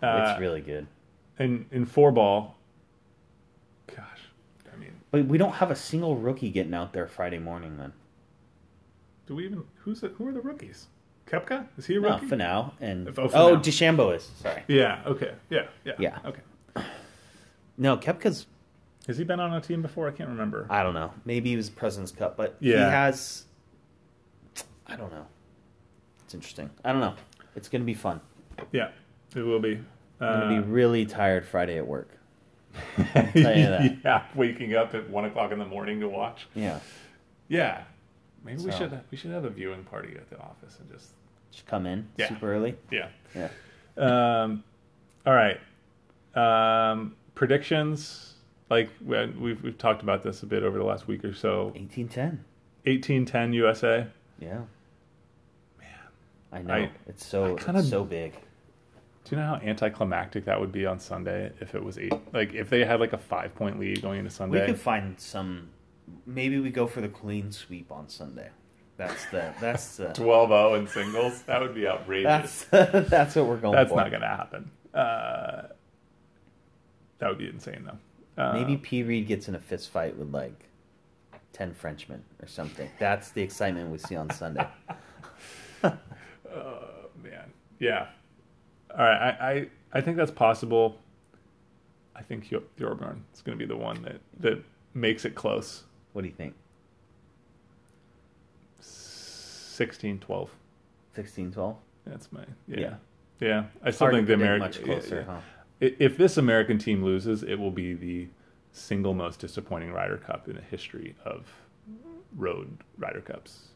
uh, 0.00 0.28
it's 0.30 0.40
really 0.40 0.60
good. 0.60 0.86
In 1.38 1.66
in 1.70 1.84
four 1.86 2.10
ball. 2.12 2.56
Gosh, 3.86 4.20
I 4.72 4.76
mean, 4.76 4.92
But 5.10 5.26
we 5.26 5.38
don't 5.38 5.54
have 5.54 5.70
a 5.70 5.76
single 5.76 6.16
rookie 6.16 6.50
getting 6.50 6.74
out 6.74 6.92
there 6.92 7.06
Friday 7.06 7.38
morning, 7.38 7.76
then. 7.78 7.92
do 9.26 9.34
we 9.36 9.44
even 9.46 9.64
who's 9.84 10.00
the, 10.00 10.08
who 10.08 10.26
are 10.28 10.32
the 10.32 10.40
rookies? 10.40 10.86
Koepka 11.26 11.66
is 11.76 11.86
he 11.86 11.96
a 11.96 12.00
rookie? 12.00 12.10
No, 12.10 12.16
rookie? 12.22 12.36
Finau 12.36 12.72
and 12.80 13.08
Oh, 13.18 13.30
oh. 13.34 13.56
DeChambeau 13.56 14.16
is 14.16 14.24
sorry. 14.42 14.62
Yeah. 14.66 15.02
Okay. 15.06 15.32
Yeah. 15.50 15.66
Yeah. 15.84 15.92
Yeah. 15.98 16.18
Okay. 16.24 16.40
No, 17.76 17.96
Koepka's 17.98 18.46
Has 19.06 19.18
he 19.18 19.24
been 19.24 19.38
on 19.38 19.52
a 19.54 19.60
team 19.60 19.82
before? 19.82 20.08
I 20.08 20.12
can't 20.12 20.30
remember. 20.30 20.66
I 20.70 20.82
don't 20.82 20.94
know. 20.94 21.12
Maybe 21.24 21.50
he 21.50 21.56
was 21.56 21.68
President's 21.70 22.12
Cup, 22.12 22.36
but 22.36 22.56
he 22.60 22.70
has. 22.70 23.44
I 24.86 24.96
don't 24.96 25.12
know. 25.12 25.26
It's 26.24 26.34
interesting. 26.34 26.70
I 26.84 26.92
don't 26.92 27.00
know. 27.00 27.14
It's 27.54 27.68
gonna 27.68 27.84
be 27.84 27.94
fun. 27.94 28.20
Yeah, 28.72 28.90
it 29.36 29.42
will 29.42 29.60
be. 29.60 29.80
I'm 30.20 30.40
gonna 30.40 30.58
Uh, 30.58 30.62
be 30.62 30.68
really 30.68 31.06
tired 31.06 31.46
Friday 31.46 31.78
at 31.78 31.86
work. 31.86 32.10
tell 32.96 33.24
you 33.34 33.42
that. 33.42 33.96
yeah, 34.04 34.24
waking 34.34 34.74
up 34.74 34.94
at 34.94 35.08
one 35.10 35.24
o'clock 35.24 35.52
in 35.52 35.58
the 35.58 35.64
morning 35.64 36.00
to 36.00 36.08
watch. 36.08 36.46
Yeah, 36.54 36.80
Yeah, 37.48 37.82
maybe 38.44 38.62
we 38.62 38.70
So- 38.70 38.78
should 38.78 39.00
we 39.10 39.16
should 39.16 39.30
have 39.30 39.44
a 39.44 39.50
viewing 39.50 39.84
party 39.84 40.14
at 40.16 40.28
the 40.30 40.38
office 40.38 40.78
and 40.80 40.90
just 40.90 41.12
just 41.50 41.66
come 41.66 41.86
in 41.86 42.06
Yeah. 42.16 42.28
super 42.28 42.52
early. 42.52 42.76
yeah. 42.90 43.08
Yeah. 43.34 43.48
Um, 43.96 44.62
all 45.26 45.34
right. 45.34 45.58
Um, 46.34 47.16
predictions. 47.34 48.34
Like 48.70 48.90
we- 49.04 49.26
we've 49.26 49.62
we've 49.62 49.78
talked 49.78 50.02
about 50.02 50.22
this 50.22 50.42
a 50.42 50.46
bit 50.46 50.62
over 50.62 50.76
the 50.78 50.84
last 50.84 51.08
week 51.08 51.24
or 51.24 51.32
so. 51.32 51.72
Eighteen 51.74 52.06
ten. 52.08 52.44
Eighteen 52.84 53.24
ten 53.24 53.52
USA. 53.54 54.06
Yeah. 54.38 54.60
Man, 55.78 55.88
I 56.52 56.62
know 56.62 56.74
I- 56.74 56.90
it's 57.06 57.24
so 57.24 57.56
I 57.56 57.60
kinda- 57.62 57.80
it's 57.80 57.88
so 57.88 58.04
big. 58.04 58.34
Do 59.28 59.36
you 59.36 59.42
know 59.42 59.48
how 59.48 59.54
anticlimactic 59.56 60.46
that 60.46 60.58
would 60.58 60.72
be 60.72 60.86
on 60.86 60.98
Sunday 60.98 61.52
if 61.60 61.74
it 61.74 61.84
was 61.84 61.98
eight? 61.98 62.14
Like 62.32 62.54
if 62.54 62.70
they 62.70 62.82
had 62.82 62.98
like 62.98 63.12
a 63.12 63.18
five 63.18 63.54
point 63.54 63.78
lead 63.78 64.00
going 64.00 64.20
into 64.20 64.30
Sunday. 64.30 64.60
We 64.60 64.66
could 64.66 64.80
find 64.80 65.20
some. 65.20 65.68
Maybe 66.24 66.58
we 66.58 66.70
go 66.70 66.86
for 66.86 67.02
the 67.02 67.10
clean 67.10 67.52
sweep 67.52 67.92
on 67.92 68.08
Sunday. 68.08 68.48
That's 68.96 69.26
the 69.26 69.52
that's 69.60 69.98
the 69.98 70.06
12-0 70.14 70.78
in 70.78 70.88
singles. 70.88 71.42
That 71.42 71.60
would 71.60 71.74
be 71.74 71.86
outrageous. 71.86 72.64
that's 72.70 73.08
that's 73.10 73.36
what 73.36 73.44
we're 73.44 73.58
going 73.58 73.74
for. 73.74 73.76
That's 73.76 73.90
for. 73.90 73.96
not 73.96 74.08
going 74.10 74.22
to 74.22 74.28
happen. 74.28 74.70
Uh, 74.94 75.62
that 77.18 77.28
would 77.28 77.38
be 77.38 77.48
insane, 77.48 77.84
though. 77.84 78.42
Uh, 78.42 78.54
Maybe 78.54 78.78
P. 78.78 79.02
Reed 79.02 79.26
gets 79.26 79.46
in 79.46 79.54
a 79.54 79.58
fist 79.58 79.90
fight 79.90 80.16
with 80.16 80.32
like 80.32 80.64
ten 81.52 81.74
Frenchmen 81.74 82.24
or 82.40 82.48
something. 82.48 82.88
That's 82.98 83.30
the 83.32 83.42
excitement 83.42 83.90
we 83.90 83.98
see 83.98 84.16
on 84.16 84.30
Sunday. 84.30 84.66
Oh 86.50 87.10
man. 87.22 87.52
Yeah. 87.78 88.06
All 88.96 89.04
right. 89.04 89.36
I, 89.40 89.50
I, 89.50 89.66
I 89.92 90.00
think 90.00 90.16
that's 90.16 90.30
possible. 90.30 90.98
I 92.14 92.22
think 92.22 92.48
Thorbjorn 92.48 93.20
is 93.34 93.42
going 93.42 93.56
to 93.56 93.64
be 93.64 93.68
the 93.68 93.76
one 93.76 94.02
that, 94.02 94.20
that 94.40 94.62
makes 94.94 95.24
it 95.24 95.34
close. 95.34 95.84
What 96.12 96.22
do 96.22 96.28
you 96.28 96.34
think? 96.34 96.54
16 98.80 100.18
12. 100.18 100.50
16, 101.14 101.52
12? 101.52 101.76
That's 102.06 102.32
my. 102.32 102.40
Yeah. 102.66 102.80
Yeah. 102.80 102.94
Yeah. 103.40 103.64
I 103.82 103.90
still 103.90 104.06
Hard 104.06 104.14
think 104.16 104.26
the 104.26 104.34
American. 104.34 104.60
much 104.60 104.82
closer, 104.82 105.24
yeah. 105.26 105.34
huh? 105.34 105.40
If 105.80 106.16
this 106.16 106.36
American 106.36 106.78
team 106.78 107.04
loses, 107.04 107.44
it 107.44 107.54
will 107.54 107.70
be 107.70 107.94
the 107.94 108.26
single 108.72 109.14
most 109.14 109.38
disappointing 109.38 109.92
Ryder 109.92 110.16
Cup 110.16 110.48
in 110.48 110.56
the 110.56 110.62
history 110.62 111.14
of 111.24 111.46
road 112.36 112.78
Ryder 112.96 113.20
Cups. 113.20 113.68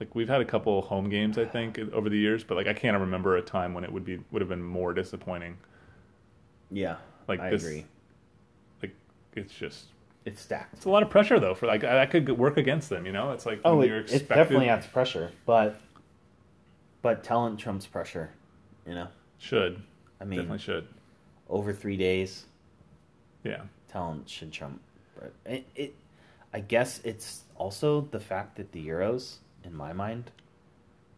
Like 0.00 0.14
we've 0.14 0.28
had 0.28 0.40
a 0.40 0.44
couple 0.44 0.82
home 0.82 1.08
games, 1.08 1.38
I 1.38 1.44
think, 1.44 1.78
over 1.78 2.08
the 2.08 2.18
years, 2.18 2.42
but 2.44 2.56
like 2.56 2.66
I 2.66 2.72
can't 2.74 2.98
remember 2.98 3.36
a 3.36 3.42
time 3.42 3.74
when 3.74 3.84
it 3.84 3.92
would 3.92 4.04
be 4.04 4.20
would 4.32 4.42
have 4.42 4.48
been 4.48 4.62
more 4.62 4.92
disappointing. 4.92 5.56
Yeah, 6.70 6.96
Like 7.28 7.40
I 7.40 7.50
this- 7.50 7.62
agree. 7.64 7.84
Like 8.82 8.94
it's 9.34 9.54
just 9.54 9.86
It's 10.24 10.40
stacked. 10.42 10.74
it's 10.74 10.84
a 10.84 10.90
lot 10.90 11.02
of 11.02 11.10
pressure 11.10 11.38
though 11.38 11.54
for 11.54 11.66
like 11.66 11.82
that 11.82 12.10
could 12.10 12.28
work 12.36 12.56
against 12.56 12.88
them. 12.90 13.06
You 13.06 13.12
know, 13.12 13.30
it's 13.32 13.46
like 13.46 13.60
Oh, 13.64 13.80
it, 13.82 13.86
you're 13.88 13.98
it 13.98 14.02
expected. 14.12 14.34
definitely 14.34 14.68
adds 14.68 14.86
pressure, 14.86 15.30
but 15.46 15.80
But 17.02 17.22
talent 17.22 17.60
trumps 17.60 17.86
pressure, 17.86 18.30
you 18.86 18.94
know. 18.94 19.08
Should 19.38 19.82
I 20.20 20.24
mean, 20.24 20.38
definitely 20.40 20.58
should. 20.58 20.88
over 21.48 21.72
three 21.72 21.96
days, 21.98 22.46
Yeah. 23.44 23.62
talent 23.88 24.28
should 24.28 24.50
trump. 24.52 24.80
It, 25.46 25.66
it, 25.76 25.94
I 26.52 26.60
guess 26.60 27.00
it's 27.04 27.42
also 27.56 28.02
the 28.10 28.20
fact 28.20 28.56
that 28.56 28.72
the 28.72 28.86
Euros, 28.88 29.36
in 29.64 29.74
my 29.74 29.92
mind, 29.92 30.30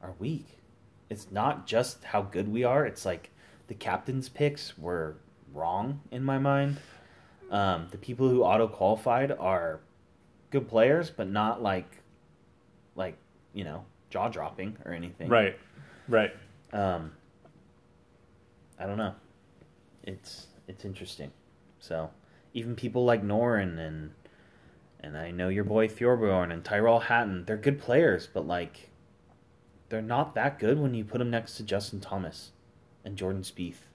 are 0.03 0.14
weak. 0.18 0.59
It's 1.09 1.30
not 1.30 1.66
just 1.66 2.05
how 2.05 2.22
good 2.22 2.49
we 2.49 2.64
are. 2.64 2.84
It's 2.86 3.05
like 3.05 3.30
the 3.68 3.74
captain's 3.74 4.28
picks 4.28 4.76
were 4.78 5.16
wrong 5.53 6.01
in 6.11 6.22
my 6.22 6.38
mind. 6.38 6.78
Um, 7.51 7.88
the 7.90 7.99
people 7.99 8.28
who 8.28 8.42
auto 8.42 8.66
qualified 8.66 9.30
are 9.30 9.80
good 10.51 10.68
players, 10.68 11.11
but 11.11 11.28
not 11.28 11.62
like, 11.62 12.03
like 12.97 13.16
you 13.55 13.64
know, 13.64 13.84
jaw 14.11 14.28
dropping 14.28 14.76
or 14.84 14.92
anything. 14.92 15.28
Right. 15.28 15.59
Right. 16.09 16.32
Um, 16.72 17.12
I 18.78 18.86
don't 18.86 18.99
know. 18.99 19.14
It's 20.03 20.47
it's 20.68 20.84
interesting. 20.84 21.30
So 21.78 22.11
even 22.53 22.74
people 22.74 23.05
like 23.05 23.22
Noren 23.22 23.78
and 23.78 24.12
and 25.07 25.16
I 25.16 25.30
know 25.30 25.48
your 25.48 25.64
boy 25.64 25.86
Thorbjorn 25.86 26.52
and 26.52 26.64
Tyrrell 26.64 26.98
Hatton, 27.00 27.44
they're 27.46 27.57
good 27.57 27.78
players, 27.80 28.28
but 28.32 28.46
like 28.46 28.90
they're 29.88 30.02
not 30.02 30.34
that 30.34 30.59
good 30.59 30.78
when 30.80 30.94
you 30.94 31.04
put 31.04 31.18
them 31.18 31.30
next 31.30 31.57
to 31.57 31.62
Justin 31.62 32.00
Thomas 32.00 32.50
and 33.04 33.16
Jordan 33.16 33.42
Spieth 33.42 33.86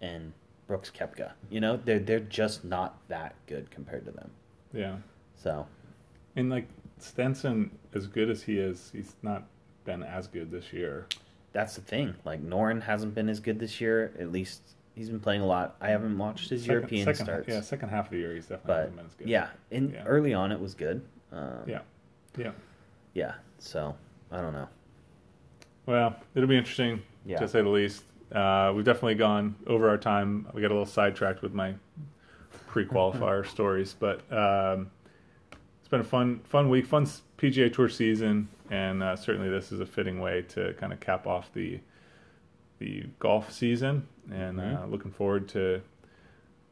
and 0.00 0.32
Brooks 0.68 0.92
Koepka. 0.96 1.32
You 1.50 1.60
know, 1.60 1.76
they're 1.76 1.98
they're 1.98 2.20
just 2.20 2.64
not 2.64 2.98
that 3.08 3.34
good 3.46 3.70
compared 3.70 4.04
to 4.06 4.12
them. 4.12 4.30
Yeah. 4.72 4.96
So 5.34 5.66
And 6.36 6.50
like 6.50 6.68
Stenson, 6.98 7.70
as 7.94 8.06
good 8.06 8.30
as 8.30 8.42
he 8.42 8.58
is, 8.58 8.90
he's 8.92 9.16
not 9.22 9.44
been 9.84 10.02
as 10.02 10.28
good 10.28 10.50
this 10.50 10.72
year. 10.72 11.06
that's 11.52 11.74
the 11.74 11.80
thing. 11.80 12.14
Like 12.24 12.42
Noren 12.44 12.82
hasn't 12.82 13.14
been 13.14 13.28
as 13.28 13.40
good 13.40 13.58
this 13.58 13.80
year. 13.80 14.12
At 14.20 14.30
least 14.30 14.60
he's 14.98 15.08
been 15.08 15.20
playing 15.20 15.40
a 15.40 15.46
lot. 15.46 15.76
I 15.80 15.88
haven't 15.90 16.18
watched 16.18 16.50
his 16.50 16.62
Second- 16.62 16.74
European 16.74 17.04
second, 17.04 17.24
starts. 17.24 17.48
Yeah, 17.48 17.60
second 17.60 17.88
half 17.90 18.06
of 18.06 18.10
the 18.10 18.18
year, 18.18 18.34
he's 18.34 18.46
definitely 18.46 18.66
but 18.90 18.96
been 18.96 19.06
as 19.06 19.14
good. 19.14 19.28
yeah, 19.28 19.48
in 19.70 19.90
Yeah. 19.92 20.04
early 20.04 20.34
on 20.34 20.50
it 20.52 20.60
was 20.60 20.74
good. 20.74 21.00
Um, 21.32 21.62
Yeah. 21.66 21.80
Yeah. 22.36 22.50
yeah. 23.14 23.34
So 23.58 23.94
I 24.32 24.40
don't 24.42 24.52
know. 24.52 24.68
Well, 25.86 26.16
it'll 26.34 26.48
be 26.48 26.58
interesting 26.58 27.00
Yeah. 27.24 27.38
to 27.38 27.48
say 27.48 27.62
the 27.62 27.68
least. 27.68 28.04
Uh, 28.32 28.72
we've 28.76 28.84
definitely 28.84 29.14
gone 29.14 29.54
over 29.68 29.88
our 29.88 29.96
time. 29.96 30.46
We 30.52 30.60
got 30.60 30.68
a 30.68 30.74
little 30.74 30.84
sidetracked 30.84 31.40
with 31.42 31.54
my 31.54 31.74
pre-qualifier 32.66 33.46
stories, 33.54 33.94
but 33.98 34.20
um, 34.32 34.90
it's 35.78 35.88
been 35.88 36.00
a 36.00 36.04
fun, 36.04 36.40
fun 36.40 36.68
week, 36.68 36.84
fun 36.86 37.06
PGA 37.38 37.72
Tour 37.72 37.88
season, 37.88 38.48
and 38.70 39.02
uh, 39.02 39.16
certainly 39.16 39.48
this 39.48 39.72
is 39.72 39.80
a 39.80 39.86
fitting 39.86 40.20
way 40.20 40.42
to 40.48 40.74
kind 40.74 40.92
of 40.92 41.00
cap 41.00 41.26
off 41.26 41.50
the 41.54 41.80
the 42.78 43.04
golf 43.18 43.52
season. 43.52 44.06
And 44.32 44.60
uh, 44.60 44.62
Mhm. 44.62 44.90
looking 44.90 45.10
forward 45.10 45.48
to 45.48 45.80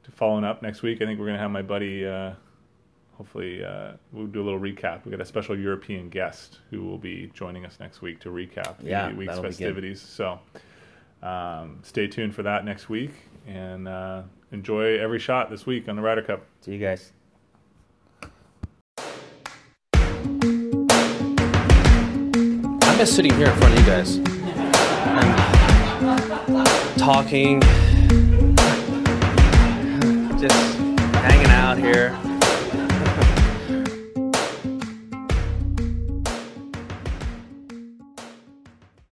to 0.04 0.10
following 0.12 0.44
up 0.44 0.62
next 0.62 0.82
week. 0.82 1.02
I 1.02 1.06
think 1.06 1.18
we're 1.18 1.26
gonna 1.26 1.38
have 1.38 1.50
my 1.50 1.62
buddy. 1.62 2.06
Uh, 2.06 2.34
hopefully, 3.16 3.64
uh, 3.64 3.92
we'll 4.12 4.26
do 4.26 4.40
a 4.40 4.44
little 4.44 4.60
recap. 4.60 5.04
We 5.04 5.10
got 5.10 5.20
a 5.20 5.24
special 5.24 5.58
European 5.58 6.08
guest 6.10 6.60
who 6.70 6.84
will 6.84 6.98
be 6.98 7.30
joining 7.34 7.64
us 7.66 7.80
next 7.80 8.02
week 8.02 8.20
to 8.20 8.28
recap 8.28 8.76
the 8.78 9.16
week's 9.16 9.28
that'll 9.30 9.42
be 9.42 9.48
good. 9.48 9.54
festivities. 9.56 10.00
So 10.00 10.38
um, 11.22 11.80
stay 11.82 12.06
tuned 12.06 12.34
for 12.34 12.42
that 12.44 12.64
next 12.64 12.88
week 12.88 13.10
and 13.48 13.88
uh, 13.88 14.22
enjoy 14.52 14.98
every 14.98 15.18
shot 15.18 15.50
this 15.50 15.66
week 15.66 15.88
on 15.88 15.96
the 15.96 16.02
Ryder 16.02 16.22
Cup. 16.22 16.44
See 16.60 16.72
you 16.74 16.78
guys. 16.78 17.12
I'm 22.88 22.98
just 22.98 23.14
sitting 23.16 23.34
here 23.34 23.46
in 23.48 23.56
front 23.56 23.74
of 23.74 23.80
you 23.80 23.86
guys 23.86 24.16
and 24.16 24.35
talking, 26.98 27.60
just 30.38 30.78
hanging 31.22 31.50
out 31.50 31.78
here. 31.78 32.18